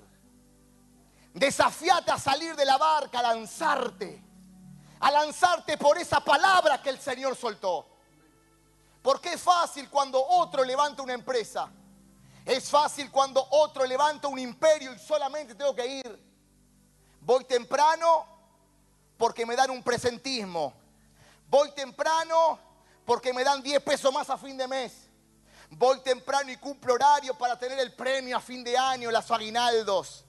Desafiate 1.33 2.11
a 2.11 2.19
salir 2.19 2.55
de 2.55 2.65
la 2.65 2.77
barca, 2.77 3.19
a 3.19 3.33
lanzarte. 3.33 4.32
A 5.03 5.11
lanzarte 5.11 5.77
por 5.77 5.97
esa 5.97 6.21
palabra 6.21 6.81
que 6.81 6.89
el 6.89 6.97
Señor 6.97 7.35
soltó. 7.35 7.85
Porque 9.01 9.33
es 9.33 9.41
fácil 9.41 9.89
cuando 9.89 10.25
otro 10.25 10.63
levanta 10.63 11.01
una 11.01 11.11
empresa. 11.11 11.69
Es 12.45 12.69
fácil 12.69 13.11
cuando 13.11 13.45
otro 13.51 13.85
levanta 13.85 14.29
un 14.29 14.39
imperio 14.39 14.93
y 14.93 14.99
solamente 14.99 15.55
tengo 15.55 15.75
que 15.75 15.85
ir. 15.85 16.23
Voy 17.19 17.43
temprano 17.43 18.25
porque 19.17 19.45
me 19.45 19.57
dan 19.57 19.71
un 19.71 19.83
presentismo. 19.83 20.73
Voy 21.49 21.71
temprano 21.71 22.57
porque 23.05 23.33
me 23.33 23.43
dan 23.43 23.61
10 23.61 23.83
pesos 23.83 24.13
más 24.13 24.29
a 24.29 24.37
fin 24.37 24.55
de 24.55 24.69
mes. 24.69 25.09
Voy 25.71 25.99
temprano 25.99 26.49
y 26.49 26.55
cumplo 26.55 26.93
horario 26.93 27.37
para 27.37 27.59
tener 27.59 27.77
el 27.77 27.93
premio 27.93 28.37
a 28.37 28.39
fin 28.39 28.63
de 28.63 28.77
año, 28.77 29.11
las 29.11 29.29
aguinaldos. 29.29 30.23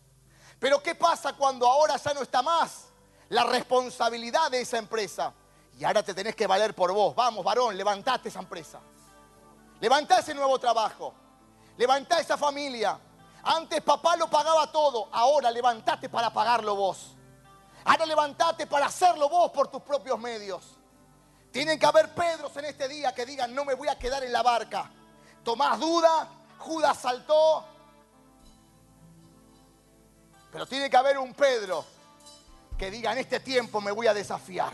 Pero 0.58 0.82
¿qué 0.82 0.96
pasa 0.96 1.32
cuando 1.32 1.64
ahora 1.64 1.96
ya 1.96 2.12
no 2.12 2.22
está 2.22 2.42
más 2.42 2.88
la 3.28 3.44
responsabilidad 3.44 4.50
de 4.50 4.60
esa 4.60 4.78
empresa? 4.78 5.32
Y 5.78 5.84
ahora 5.84 6.02
te 6.02 6.14
tenés 6.14 6.36
que 6.36 6.46
valer 6.46 6.74
por 6.74 6.92
vos. 6.92 7.14
Vamos, 7.14 7.44
varón, 7.44 7.76
levantate 7.76 8.28
esa 8.28 8.38
empresa. 8.38 8.80
Levantá 9.80 10.20
ese 10.20 10.34
nuevo 10.34 10.58
trabajo. 10.58 11.12
Levantá 11.76 12.20
esa 12.20 12.36
familia. 12.36 12.98
Antes 13.42 13.82
papá 13.82 14.16
lo 14.16 14.30
pagaba 14.30 14.70
todo. 14.70 15.08
Ahora 15.12 15.50
levantate 15.50 16.08
para 16.08 16.32
pagarlo 16.32 16.76
vos. 16.76 17.16
Ahora 17.84 18.06
levantate 18.06 18.66
para 18.66 18.86
hacerlo 18.86 19.28
vos 19.28 19.50
por 19.50 19.68
tus 19.68 19.82
propios 19.82 20.18
medios. 20.18 20.62
Tienen 21.50 21.78
que 21.78 21.86
haber 21.86 22.14
Pedros 22.14 22.56
en 22.56 22.64
este 22.64 22.88
día 22.88 23.14
que 23.14 23.26
digan, 23.26 23.54
no 23.54 23.64
me 23.64 23.74
voy 23.74 23.88
a 23.88 23.98
quedar 23.98 24.24
en 24.24 24.32
la 24.32 24.42
barca. 24.42 24.90
Tomás 25.44 25.78
duda, 25.78 26.28
Judas 26.58 26.98
saltó. 26.98 27.64
Pero 30.50 30.66
tiene 30.66 30.88
que 30.88 30.96
haber 30.96 31.18
un 31.18 31.34
Pedro 31.34 31.84
que 32.78 32.90
diga, 32.90 33.12
en 33.12 33.18
este 33.18 33.40
tiempo 33.40 33.80
me 33.80 33.90
voy 33.90 34.06
a 34.06 34.14
desafiar. 34.14 34.72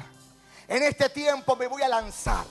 En 0.69 0.83
este 0.83 1.09
tiempo 1.11 1.57
me 1.57 1.67
voy 1.67 1.83
a 1.83 1.89
lanzar. 1.89 2.45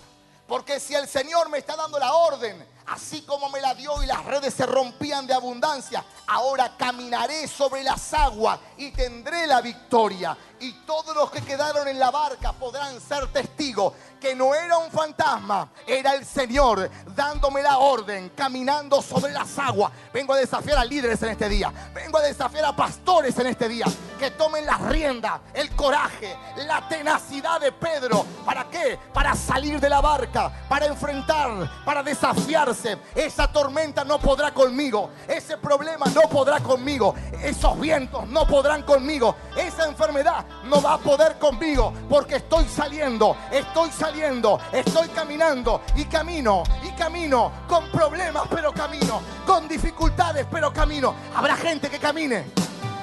Porque 0.48 0.80
si 0.80 0.96
el 0.96 1.08
Señor 1.08 1.48
me 1.50 1.60
está 1.60 1.76
dando 1.76 2.00
la 2.00 2.12
orden, 2.12 2.66
así 2.88 3.22
como 3.22 3.50
me 3.50 3.62
la 3.62 3.76
dio 3.76 4.02
y 4.02 4.08
las 4.08 4.26
redes 4.26 4.54
se 4.56 4.66
rompían 4.66 5.28
de 5.28 5.34
abundancia, 5.34 6.04
ahora 6.26 6.76
caminaré 6.76 7.48
sobre 7.48 7.84
las 7.84 8.14
aguas 8.16 8.60
y 8.78 8.90
tendré 8.90 9.46
la 9.46 9.62
victoria. 9.62 10.36
Y 10.62 10.74
todos 10.86 11.16
los 11.16 11.32
que 11.32 11.42
quedaron 11.42 11.88
en 11.88 12.00
la 12.00 12.12
barca 12.12 12.52
podrán 12.54 13.00
ser 13.00 13.28
testigos 13.28 13.94
que 14.20 14.36
no 14.36 14.54
era 14.54 14.78
un 14.78 14.92
fantasma, 14.92 15.70
era 15.88 16.14
el 16.14 16.26
Señor 16.26 16.90
dándome 17.16 17.64
la 17.64 17.78
orden, 17.78 18.30
caminando 18.36 19.02
sobre 19.02 19.32
las 19.32 19.58
aguas. 19.58 19.92
Vengo 20.14 20.34
a 20.34 20.38
desafiar 20.38 20.78
a 20.78 20.86
líderes 20.86 21.22
en 21.24 21.30
este 21.30 21.48
día. 21.48 21.72
Vengo 21.94 22.18
a 22.18 22.22
desafiar 22.22 22.66
a 22.66 22.76
pastores 22.76 23.38
en 23.40 23.48
este 23.48 23.70
día. 23.70 23.86
Que 24.20 24.32
tomen 24.32 24.66
la 24.66 24.78
rienda, 24.78 25.42
el 25.54 25.74
coraje, 25.76 26.36
la 26.58 26.88
tenacidad 26.90 27.62
de 27.62 27.72
Pedro. 27.72 28.26
¿Para 28.46 28.66
qué? 28.66 29.00
Para 29.14 29.34
salir 29.36 29.80
de 29.80 29.90
la 29.90 30.02
barca, 30.02 30.52
para 30.68 30.86
enfrentar, 30.88 31.84
para 31.86 32.04
desafiarse. 32.04 32.98
Esa 33.16 33.50
tormenta 33.52 34.04
no 34.04 34.20
podrá 34.20 34.54
conmigo. 34.54 35.12
Ese 35.28 35.58
problema 35.58 36.06
no 36.08 36.22
podrá 36.24 36.60
conmigo. 36.60 37.16
Esos 37.42 37.80
vientos 37.80 38.28
no 38.28 38.46
podrán 38.46 38.84
conmigo. 38.84 39.36
Esa 39.56 39.86
enfermedad 39.86 40.46
no 40.64 40.82
va 40.82 40.94
a 40.94 40.98
poder 40.98 41.38
conmigo. 41.38 41.94
Porque 42.10 42.38
estoy 42.38 42.66
saliendo, 42.66 43.36
estoy 43.52 43.92
saliendo, 43.92 44.60
estoy 44.72 45.08
caminando 45.10 45.82
y 45.96 46.06
camino 46.06 46.64
y 46.84 46.92
camino 46.92 47.52
con 47.68 47.90
problemas, 47.90 48.44
pero 48.50 48.72
camino. 48.72 49.22
Con 49.46 49.68
dificultades, 49.68 50.46
pero 50.52 50.72
camino. 50.72 51.14
Habrá 51.36 51.56
gente 51.56 51.90
que 51.90 52.00
camine. 52.00 52.46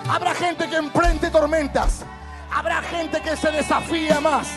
Habrá 0.08 0.34
gente 0.34 0.68
que 0.68 0.76
enfrente 0.76 1.30
tormentas. 1.30 2.04
Habrá 2.52 2.80
gente 2.82 3.20
que 3.20 3.36
se 3.36 3.50
desafía 3.50 4.20
más. 4.20 4.48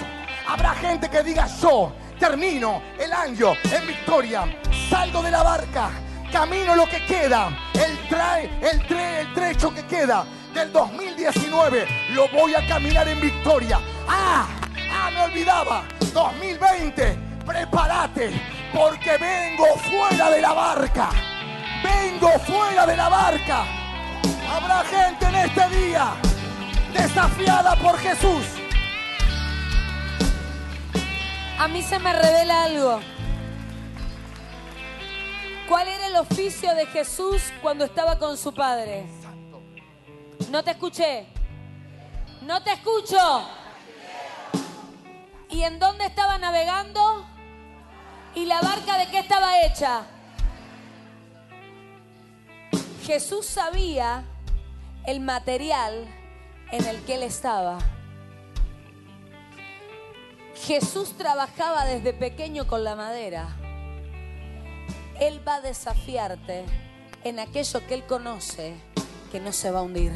Habrá 0.48 0.74
gente 0.76 1.10
que 1.10 1.24
diga 1.24 1.48
yo 1.62 1.92
termino 2.20 2.82
el 3.00 3.12
año 3.14 3.54
en 3.72 3.88
victoria. 3.88 4.46
Salgo 4.90 5.22
de 5.22 5.32
la 5.32 5.44
barca. 5.44 5.90
Camino 6.32 6.76
lo 6.76 6.86
que 6.86 7.04
queda. 7.06 7.50
El, 7.74 8.08
trae, 8.08 8.50
el, 8.62 8.86
tre, 8.86 9.22
el 9.22 9.34
trecho 9.34 9.74
que 9.74 9.86
queda 9.86 10.26
del 10.54 10.72
2019 10.72 11.88
lo 12.12 12.28
voy 12.30 12.54
a 12.56 12.68
caminar 12.68 13.08
en 13.08 13.20
victoria. 13.20 13.80
Ah, 14.08 14.47
ah, 14.91 15.12
me 15.12 15.22
olvidaba. 15.22 15.84
2020, 16.14 17.18
prepárate 17.45 18.32
porque 18.74 19.18
vengo 19.18 19.66
fuera 19.78 20.30
de 20.32 20.41
la 20.41 20.54
barca. 20.54 21.10
Vengo 21.84 22.32
fuera 22.39 22.86
de 22.86 22.97
la 22.97 23.10
barca. 23.10 23.66
Habrá 24.52 24.84
gente 24.84 25.26
en 25.26 25.36
este 25.36 25.70
día 25.70 26.14
desafiada 26.93 27.76
por 27.76 27.97
Jesús. 27.97 28.45
A 31.60 31.68
mí 31.68 31.82
se 31.82 32.00
me 32.00 32.14
revela 32.14 32.64
algo. 32.64 33.00
¿Cuál 35.68 35.88
era 35.88 36.08
el 36.08 36.16
oficio 36.16 36.74
de 36.74 36.86
Jesús 36.88 37.43
cuando 37.62 37.86
estaba 37.86 38.18
con 38.18 38.38
su 38.38 38.54
padre? 38.54 39.19
No 40.48 40.64
te 40.64 40.72
escuché. 40.72 41.28
No 42.42 42.64
te 42.64 42.72
escucho. 42.72 43.48
¿Y 45.50 45.64
en 45.64 45.78
dónde 45.78 46.06
estaba 46.06 46.38
navegando? 46.38 47.26
¿Y 48.34 48.46
la 48.46 48.62
barca 48.62 48.98
de 48.98 49.08
qué 49.08 49.20
estaba 49.20 49.62
hecha? 49.62 50.04
Jesús 53.04 53.46
sabía 53.46 54.24
el 55.06 55.20
material 55.20 56.08
en 56.72 56.86
el 56.86 57.04
que 57.04 57.16
él 57.16 57.24
estaba. 57.24 57.80
Jesús 60.56 61.18
trabajaba 61.18 61.86
desde 61.86 62.14
pequeño 62.14 62.68
con 62.68 62.84
la 62.84 62.96
madera. 62.96 63.50
Él 65.20 65.42
va 65.48 65.56
a 65.56 65.62
desafiarte 65.62 66.66
en 67.24 67.40
aquello 67.40 67.86
que 67.88 67.96
él 67.96 68.06
conoce 68.06 68.76
que 69.32 69.40
no 69.40 69.52
se 69.52 69.72
va 69.72 69.80
a 69.80 69.84
hundir. 69.84 70.14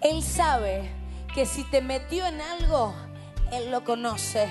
Él 0.00 0.22
sabe 0.22 0.90
que 1.34 1.46
si 1.46 1.64
te 1.64 1.80
metió 1.80 2.26
en 2.26 2.40
algo, 2.40 2.94
él 3.52 3.70
lo 3.70 3.84
conoce. 3.84 4.48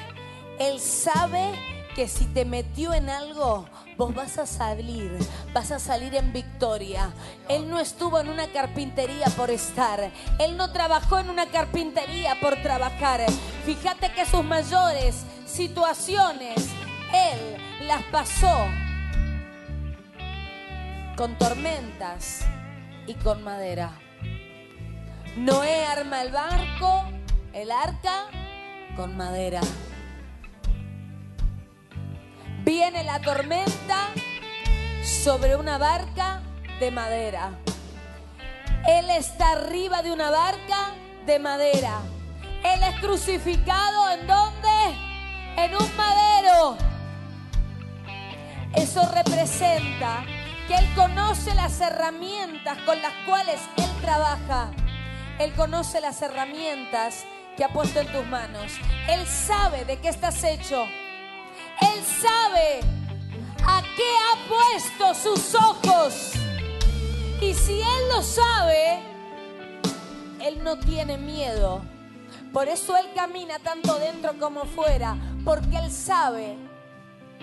Él 0.60 0.80
sabe 0.80 1.54
que 1.96 2.08
si 2.08 2.26
te 2.26 2.46
metió 2.46 2.94
en 2.94 3.10
algo, 3.10 3.66
vos 3.98 4.14
vas 4.14 4.38
a 4.38 4.46
salir, 4.46 5.18
vas 5.54 5.72
a 5.72 5.80
salir 5.80 6.16
en 6.16 6.32
victoria. 6.32 7.12
Él 7.50 7.70
no 7.70 7.80
estuvo 7.80 8.20
en 8.20 8.30
una 8.30 8.48
carpintería 8.52 9.26
por 9.36 9.50
estar, 9.50 10.12
Él 10.40 10.58
no 10.58 10.72
trabajó 10.72 11.18
en 11.18 11.30
una 11.30 11.48
carpintería 11.48 12.40
por 12.40 12.56
trabajar. 12.62 13.26
Fíjate 13.66 14.12
que 14.14 14.26
sus 14.26 14.44
mayores 14.44 15.24
situaciones, 15.48 16.56
Él 17.14 17.88
las 17.88 18.04
pasó 18.04 18.68
con 21.16 21.36
tormentas 21.40 22.46
y 23.08 23.14
con 23.16 23.44
madera. 23.44 23.94
Noé 25.38 25.86
arma 25.86 26.22
el 26.22 26.32
barco, 26.32 27.04
el 27.54 27.72
arca, 27.72 28.26
con 28.96 29.16
madera. 29.16 29.62
Viene 32.64 33.04
la 33.04 33.22
tormenta 33.22 34.10
sobre 35.04 35.56
una 35.56 35.78
barca 35.78 36.42
de 36.80 36.92
madera. 36.92 37.52
Él 38.88 39.10
está 39.10 39.52
arriba 39.52 40.02
de 40.02 40.12
una 40.12 40.30
barca 40.30 40.94
de 41.26 41.40
madera. 41.40 42.02
Él 42.64 42.84
es 42.84 43.00
crucificado 43.00 44.12
en 44.12 44.28
dónde? 44.28 44.68
En 45.56 45.76
un 45.76 45.96
madero. 45.96 46.78
Eso 48.76 49.10
representa 49.14 50.24
que 50.68 50.76
Él 50.76 50.94
conoce 50.96 51.56
las 51.56 51.80
herramientas 51.80 52.78
con 52.86 53.02
las 53.02 53.14
cuales 53.26 53.60
Él 53.78 53.90
trabaja. 54.02 54.72
Él 55.40 55.54
conoce 55.54 56.02
las 56.02 56.22
herramientas 56.22 57.26
que 57.56 57.64
ha 57.64 57.70
puesto 57.70 58.02
en 58.02 58.12
tus 58.12 58.26
manos. 58.28 58.74
Él 59.08 59.26
sabe 59.26 59.86
de 59.86 59.98
qué 60.00 60.10
estás 60.10 60.44
hecho. 60.44 60.84
Él 61.82 62.04
sabe 62.04 62.82
a 63.66 63.82
qué 63.96 64.04
ha 64.26 64.48
puesto 64.50 65.14
sus 65.14 65.56
ojos. 65.56 66.34
Y 67.42 67.54
si 67.54 67.80
Él 67.80 68.10
lo 68.10 68.22
sabe, 68.22 69.00
Él 70.42 70.64
no 70.64 70.78
tiene 70.80 71.18
miedo. 71.18 71.82
Por 72.52 72.68
eso 72.68 72.98
Él 72.98 73.08
camina 73.16 73.60
tanto 73.60 73.98
dentro 74.00 74.38
como 74.38 74.66
fuera, 74.66 75.16
porque 75.46 75.78
Él 75.78 75.92
sabe 75.92 76.58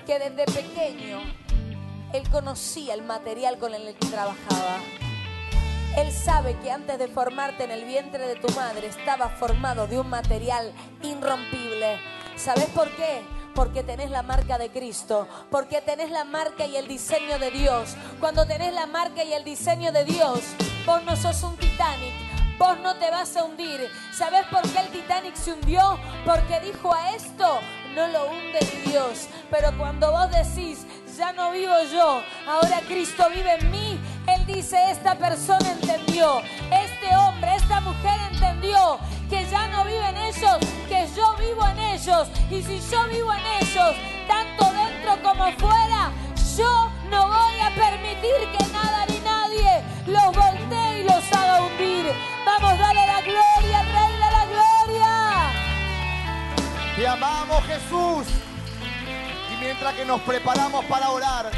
que 0.05 0.19
desde 0.19 0.45
pequeño 0.45 1.44
Él 2.15 2.31
conocía 2.31 2.95
el 2.95 3.03
material 3.03 3.59
con 3.59 3.75
el 3.75 3.93
que 3.93 4.07
trabajaba. 4.07 4.79
Él 5.97 6.13
sabe 6.13 6.57
que 6.61 6.71
antes 6.71 6.97
de 6.97 7.09
formarte 7.09 7.65
en 7.65 7.73
el 7.73 7.85
vientre 7.85 8.29
de 8.29 8.37
tu 8.37 8.53
madre 8.55 8.87
estaba 8.87 9.31
formado 9.31 9.89
de 9.89 9.99
un 9.99 10.09
material 10.09 10.73
irrompible. 11.03 11.99
¿Sabes 12.37 12.67
por 12.67 12.89
qué? 12.95 13.23
Porque 13.57 13.83
tenés 13.83 14.13
la 14.13 14.23
marca 14.23 14.59
de 14.59 14.71
Cristo, 14.71 15.27
porque 15.51 15.81
tenés 15.81 16.13
la 16.13 16.23
marca 16.23 16.67
y 16.67 16.77
el 16.77 16.87
diseño 16.87 17.41
de 17.41 17.51
Dios. 17.51 17.97
Cuando 18.21 18.47
tenés 18.47 18.73
la 18.73 18.87
marca 18.87 19.25
y 19.25 19.33
el 19.33 19.43
diseño 19.43 19.91
de 19.91 20.05
Dios, 20.05 20.39
vos 20.87 21.03
no 21.03 21.17
sos 21.17 21.43
un 21.43 21.57
Titanic, 21.57 22.15
vos 22.61 22.79
no 22.79 22.95
te 22.95 23.11
vas 23.11 23.37
a 23.37 23.43
hundir. 23.43 23.91
¿Sabes 24.13 24.47
por 24.53 24.63
qué 24.71 24.79
el 24.79 24.89
Titanic 24.91 25.35
se 25.35 25.53
hundió? 25.53 25.99
Porque 26.25 26.61
dijo 26.61 26.95
a 26.95 27.11
esto, 27.17 27.59
no 27.97 28.07
lo 28.07 28.27
hunde 28.31 28.61
Dios. 28.95 29.29
Pero 29.51 29.77
cuando 29.77 30.13
vos 30.13 30.31
decís, 30.31 30.87
ya 31.17 31.33
no 31.33 31.53
vivo 31.53 31.75
yo, 31.93 32.23
ahora 32.47 32.81
Cristo 32.89 33.29
vive 33.31 33.55
en 33.61 33.71
mí, 33.71 34.01
Él 34.27 34.47
dice, 34.47 34.77
esta 34.91 35.15
persona 35.15 35.73
entendió, 35.73 36.41
este 36.71 37.15
hombre, 37.17 37.55
esta 37.55 37.81
mujer 37.81 38.19
entendió 38.33 38.99
que 39.29 39.47
ya 39.49 39.69
no 39.69 39.85
vive 39.85 40.09
en 40.09 40.17
ellos, 40.17 40.59
que 40.89 41.07
yo 41.15 41.37
vivo 41.37 41.67
en 41.69 41.79
ellos. 41.79 42.29
Y 42.51 42.63
si 42.63 42.81
yo 42.91 43.07
vivo 43.09 43.33
en 43.33 43.47
ellos, 43.63 43.95
tanto 44.27 44.65
dentro 44.73 45.23
como 45.23 45.51
fuera, 45.53 46.11
yo 46.57 46.91
no 47.11 47.29
voy 47.29 47.61
a 47.61 47.71
permitir 47.75 48.49
que 48.57 48.67
nada 48.73 49.07
ni 49.07 49.19
nadie 49.21 49.83
los 50.07 50.27
voltee 50.27 51.01
y 51.01 51.05
los 51.05 51.33
haga 51.33 51.63
hundir. 51.63 52.13
Vamos, 52.45 52.79
dale 52.79 53.07
la 53.07 53.21
gloria 53.21 53.81
al 53.81 53.87
Rey 53.87 54.13
de 54.13 54.31
la 54.31 54.47
Gloria. 54.47 55.53
Te 56.97 57.09
amamos 57.09 57.65
Jesús. 57.65 58.54
Mientras 59.65 59.95
que 59.95 60.05
nos 60.05 60.21
preparamos 60.21 60.85
para 60.85 61.09
orar, 61.09 61.51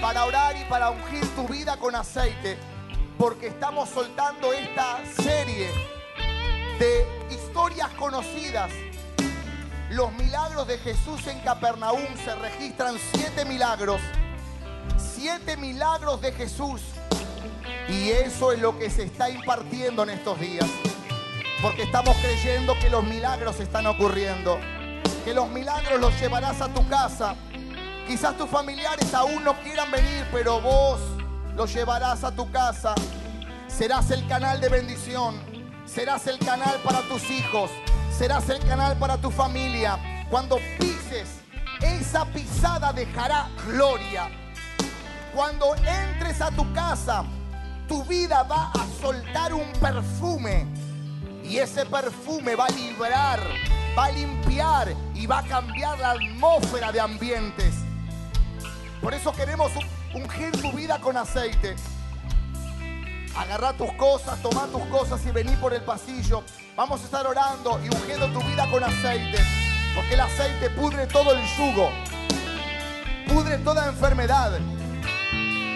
para 0.00 0.24
orar 0.24 0.56
y 0.56 0.62
para 0.66 0.90
ungir 0.90 1.26
tu 1.34 1.48
vida 1.48 1.76
con 1.78 1.96
aceite, 1.96 2.56
porque 3.18 3.48
estamos 3.48 3.88
soltando 3.88 4.52
esta 4.52 5.00
serie 5.20 5.68
de 6.78 7.04
historias 7.28 7.88
conocidas. 7.94 8.70
Los 9.90 10.12
milagros 10.12 10.68
de 10.68 10.78
Jesús 10.78 11.26
en 11.26 11.40
Capernaum 11.40 12.06
se 12.24 12.32
registran 12.36 12.96
siete 13.14 13.44
milagros. 13.44 14.00
Siete 14.96 15.56
milagros 15.56 16.20
de 16.20 16.30
Jesús. 16.30 16.82
Y 17.88 18.10
eso 18.10 18.52
es 18.52 18.60
lo 18.60 18.78
que 18.78 18.90
se 18.90 19.02
está 19.02 19.28
impartiendo 19.28 20.04
en 20.04 20.10
estos 20.10 20.38
días. 20.38 20.66
Porque 21.60 21.82
estamos 21.82 22.16
creyendo 22.18 22.78
que 22.78 22.90
los 22.90 23.02
milagros 23.02 23.58
están 23.58 23.88
ocurriendo. 23.88 24.60
Que 25.24 25.34
los 25.34 25.48
milagros 25.50 26.00
los 26.00 26.18
llevarás 26.20 26.60
a 26.60 26.68
tu 26.68 26.86
casa. 26.88 27.34
Quizás 28.06 28.36
tus 28.36 28.48
familiares 28.48 29.12
aún 29.12 29.44
no 29.44 29.54
quieran 29.60 29.90
venir, 29.90 30.26
pero 30.32 30.60
vos 30.60 31.00
los 31.56 31.72
llevarás 31.74 32.24
a 32.24 32.32
tu 32.32 32.50
casa. 32.50 32.94
Serás 33.66 34.10
el 34.10 34.26
canal 34.26 34.60
de 34.60 34.68
bendición. 34.68 35.36
Serás 35.84 36.26
el 36.26 36.38
canal 36.38 36.76
para 36.84 37.00
tus 37.02 37.30
hijos. 37.30 37.70
Serás 38.16 38.48
el 38.48 38.58
canal 38.66 38.96
para 38.96 39.16
tu 39.18 39.30
familia. 39.30 39.98
Cuando 40.30 40.58
pises, 40.78 41.28
esa 41.80 42.24
pisada 42.26 42.92
dejará 42.92 43.48
gloria. 43.66 44.28
Cuando 45.34 45.74
entres 45.76 46.40
a 46.40 46.50
tu 46.50 46.72
casa, 46.72 47.24
tu 47.86 48.04
vida 48.04 48.42
va 48.42 48.70
a 48.72 48.86
soltar 49.00 49.54
un 49.54 49.70
perfume. 49.80 50.66
Y 51.44 51.58
ese 51.58 51.86
perfume 51.86 52.54
va 52.54 52.66
a 52.66 52.70
librar, 52.70 53.40
va 53.96 54.06
a 54.06 54.10
limpiar 54.10 54.94
y 55.14 55.26
va 55.26 55.38
a 55.38 55.42
cambiar 55.42 55.98
la 55.98 56.12
atmósfera 56.12 56.92
de 56.92 57.00
ambientes. 57.00 57.74
Por 59.00 59.14
eso 59.14 59.32
queremos 59.32 59.70
ungir 60.14 60.52
tu 60.60 60.72
vida 60.72 61.00
con 61.00 61.16
aceite. 61.16 61.76
Agarra 63.36 63.72
tus 63.74 63.92
cosas, 63.92 64.40
toma 64.42 64.66
tus 64.66 64.82
cosas 64.86 65.24
y 65.26 65.30
vení 65.30 65.54
por 65.56 65.72
el 65.72 65.82
pasillo. 65.82 66.42
Vamos 66.76 67.00
a 67.02 67.04
estar 67.04 67.26
orando 67.26 67.80
y 67.84 67.88
ungiendo 67.88 68.26
tu 68.28 68.40
vida 68.40 68.68
con 68.70 68.82
aceite. 68.82 69.38
Porque 69.94 70.14
el 70.14 70.20
aceite 70.20 70.70
pudre 70.70 71.06
todo 71.06 71.32
el 71.32 71.40
yugo. 71.56 71.90
Pudre 73.28 73.58
toda 73.58 73.86
enfermedad. 73.88 74.58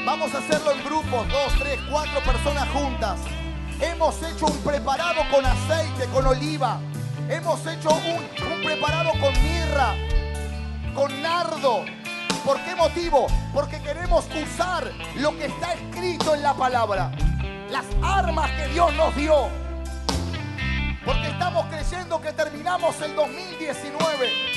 Vamos 0.04 0.34
a 0.34 0.38
hacerlo 0.38 0.72
en 0.72 0.84
grupos, 0.84 1.28
dos, 1.28 1.52
tres, 1.60 1.78
cuatro 1.88 2.20
personas 2.22 2.68
juntas. 2.70 3.20
Hemos 3.80 4.20
hecho 4.22 4.46
un 4.46 4.58
preparado 4.58 5.22
con 5.30 5.46
aceite, 5.46 6.06
con 6.12 6.26
oliva. 6.26 6.80
Hemos 7.28 7.66
hecho 7.66 7.90
un, 7.90 8.62
preparado 8.62 9.12
con 9.20 9.32
mirra, 9.42 9.94
con 10.94 11.22
nardo. 11.22 11.84
¿Por 12.44 12.60
qué 12.64 12.74
motivo? 12.74 13.26
Porque 13.54 13.80
queremos 13.80 14.26
usar 14.26 14.90
lo 15.16 15.36
que 15.36 15.46
está 15.46 15.74
escrito 15.74 16.34
en 16.34 16.42
la 16.42 16.54
palabra. 16.54 17.12
Las 17.70 17.86
armas 18.02 18.50
que 18.52 18.68
Dios 18.68 18.92
nos 18.94 19.14
dio. 19.16 19.48
Porque 21.04 21.28
estamos 21.28 21.66
creyendo 21.66 22.20
que 22.20 22.32
terminamos 22.32 23.00
el 23.00 23.14
2019 23.14 24.52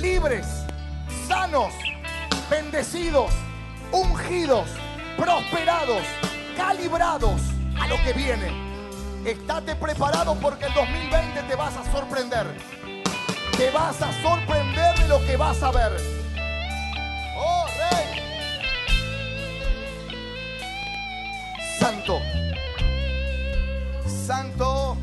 libres, 0.00 0.46
sanos, 1.26 1.72
bendecidos, 2.50 3.32
ungidos, 3.92 4.68
prosperados, 5.16 6.02
calibrados 6.56 7.40
a 7.80 7.88
lo 7.88 7.96
que 8.04 8.12
viene. 8.12 8.65
Estate 9.26 9.74
preparado 9.74 10.36
porque 10.36 10.66
el 10.66 10.72
2020 10.72 11.42
te 11.42 11.56
vas 11.56 11.76
a 11.76 11.84
sorprender. 11.90 12.46
Te 13.56 13.72
vas 13.72 14.00
a 14.00 14.12
sorprender 14.22 14.96
de 15.00 15.08
lo 15.08 15.18
que 15.26 15.36
vas 15.36 15.60
a 15.64 15.72
ver. 15.72 16.00
Oh, 17.36 17.66
Rey. 17.90 18.22
Santo. 21.76 22.20
Santo. 24.06 24.96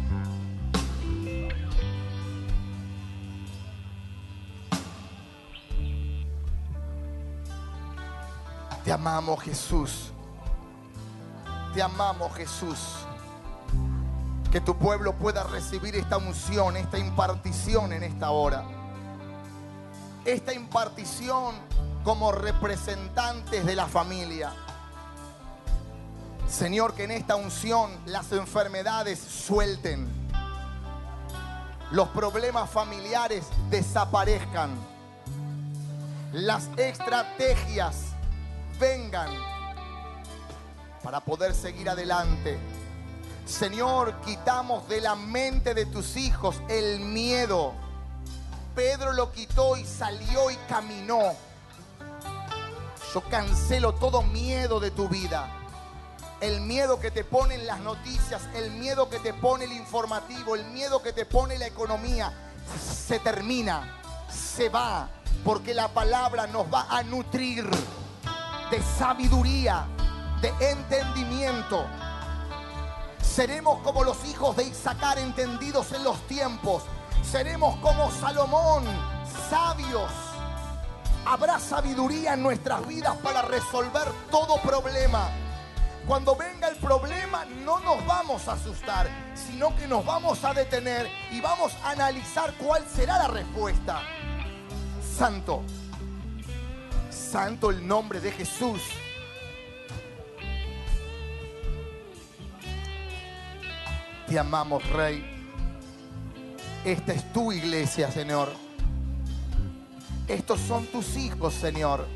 Te 8.85 8.91
amamos 8.93 9.43
Jesús. 9.43 10.13
Te 11.73 11.81
amamos 11.81 12.33
Jesús. 12.35 13.02
Que 14.53 14.61
tu 14.61 14.77
pueblo 14.77 15.15
pueda 15.15 15.41
recibir 15.45 15.95
esta 15.95 16.17
unción, 16.17 16.77
esta 16.77 16.99
impartición 16.99 17.91
en 17.91 18.03
esta 18.03 18.29
hora. 18.29 18.63
Esta 20.25 20.53
impartición 20.53 21.55
como 22.03 22.31
representantes 22.31 23.65
de 23.65 23.75
la 23.75 23.87
familia. 23.87 24.53
Señor, 26.47 26.93
que 26.93 27.05
en 27.05 27.09
esta 27.09 27.35
unción 27.35 27.89
las 28.05 28.31
enfermedades 28.31 29.17
suelten. 29.17 30.07
Los 31.89 32.09
problemas 32.09 32.69
familiares 32.69 33.47
desaparezcan. 33.71 34.69
Las 36.31 36.69
estrategias 36.77 38.01
vengan 38.79 39.31
para 41.01 41.21
poder 41.21 41.55
seguir 41.55 41.89
adelante. 41.89 42.59
Señor, 43.45 44.21
quitamos 44.21 44.87
de 44.87 45.01
la 45.01 45.15
mente 45.15 45.73
de 45.73 45.85
tus 45.85 46.15
hijos 46.15 46.55
el 46.69 46.99
miedo. 46.99 47.73
Pedro 48.73 49.13
lo 49.13 49.31
quitó 49.31 49.77
y 49.77 49.85
salió 49.85 50.49
y 50.49 50.55
caminó. 50.67 51.21
Yo 53.13 53.21
cancelo 53.29 53.93
todo 53.93 54.23
miedo 54.23 54.79
de 54.79 54.91
tu 54.91 55.09
vida. 55.09 55.51
El 56.41 56.61
miedo 56.61 56.99
que 56.99 57.11
te 57.11 57.23
ponen 57.23 57.67
las 57.67 57.79
noticias, 57.79 58.41
el 58.55 58.71
miedo 58.71 59.09
que 59.09 59.19
te 59.19 59.33
pone 59.33 59.65
el 59.65 59.73
informativo, 59.73 60.55
el 60.55 60.65
miedo 60.65 61.01
que 61.01 61.13
te 61.13 61.25
pone 61.25 61.57
la 61.57 61.67
economía, 61.67 62.33
se 62.79 63.19
termina, 63.19 64.01
se 64.29 64.69
va, 64.69 65.09
porque 65.43 65.73
la 65.73 65.89
palabra 65.89 66.47
nos 66.47 66.65
va 66.73 66.87
a 66.89 67.03
nutrir 67.03 67.69
de 68.71 68.81
sabiduría, 68.97 69.85
de 70.41 70.71
entendimiento. 70.71 71.85
Seremos 73.23 73.79
como 73.79 74.03
los 74.03 74.23
hijos 74.25 74.55
de 74.57 74.65
Isaacar 74.65 75.17
entendidos 75.17 75.91
en 75.93 76.03
los 76.03 76.19
tiempos. 76.27 76.83
Seremos 77.23 77.77
como 77.77 78.11
Salomón, 78.11 78.83
sabios. 79.49 80.11
Habrá 81.25 81.59
sabiduría 81.59 82.33
en 82.33 82.43
nuestras 82.43 82.85
vidas 82.85 83.15
para 83.23 83.41
resolver 83.41 84.07
todo 84.29 84.61
problema. 84.61 85.31
Cuando 86.05 86.35
venga 86.35 86.67
el 86.67 86.75
problema 86.75 87.45
no 87.45 87.79
nos 87.79 88.05
vamos 88.05 88.47
a 88.49 88.53
asustar, 88.53 89.09
sino 89.33 89.73
que 89.77 89.87
nos 89.87 90.05
vamos 90.05 90.43
a 90.43 90.53
detener 90.53 91.09
y 91.31 91.39
vamos 91.39 91.73
a 91.81 91.91
analizar 91.91 92.53
cuál 92.55 92.85
será 92.87 93.17
la 93.17 93.29
respuesta. 93.29 94.01
Santo, 95.17 95.63
santo 97.09 97.71
el 97.71 97.87
nombre 97.87 98.19
de 98.19 98.31
Jesús. 98.31 98.81
Te 104.27 104.39
amamos, 104.39 104.87
Rey. 104.89 105.23
Esta 106.85 107.13
es 107.13 107.31
tu 107.33 107.51
iglesia, 107.51 108.11
Señor. 108.11 108.49
Estos 110.27 110.59
son 110.61 110.85
tus 110.87 111.17
hijos, 111.17 111.53
Señor. 111.53 112.07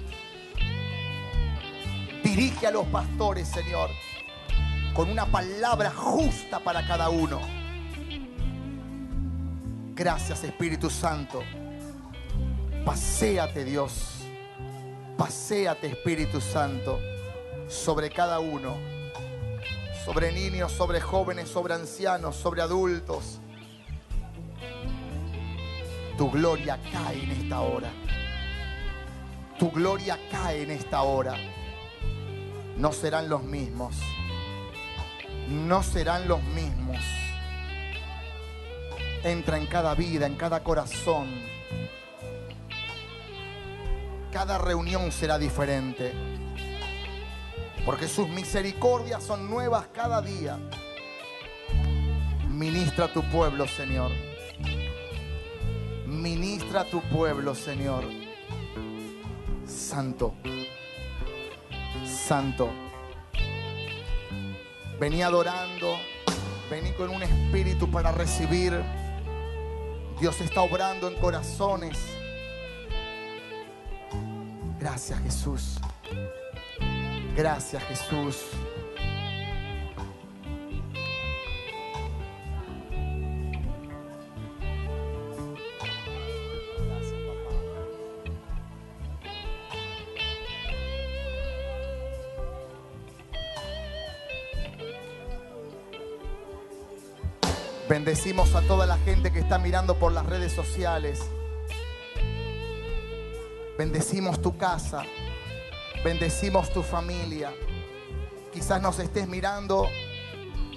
Dirige 2.24 2.68
a 2.68 2.72
los 2.72 2.86
pastores, 2.88 3.48
Señor, 3.48 3.90
con 4.94 5.10
una 5.10 5.26
palabra 5.26 5.92
justa 5.92 6.60
para 6.60 6.86
cada 6.88 7.10
uno. 7.10 7.40
Gracias, 9.94 10.44
Espíritu 10.44 10.90
Santo. 10.90 11.42
Paséate, 12.86 13.66
Dios. 13.66 14.20
Paséate, 15.18 15.88
Espíritu 15.88 16.40
Santo, 16.40 17.00
sobre 17.68 18.10
cada 18.10 18.40
uno. 18.40 18.97
Sobre 20.08 20.32
niños, 20.32 20.72
sobre 20.72 21.02
jóvenes, 21.02 21.50
sobre 21.50 21.74
ancianos, 21.74 22.38
sobre 22.38 22.62
adultos. 22.62 23.42
Tu 26.18 26.32
gloria 26.32 26.80
cae 26.94 27.26
en 27.26 27.32
esta 27.32 27.60
hora. 27.60 27.92
Tu 29.60 29.70
gloria 29.70 30.18
cae 30.32 30.64
en 30.64 30.72
esta 30.72 31.02
hora. 31.02 31.36
No 32.78 32.94
serán 32.94 33.28
los 33.28 33.44
mismos. 33.44 33.98
No 35.50 35.84
serán 35.84 36.26
los 36.30 36.42
mismos. 36.42 37.04
Entra 39.26 39.58
en 39.58 39.66
cada 39.66 39.94
vida, 39.94 40.26
en 40.26 40.36
cada 40.36 40.64
corazón. 40.64 41.28
Cada 44.32 44.58
reunión 44.58 45.12
será 45.12 45.38
diferente. 45.38 46.14
Porque 47.88 48.10
sus 48.10 48.28
misericordias 48.28 49.24
son 49.24 49.50
nuevas 49.50 49.88
cada 49.94 50.22
día. 50.22 50.60
Ministra 52.50 53.06
a 53.06 53.14
tu 53.14 53.24
pueblo, 53.32 53.66
Señor. 53.66 54.12
Ministra 56.06 56.82
a 56.82 56.90
tu 56.90 57.00
pueblo, 57.04 57.56
Señor. 57.56 58.04
Santo. 59.66 60.34
Santo. 62.06 62.70
Vení 65.00 65.22
adorando. 65.24 65.98
Vení 66.70 66.92
con 66.92 67.10
un 67.10 67.24
espíritu 67.24 67.90
para 67.90 68.12
recibir. 68.12 68.84
Dios 70.20 70.42
está 70.42 70.60
obrando 70.60 71.08
en 71.08 71.16
corazones. 71.22 71.98
Gracias 74.78 75.22
Jesús. 75.22 75.80
Gracias 77.38 77.84
Jesús. 77.84 78.48
Bendecimos 97.88 98.56
a 98.56 98.62
toda 98.62 98.88
la 98.88 98.98
gente 98.98 99.32
que 99.32 99.38
está 99.38 99.60
mirando 99.60 100.00
por 100.00 100.12
las 100.12 100.26
redes 100.26 100.54
sociales. 100.54 101.22
Bendecimos 103.78 104.42
tu 104.42 104.58
casa. 104.58 105.04
Bendecimos 106.04 106.72
tu 106.72 106.84
familia. 106.84 107.54
Quizás 108.54 108.82
nos 108.82 109.00
estés 109.00 109.28
mirando 109.28 109.88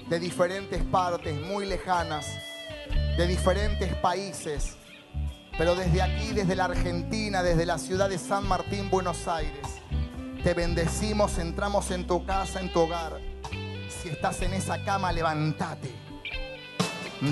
de 0.09 0.19
diferentes 0.19 0.83
partes, 0.83 1.39
muy 1.39 1.65
lejanas, 1.65 2.27
de 3.17 3.27
diferentes 3.27 3.93
países. 3.95 4.77
Pero 5.57 5.75
desde 5.75 6.01
aquí, 6.01 6.33
desde 6.33 6.55
la 6.55 6.65
Argentina, 6.65 7.43
desde 7.43 7.65
la 7.65 7.77
ciudad 7.77 8.09
de 8.09 8.17
San 8.17 8.47
Martín, 8.47 8.89
Buenos 8.89 9.27
Aires, 9.27 9.67
te 10.43 10.53
bendecimos, 10.53 11.37
entramos 11.37 11.91
en 11.91 12.07
tu 12.07 12.25
casa, 12.25 12.59
en 12.59 12.73
tu 12.73 12.81
hogar. 12.81 13.19
Si 14.01 14.09
estás 14.09 14.41
en 14.41 14.53
esa 14.53 14.83
cama, 14.83 15.11
levántate. 15.11 15.91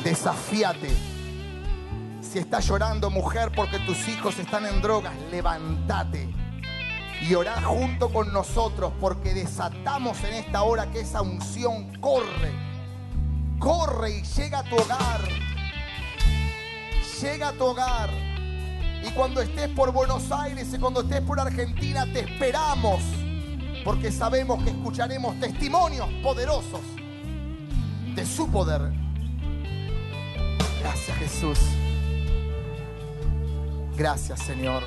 Desafíate. 0.03 0.89
Si 2.21 2.37
estás 2.37 2.67
llorando, 2.67 3.09
mujer, 3.09 3.51
porque 3.55 3.79
tus 3.79 4.07
hijos 4.07 4.37
están 4.37 4.65
en 4.67 4.81
drogas, 4.81 5.13
levántate. 5.31 6.38
Y 7.21 7.35
orá 7.35 7.61
junto 7.61 8.11
con 8.11 8.31
nosotros 8.31 8.93
porque 8.99 9.33
desatamos 9.33 10.23
en 10.23 10.35
esta 10.35 10.63
hora 10.63 10.89
que 10.91 11.01
esa 11.01 11.21
unción 11.21 11.95
corre. 11.99 12.53
Corre 13.59 14.19
y 14.19 14.23
llega 14.23 14.59
a 14.59 14.63
tu 14.63 14.75
hogar. 14.75 15.21
Llega 17.21 17.49
a 17.49 17.53
tu 17.53 17.65
hogar. 17.65 18.09
Y 19.03 19.11
cuando 19.11 19.41
estés 19.41 19.67
por 19.69 19.91
Buenos 19.91 20.31
Aires 20.31 20.73
y 20.73 20.77
cuando 20.77 21.01
estés 21.01 21.21
por 21.21 21.39
Argentina, 21.39 22.05
te 22.05 22.21
esperamos. 22.21 23.01
Porque 23.83 24.11
sabemos 24.11 24.63
que 24.63 24.69
escucharemos 24.69 25.39
testimonios 25.39 26.07
poderosos 26.23 26.81
de 28.15 28.25
su 28.25 28.49
poder. 28.49 28.93
Gracias 30.79 31.17
Jesús. 31.17 31.59
Gracias 33.95 34.39
Señor. 34.39 34.83